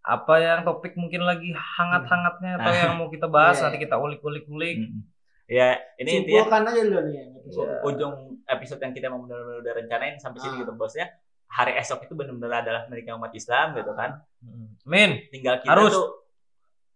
apa 0.00 0.34
yang 0.36 0.60
topik 0.62 0.94
mungkin 0.94 1.22
lagi 1.22 1.52
hangat-hangatnya 1.52 2.56
atau 2.56 2.72
yang 2.72 2.92
mau 2.96 3.08
kita 3.08 3.26
bahas 3.26 3.56
Iya. 3.56 3.64
nanti 3.68 3.78
kita 3.80 3.96
ulik-ulik-ulik. 3.96 4.76
Ya, 5.44 5.76
ini 5.96 6.22
intinya 6.22 6.46
simpulkan 6.46 6.62
aja 6.64 6.80
dulu 6.80 7.00
nih 7.04 7.20
episode. 7.36 7.70
Ujung 7.84 8.14
episode 8.44 8.80
yang 8.80 8.92
kita 8.92 9.06
mau 9.06 9.20
benar-benar 9.20 9.60
udah 9.60 9.74
rencanain 9.76 10.16
sampai 10.16 10.38
sini 10.38 10.54
Ah. 10.54 10.60
gitu 10.62 10.72
bosnya 10.72 11.06
hari 11.48 11.74
esok 11.74 12.06
itu 12.06 12.14
benar-benar 12.14 12.62
adalah 12.62 12.82
milik 12.86 13.10
umat 13.10 13.34
Islam 13.34 13.74
gitu 13.74 13.90
kan. 13.92 14.22
Min, 14.84 15.26
tinggal 15.28 15.58
kita 15.58 15.68
Harus. 15.68 15.90
tuh 15.92 16.06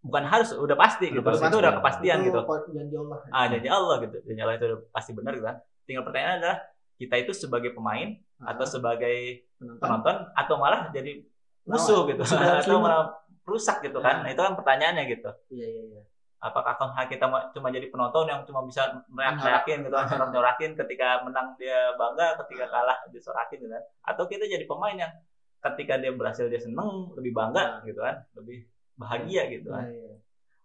bukan 0.00 0.22
harus 0.22 0.52
udah 0.52 0.72
pasti 0.74 1.08
Udah 1.08 1.16
gitu 1.16 1.28
pasti. 1.34 1.44
itu 1.44 1.56
udah 1.58 1.72
kepastian 1.74 2.18
Itu 2.20 2.26
gitu 2.30 2.38
janji 2.70 2.94
Allah 2.94 3.18
ah 3.30 3.44
janji 3.48 3.68
Allah 3.68 3.96
gitu 4.00 4.16
janji 4.22 4.40
Allah 4.40 4.54
itu 4.54 4.64
udah 4.66 4.80
pasti 4.90 5.10
benar 5.10 5.32
gitu 5.32 5.44
kan 5.44 5.56
tinggal 5.82 6.04
pertanyaan 6.04 6.34
adalah 6.38 6.58
kita 7.04 7.14
itu 7.20 7.32
sebagai 7.36 7.70
pemain 7.70 8.16
Ah, 8.40 8.52
atau 8.52 8.66
sebagai 8.66 9.46
penonton. 9.56 9.78
penonton 9.80 10.16
atau 10.34 10.54
malah 10.58 10.90
jadi 10.90 11.22
musuh 11.64 12.04
gitu. 12.08 12.20
Musuh 12.20 12.36
dalam 12.36 12.60
atau 12.60 12.78
malah 12.84 13.02
rusak 13.44 13.80
gitu 13.80 14.00
kan. 14.00 14.20
Ah. 14.20 14.22
nah 14.24 14.30
itu 14.30 14.40
kan 14.40 14.52
pertanyaannya 14.52 15.04
gitu. 15.08 15.30
Iya 15.48 15.66
iya 15.66 15.82
iya. 15.86 16.02
Apakah 16.40 16.76
kita 17.06 17.24
ma- 17.24 17.48
cuma 17.48 17.72
jadi 17.72 17.88
penonton 17.88 18.28
yang 18.28 18.44
cuma 18.44 18.60
bisa 18.64 18.84
nyorakin 19.08 19.80
gitu 19.80 19.94
kan 19.94 20.04
nyorakin 20.34 20.76
ketika 20.76 21.24
menang 21.24 21.56
dia 21.56 21.94
bangga 21.94 22.36
ketika 22.44 22.68
kalah 22.68 22.98
disorakin 23.08 23.56
gitu 23.58 23.70
kan. 23.70 23.84
Atau 24.02 24.28
kita 24.28 24.44
jadi 24.44 24.64
pemain 24.64 24.92
yang 24.94 25.12
ketika 25.62 25.96
dia 25.96 26.12
berhasil 26.12 26.44
dia 26.44 26.60
seneng 26.60 27.08
lebih 27.16 27.32
bangga 27.32 27.80
gitu 27.82 27.96
kan 27.96 28.20
lebih 28.36 28.68
bahagia 28.94 29.48
gitu 29.48 29.72
Iya, 29.72 29.76
kan. 29.78 29.84
Iya. 29.88 30.12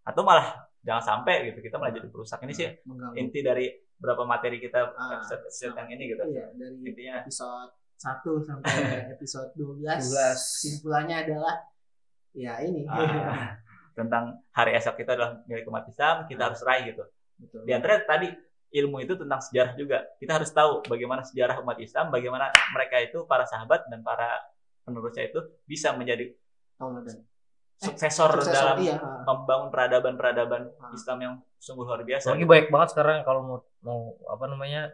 atau 0.03 0.21
malah 0.21 0.47
jangan 0.79 1.03
sampai 1.05 1.47
gitu 1.47 1.59
kita 1.61 1.79
malah 1.79 1.95
jadi 1.95 2.07
perusak. 2.07 2.43
Ini 2.43 2.51
sih 2.51 2.67
inti 3.15 3.39
dari 3.39 3.71
berapa 3.99 4.23
materi 4.23 4.57
kita 4.57 4.95
Ah. 4.95 5.19
episode, 5.19 5.43
episode 5.45 5.75
yang 5.75 5.89
ini 5.91 6.03
gitu 6.15 6.23
iya 6.31 6.47
dari 6.55 6.75
intinya 6.83 7.13
episode 7.21 7.71
1 7.99 8.47
sampai 8.47 8.73
episode 9.15 9.51
12 9.55 9.83
12. 9.83 10.63
simpulannya 10.63 11.17
adalah 11.27 11.55
ya 12.31 12.63
ini 12.63 12.87
ah, 12.87 13.59
tentang 13.93 14.39
hari 14.55 14.71
esok 14.79 14.95
kita 14.95 15.19
adalah 15.19 15.43
milik 15.45 15.67
umat 15.67 15.83
Islam 15.85 16.23
kita 16.25 16.47
harus 16.47 16.63
raih 16.63 16.95
gitu 16.95 17.03
betul 17.39 17.61
Di 17.67 17.71
antara 17.75 17.99
tadi 18.03 18.31
ilmu 18.69 19.01
itu 19.01 19.17
tentang 19.17 19.41
sejarah 19.41 19.73
juga. 19.73 20.05
Kita 20.21 20.37
harus 20.37 20.53
tahu 20.53 20.85
bagaimana 20.85 21.25
sejarah 21.25 21.57
umat 21.65 21.81
Islam, 21.81 22.13
bagaimana 22.13 22.53
mereka 22.69 23.01
itu 23.01 23.25
para 23.25 23.41
sahabat 23.49 23.89
dan 23.89 24.05
para 24.05 24.29
penerusnya 24.85 25.25
itu 25.25 25.41
bisa 25.65 25.89
menjadi 25.97 26.29
tauladan 26.77 27.17
suksesor, 27.79 28.29
Suksesor, 28.33 28.53
dalam 28.53 28.77
iya. 28.77 28.99
membangun 29.23 29.69
peradaban-peradaban 29.69 30.67
Ah. 30.77 30.91
Islam 30.91 31.17
yang 31.17 31.33
sungguh 31.57 31.83
luar 31.83 32.01
biasa. 32.01 32.29
lagi 32.29 32.43
banyak 32.43 32.67
banget 32.67 32.89
sekarang 32.91 33.23
kalau 33.23 33.41
mau 33.41 33.57
mau 33.81 33.99
apa 34.27 34.45
namanya 34.45 34.91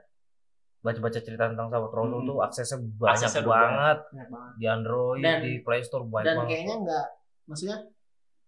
baca-baca 0.80 1.18
cerita 1.18 1.50
tentang 1.50 1.66
sahabat 1.68 1.90
Rasul 1.90 2.22
Hmm. 2.22 2.28
tuh 2.28 2.38
aksesnya 2.40 2.78
banyak 2.96 3.10
Aksesnya 3.20 3.42
banget 3.44 3.98
banyak 4.06 4.30
banget 4.30 4.54
di 4.56 4.66
Android, 4.68 5.24
Dan- 5.24 5.42
di 5.42 5.52
Play 5.60 5.82
Store 5.82 6.06
banyak 6.06 6.24
dan 6.24 6.36
banget. 6.36 6.50
kayaknya 6.52 6.76
enggak 6.80 7.06
maksudnya 7.46 7.78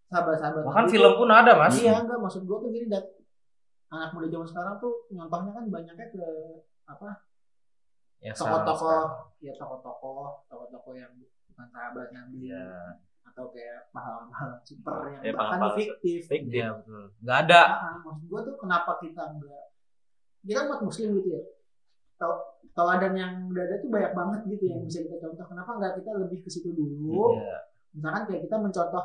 sahabat-sahabat 0.08 0.62
Bahkan 0.64 0.86
film 0.88 1.14
pun 1.16 1.30
ada 1.30 1.52
mas. 1.56 1.74
iya 1.76 1.94
enggak 1.98 2.20
maksud 2.20 2.42
gua 2.44 2.58
tuh 2.60 2.70
gini 2.70 2.86
dat 2.88 3.06
anak 3.88 4.10
muda 4.12 4.28
zaman 4.28 4.46
sekarang 4.46 4.76
tuh 4.78 4.94
nyontohnya 5.10 5.52
kan 5.52 5.66
banyaknya 5.68 6.06
ke 6.08 6.24
apa 6.86 7.10
Ya, 8.20 8.34
tokoh-tokoh 8.34 8.74
sekarang- 8.76 9.14
ya 9.40 9.54
tokoh-tokoh 9.56 10.22
tokoh-tokoh 10.48 10.94
yang 10.94 11.14
bukan 11.48 11.68
sahabat 11.68 12.10
Nabi 12.12 12.50
Iya. 12.50 12.98
Atau 13.28 13.46
kayak 13.50 13.92
pahlawan-pahlawan 13.92 14.60
super 14.62 14.96
yang 15.08 15.22
Ya, 15.22 15.32
bahkan 15.32 15.38
pahlawan-pahlawan 15.38 15.78
fiktif. 15.78 16.20
Fiktif. 16.26 16.54
Iya 16.56 16.70
betul. 16.74 17.04
Nggak 17.20 17.38
ada. 17.44 17.62
Ah, 17.70 17.96
maksud 18.00 18.26
gue 18.26 18.40
tuh 18.44 18.56
kenapa 18.58 18.92
kita 18.98 19.22
enggak 19.28 19.64
kita 20.40 20.56
kan 20.56 20.66
umat 20.70 20.82
muslim 20.82 21.08
gitu 21.14 21.30
ya 21.30 21.42
Tau- 22.16 22.44
teladan 22.72 23.14
yang 23.14 23.32
udah 23.46 23.64
ada 23.64 23.76
tuh 23.78 23.90
banyak 23.90 24.12
banget 24.12 24.40
gitu 24.48 24.64
yang 24.66 24.82
bisa 24.82 25.02
kita 25.02 25.18
contoh 25.20 25.46
kenapa 25.46 25.72
nggak 25.76 25.94
kita 25.98 26.10
lebih 26.16 26.40
ke 26.40 26.50
situ 26.50 26.70
dulu 26.72 27.36
Iya. 27.36 27.58
misalkan 27.92 28.24
kayak 28.26 28.42
kita 28.44 28.56
mencontoh 28.56 29.04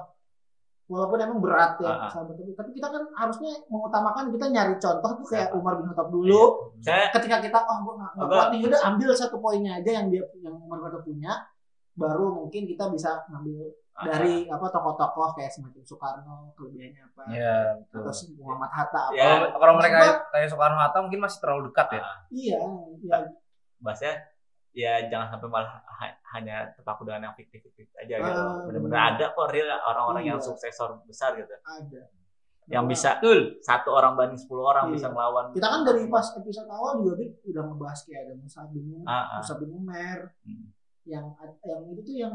walaupun 0.85 1.18
emang 1.18 1.41
berat 1.41 1.77
ya 1.79 1.89
Ah, 1.89 1.99
ah. 2.05 2.11
sahabat 2.11 2.37
tapi 2.53 2.70
kita 2.73 2.87
kan 2.87 3.03
harusnya 3.12 3.53
mengutamakan 3.66 4.29
kita 4.31 4.47
nyari 4.47 4.75
contoh 4.77 5.11
tuh 5.14 5.27
kayak 5.27 5.49
Umar 5.53 5.77
bin 5.77 5.89
Khattab 5.89 6.09
dulu 6.09 6.43
Saya 6.79 7.09
ketika 7.11 7.37
kita 7.41 7.59
oh 7.59 7.79
gue 7.81 7.95
nggak 7.97 8.12
kuat 8.23 8.47
nih 8.53 8.61
udah 8.66 8.81
ambil 8.87 9.11
satu 9.12 9.37
poinnya 9.39 9.73
aja 9.77 9.91
yang 9.93 10.07
dia 10.09 10.23
yang 10.39 10.55
Umar 10.55 10.79
bin 10.79 10.87
Khattab 10.87 11.03
punya 11.03 11.33
baru 11.93 12.27
mungkin 12.35 12.62
kita 12.66 12.85
bisa 12.89 13.25
ngambil 13.27 13.73
dari 13.95 14.49
apa 14.49 14.66
tokoh-tokoh 14.66 15.36
kayak 15.36 15.53
semacam 15.53 15.82
Soekarno 15.82 16.34
kelebihannya 16.55 17.03
apa 17.07 17.22
Iya 17.28 17.57
atau 17.84 18.01
betul. 18.03 18.14
si 18.14 18.24
Muhammad 18.34 18.70
Hatta 18.70 19.01
apa 19.07 19.14
Ya, 19.14 19.30
Kalau 19.53 19.74
mereka 19.76 19.97
kayak 20.28 20.49
Soekarno 20.49 20.78
Hatta 20.78 20.99
mungkin 21.01 21.20
masih 21.20 21.38
terlalu 21.38 21.68
dekat 21.68 21.88
ya. 21.93 22.03
Ah, 22.03 22.16
iya 22.28 22.61
ya 23.01 23.16
bahasanya 23.78 24.14
ya 24.72 24.93
jangan 25.07 25.28
sampai 25.28 25.49
malah 25.51 25.84
ha- 25.84 26.16
hanya 26.32 26.72
terpaku 26.72 27.05
dengan 27.05 27.28
yang 27.28 27.34
fiktif-fiktif 27.34 27.93
aja 27.95 28.14
gitu. 28.16 28.40
Ah, 28.40 28.64
Benar-benar 28.64 28.97
benar. 28.97 29.12
ada 29.12 29.24
kok 29.30 29.49
real 29.51 29.68
orang-orang 29.84 30.24
yang 30.24 30.38
Iya. 30.40 30.47
suksesor 30.49 31.05
besar 31.05 31.36
gitu. 31.36 31.53
ada 31.53 32.09
Yang 32.64 32.78
Bahwa 32.80 32.93
bisa 32.95 33.11
Betul. 33.18 33.38
satu 33.61 33.90
orang 33.90 34.14
banding 34.14 34.38
10 34.38 34.62
orang 34.62 34.84
Iya. 34.88 34.95
bisa 34.95 35.09
melawan. 35.11 35.45
kita 35.51 35.66
kan 35.66 35.80
dari 35.82 36.07
pas 36.07 36.26
episode 36.32 36.70
awal 36.70 37.03
juga 37.03 37.14
Bik, 37.18 37.30
udah 37.45 37.62
ngebahas 37.66 38.01
kayak 38.03 38.20
ada 38.22 38.34
Musa 38.34 38.61
bin 38.70 38.84
Ah, 39.03 39.12
ah. 39.12 39.40
Musa 39.43 39.55
bin 39.59 39.70
Umar 39.70 40.18
Hmm. 40.40 40.64
yang 41.05 41.24
yang 41.61 41.80
itu 41.90 42.01
tuh 42.01 42.14
yang 42.16 42.34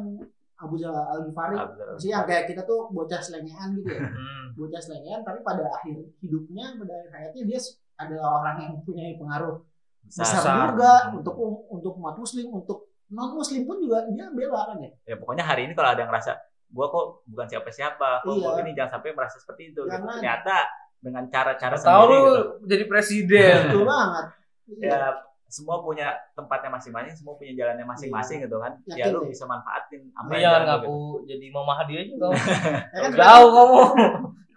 Abu 0.57 0.73
Jalal 0.75 1.05
Al 1.07 1.19
Ghifari 1.23 1.55
sih 1.95 2.09
yang 2.09 2.25
kayak 2.25 2.47
kita 2.47 2.61
tuh 2.63 2.89
bocah 2.89 3.19
selengean 3.19 3.75
gitu 3.75 3.89
ya 3.89 4.01
Hmm. 4.03 4.53
bocah 4.53 4.79
selengean 4.79 5.21
tapi 5.21 5.39
pada 5.41 5.69
akhir 5.71 5.95
hidupnya 6.17 6.73
pada 6.75 6.93
akhir 6.95 7.09
hayatnya 7.11 7.43
dia 7.45 7.59
adalah 7.95 8.29
orang 8.39 8.55
yang 8.59 8.73
punya 8.81 9.03
pengaruh 9.13 9.61
besar, 10.01 10.25
besar. 10.27 10.65
Juga 10.71 10.91
Hmm. 11.05 11.17
untuk 11.19 11.35
untuk 11.69 11.93
umat 11.95 12.15
muslim 12.15 12.45
untuk 12.51 12.77
non 13.07 13.31
muslim 13.33 13.63
pun 13.63 13.77
juga 13.77 14.03
dia 14.07 14.27
bela 14.29 14.67
kan 14.67 14.77
ya 14.79 14.91
Ya 15.05 15.15
pokoknya 15.15 15.43
hari 15.43 15.63
ini 15.63 15.73
kalau 15.73 15.89
ada 15.89 15.99
yang 15.99 16.09
ngerasa 16.09 16.33
gua 16.67 16.85
kok 16.87 17.05
bukan 17.25 17.47
siapa-siapa, 17.47 18.09
kok 18.21 18.33
Iya. 18.33 18.43
gua 18.43 18.59
ini 18.59 18.71
jangan 18.73 18.91
sampai 18.93 19.11
merasa 19.13 19.37
seperti 19.37 19.71
itu. 19.71 19.79
Gitu. 19.79 19.87
Jangan. 19.89 20.19
Ternyata 20.19 20.55
dengan 20.97 21.23
cara-cara 21.27 21.75
Tahu 21.75 21.79
sendiri 21.79 22.11
lu 22.11 22.19
gitu. 22.19 22.41
jadi 22.67 22.83
presiden. 22.85 23.55
betul 23.63 23.85
banget 23.85 24.25
Iya. 24.67 24.89
Ya 24.89 24.99
semua 25.47 25.79
punya 25.79 26.11
tempatnya 26.35 26.67
masing-masing, 26.69 27.13
semua 27.15 27.33
punya 27.35 27.55
jalannya 27.55 27.83
masing-masing 27.83 28.43
gitu 28.43 28.59
kan. 28.59 28.75
Ya 28.83 28.99
Yakin 28.99 29.11
lu 29.15 29.19
deh. 29.23 29.31
bisa 29.31 29.43
manfaatin 29.43 30.01
apa 30.11 30.27
yang 30.29 30.41
jangan 30.43 30.43
jalan 30.43 30.61
lu 30.61 30.67
ngaku 30.67 30.97
jadi 31.25 31.45
Mama 31.49 31.73
Hadi 31.79 31.93
aja 31.97 32.13
kamu. 32.13 32.35
Ya 32.93 32.99
kan 33.01 33.11
Jauh 33.15 33.49
kamu. 33.49 33.79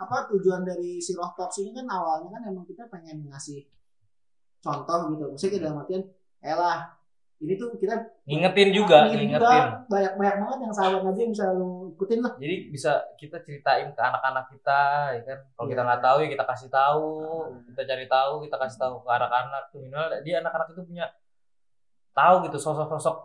apa 0.01 0.17
tujuan 0.33 0.63
dari 0.65 0.97
si 0.99 1.13
Roh 1.13 1.31
Talks 1.33 1.61
ini 1.61 1.71
kan 1.71 1.87
awalnya 1.87 2.33
kan 2.33 2.43
emang 2.45 2.65
kita 2.65 2.89
pengen 2.89 3.29
ngasih 3.29 3.69
contoh 4.59 5.13
gitu 5.13 5.25
maksudnya 5.29 5.53
kita 5.55 5.63
dalam 5.65 5.79
artian 5.81 6.03
elah 6.41 6.79
ini 7.39 7.57
tuh 7.57 7.73
kita 7.77 7.97
Ngingetin 8.29 8.69
juga, 8.71 9.09
ngingetin 9.09 9.33
ngingetin. 9.33 9.63
banyak 9.89 10.13
banyak 10.19 10.37
banget 10.45 10.59
yang 10.61 10.75
sahabat 10.75 11.01
Nabi 11.05 11.19
yang 11.25 11.33
bisa 11.33 11.47
lu 11.57 11.80
ikutin 12.01 12.25
lah 12.25 12.33
Jadi 12.35 12.57
bisa 12.69 12.91
kita 13.15 13.37
ceritain 13.39 13.93
ke 13.93 14.01
anak-anak 14.01 14.49
kita, 14.49 14.81
ya 15.13 15.23
kan? 15.23 15.39
Kalau 15.53 15.69
kita 15.69 15.77
Iya. 15.77 15.87
nggak 15.87 16.03
tahu 16.03 16.17
ya 16.19 16.29
kita 16.31 16.45
kasih 16.47 16.69
tahu, 16.69 17.09
Hmm. 17.45 17.61
kita 17.69 17.83
cari 17.85 18.07
tahu, 18.07 18.33
kita 18.41 18.57
kasih 18.57 18.79
tahu 18.79 18.95
ke 18.99 19.11
anak-anak 19.11 19.63
tuh 19.69 19.79
minimal 19.79 20.07
dia 20.21 20.35
anak-anak 20.41 20.69
itu 20.71 20.83
punya 20.83 21.07
tahu 22.11 22.35
gitu 22.45 22.59
sosok-sosok 22.59 23.17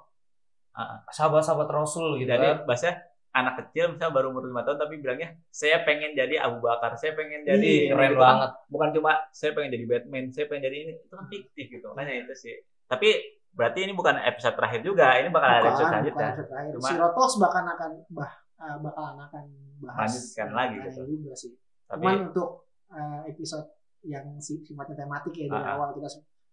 Ah. 0.72 1.00
sahabat-sahabat 1.08 1.72
Rasul 1.72 2.20
gitu 2.20 2.28
Jadi 2.28 2.44
kan. 2.46 2.68
bahasa 2.68 2.92
anak 3.32 3.56
kecil 3.58 3.92
misalnya 3.92 4.12
baru 4.14 4.28
umur 4.30 4.44
lima 4.44 4.60
tahun 4.62 4.76
tapi 4.78 5.00
bilangnya 5.00 5.40
saya 5.50 5.84
pengen 5.84 6.12
jadi 6.12 6.36
Abu 6.38 6.60
Bakar, 6.60 6.96
saya 6.96 7.12
pengen 7.12 7.44
jadi 7.44 7.64
Iya, 7.88 7.92
Keren 7.92 8.04
gitu 8.06 8.16
kan. 8.16 8.24
banget. 8.26 8.52
Bukan 8.68 8.90
cuma 8.92 9.12
saya 9.30 9.52
pengen 9.52 9.72
jadi 9.72 9.86
Batman, 9.86 10.26
saya 10.30 10.46
pengen 10.46 10.64
jadi 10.64 10.78
ini 10.78 10.92
itu 10.98 11.14
kan 11.14 11.26
fiktif 11.26 11.66
gitu. 11.70 11.88
Makanya 11.90 12.14
itu 12.22 12.34
sih. 12.34 12.56
Tapi 12.86 13.08
berarti 13.52 13.80
ini 13.82 13.92
bukan 13.92 14.20
episode 14.22 14.52
terakhir 14.54 14.84
juga, 14.84 15.16
ini 15.16 15.28
bakal 15.30 15.48
ada 15.48 15.56
bukan 15.58 15.64
episode 15.66 15.80
bukan 15.80 15.92
selanjutnya. 15.92 16.28
episode 16.28 16.48
terakhir 16.48 16.72
Cuma- 16.76 16.88
si 17.26 17.38
bahkan 17.40 17.66
akan 17.66 17.90
bah 18.10 18.32
eh, 18.58 18.78
bakalan 18.80 19.18
akan 19.22 19.44
bahas 19.78 20.10
Lanjutkan 20.10 20.50
lagi 20.52 20.76
gitu. 20.82 21.02
juga 21.06 21.34
sih 21.34 21.52
Tapi 21.86 22.00
cuman 22.00 22.16
untuk 22.30 22.50
eh, 22.88 23.22
episode 23.28 23.68
yang 24.04 24.26
si- 24.38 24.62
sifatnya 24.62 24.96
tematik 25.00 25.34
ya 25.34 25.48
dari 25.48 25.60
Ah, 25.60 25.68
ah. 25.68 25.76
awal 25.76 25.90
kita 25.94 26.08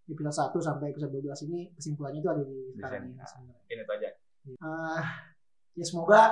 episode 0.04 0.34
1 0.50 0.58
sampai 0.58 0.86
episode 0.88 1.12
12 1.12 1.46
ini 1.46 1.60
kesimpulannya 1.72 2.18
itu 2.18 2.28
ada 2.28 2.42
di 2.42 2.58
sekarang 2.74 3.02
ini 3.06 3.22
sebenarnya. 3.22 3.64
ini 3.68 3.80
itu 3.80 3.92
aja. 3.92 4.08
Eh, 4.42 5.02
ya 5.72 5.84
semoga 5.84 6.22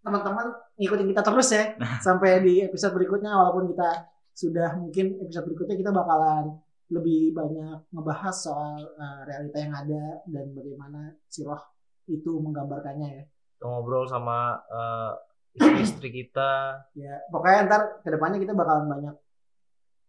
teman-teman 0.00 0.46
ngikutin 0.76 1.08
kita 1.08 1.22
terus 1.22 1.48
ya 1.50 1.64
sampai 2.06 2.40
di 2.40 2.62
episode 2.62 2.94
berikutnya 2.94 3.30
walaupun 3.30 3.68
kita 3.68 4.08
sudah 4.32 4.74
mungkin 4.74 5.18
episode 5.20 5.44
berikutnya 5.44 5.76
kita 5.76 5.90
bakalan 5.90 6.54
lebih 6.88 7.30
banyak 7.32 7.84
ngebahas 7.90 8.32
soal 8.34 8.74
eh, 8.80 9.20
realita 9.24 9.58
yang 9.58 9.74
ada 9.76 10.02
dan 10.24 10.46
bagaimana 10.50 11.00
si 11.26 11.44
roh 11.44 11.60
itu 12.06 12.32
menggambarkannya 12.34 13.08
ya. 13.12 13.24
Kita 13.58 13.66
ngobrol 13.66 14.06
sama 14.06 14.38
eh, 14.62 15.12
istri-istri 15.52 16.08
kita. 16.14 16.78
Ya 16.94 17.18
pokoknya 17.28 17.66
ntar 17.66 17.80
ke 18.00 18.08
depannya 18.08 18.38
kita 18.38 18.54
bakalan 18.54 18.86
banyak 18.86 19.14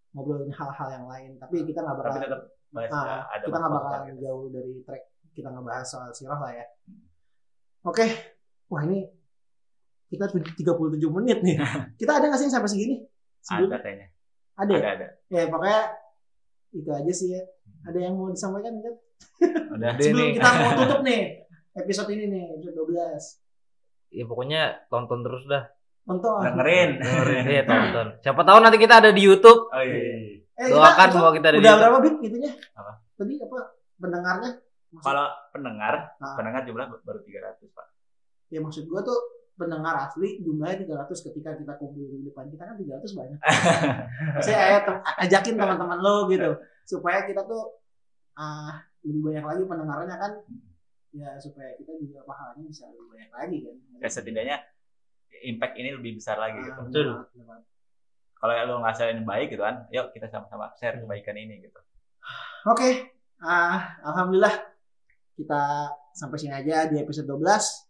ngobrolin 0.10 0.50
hal-hal 0.50 0.88
yang 0.92 1.06
lain 1.06 1.32
tapi 1.38 1.62
kita 1.64 1.82
nggak 1.82 1.96
Tapi 1.96 2.06
bakalan 2.06 2.22
tetap 2.24 2.42
bahas 2.70 2.90
Ah, 2.92 3.22
ada 3.28 3.44
kita 3.44 3.58
nggak 3.58 3.74
bakalan 3.74 4.02
gitu. 4.06 4.18
jauh 4.22 4.46
dari 4.50 4.74
track 4.82 5.04
kita 5.34 5.50
ngebahas 5.50 5.86
soal 5.86 6.10
sirah 6.12 6.38
lah 6.38 6.52
ya. 6.52 6.66
Oke, 7.82 8.06
wah 8.68 8.82
ini 8.84 9.10
kita 10.08 10.26
tuj- 10.28 10.54
37 10.56 11.10
menit 11.12 11.42
nih. 11.42 11.58
kita 12.02 12.12
ada 12.12 12.30
nggak 12.30 12.38
sih 12.38 12.46
yang 12.46 12.54
sampai 12.54 12.70
segini? 12.70 12.96
Ada 13.02 13.10
Sebelumnya? 13.42 13.80
kayaknya. 13.82 14.08
Ada 14.56 14.72
ya? 14.72 14.78
Ada 14.78 14.90
ada. 14.92 15.08
Ya 15.30 15.42
pokoknya 15.48 15.80
itu 16.72 16.90
aja 16.92 17.12
sih 17.12 17.30
ya. 17.34 17.42
Ada 17.82 17.98
yang 18.00 18.14
mau 18.14 18.30
disampaikan 18.30 18.78
nggak? 18.78 18.96
Udah 19.74 19.90
Sebelum 19.98 20.22
nih. 20.22 20.34
kita 20.38 20.50
mau 20.52 20.72
tutup 20.76 21.02
nih 21.10 21.22
episode 21.80 22.10
ini 22.12 22.26
nih 22.28 22.44
episode 22.56 22.76
12. 22.76 23.40
Ya 24.12 24.24
pokoknya 24.26 24.62
tonton 24.88 25.20
terus 25.22 25.44
dah. 25.46 25.64
Tonton. 26.04 26.42
Dengerin. 26.42 26.90
Dengerin 26.98 27.44
iya 27.46 27.64
tonton. 27.64 28.08
Siapa 28.20 28.42
tahu 28.42 28.58
nanti 28.60 28.78
kita 28.78 29.00
ada 29.00 29.10
di 29.10 29.22
YouTube. 29.22 29.70
Oh 29.70 29.82
iya. 29.82 29.94
iya. 29.94 30.18
Eh, 30.60 30.68
Doakan 30.70 31.08
bahwa 31.14 31.32
kita 31.32 31.48
ada 31.48 31.56
di 31.56 31.62
Udah 31.62 31.70
YouTube. 31.70 31.84
berapa 31.86 32.00
bit 32.02 32.16
gitunya? 32.20 32.52
Apa? 32.74 32.92
Tadi 33.16 33.34
apa 33.38 33.58
pendengarnya? 33.96 34.52
Maksud- 34.90 35.06
Kalau 35.06 35.26
pendengar, 35.50 35.94
Ah. 36.18 36.34
pendengar 36.34 36.62
jumlah 36.64 36.86
baru 37.00 37.20
300, 37.22 37.70
Pak. 37.70 37.88
ya 38.50 38.58
maksud 38.58 38.90
gua 38.90 39.06
tuh 39.06 39.14
pendengar 39.54 39.94
asli 40.02 40.42
jumlahnya 40.42 40.82
300 40.82 41.22
ketika 41.22 41.54
kita 41.54 41.78
kumpul 41.78 42.02
di 42.10 42.26
depan 42.26 42.50
kita 42.50 42.64
kan 42.64 42.74
300 42.74 43.14
banyak. 43.14 43.38
Saya 44.42 44.58
ayo 44.66 44.78
tem- 44.90 45.04
ajakin 45.22 45.54
teman-teman 45.54 46.00
lo 46.00 46.26
gitu 46.28 46.58
supaya 46.82 47.24
kita 47.24 47.46
tuh 47.46 47.78
ah 48.34 48.82
lebih 49.06 49.22
banyak 49.22 49.46
lagi 49.46 49.64
pendengarnya 49.64 50.16
kan 50.18 50.32
ya 51.16 51.34
supaya 51.42 51.74
kita 51.78 51.98
juga 51.98 52.22
pahalanya 52.26 52.64
bisa 52.70 52.86
lebih 52.90 53.06
banyak 53.10 53.32
lagi 53.34 53.58
kan. 53.66 53.76
Ya 54.02 54.10
setidaknya 54.10 54.58
impact 55.46 55.76
ini 55.78 55.90
lebih 55.96 56.12
besar 56.20 56.38
lagi 56.38 56.60
gitu. 56.62 56.80
Ah, 56.80 56.86
Betul. 56.86 57.08
Kalau 58.40 58.54
lo 58.56 58.76
ini 58.80 59.24
baik 59.28 59.52
gitu 59.52 59.64
kan, 59.68 59.84
yuk 59.92 60.16
kita 60.16 60.32
sama-sama 60.32 60.72
share 60.80 61.04
kebaikan 61.04 61.36
ini 61.36 61.60
gitu. 61.60 61.80
Oke, 62.72 63.12
ah, 63.44 64.00
alhamdulillah 64.04 64.56
kita 65.36 65.92
sampai 66.16 66.38
sini 66.40 66.56
aja 66.56 66.88
di 66.88 67.00
episode 67.00 67.28
12. 67.28 67.88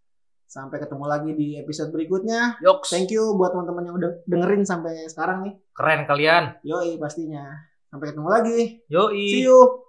Sampai 0.49 0.81
ketemu 0.81 1.05
lagi 1.05 1.31
di 1.37 1.61
episode 1.61 1.93
berikutnya. 1.93 2.57
Yoks. 2.65 2.89
Thank 2.89 3.13
you 3.13 3.37
buat 3.37 3.53
teman-teman 3.53 3.85
yang 3.85 3.95
udah 4.01 4.11
dengerin 4.25 4.65
sampai 4.65 5.05
sekarang 5.05 5.45
nih. 5.45 5.53
Keren 5.77 6.09
kalian. 6.09 6.57
Yoi 6.65 6.97
pastinya. 6.97 7.45
Sampai 7.93 8.09
ketemu 8.09 8.29
lagi. 8.33 8.59
Yoi. 8.89 9.25
See 9.29 9.45
you. 9.45 9.88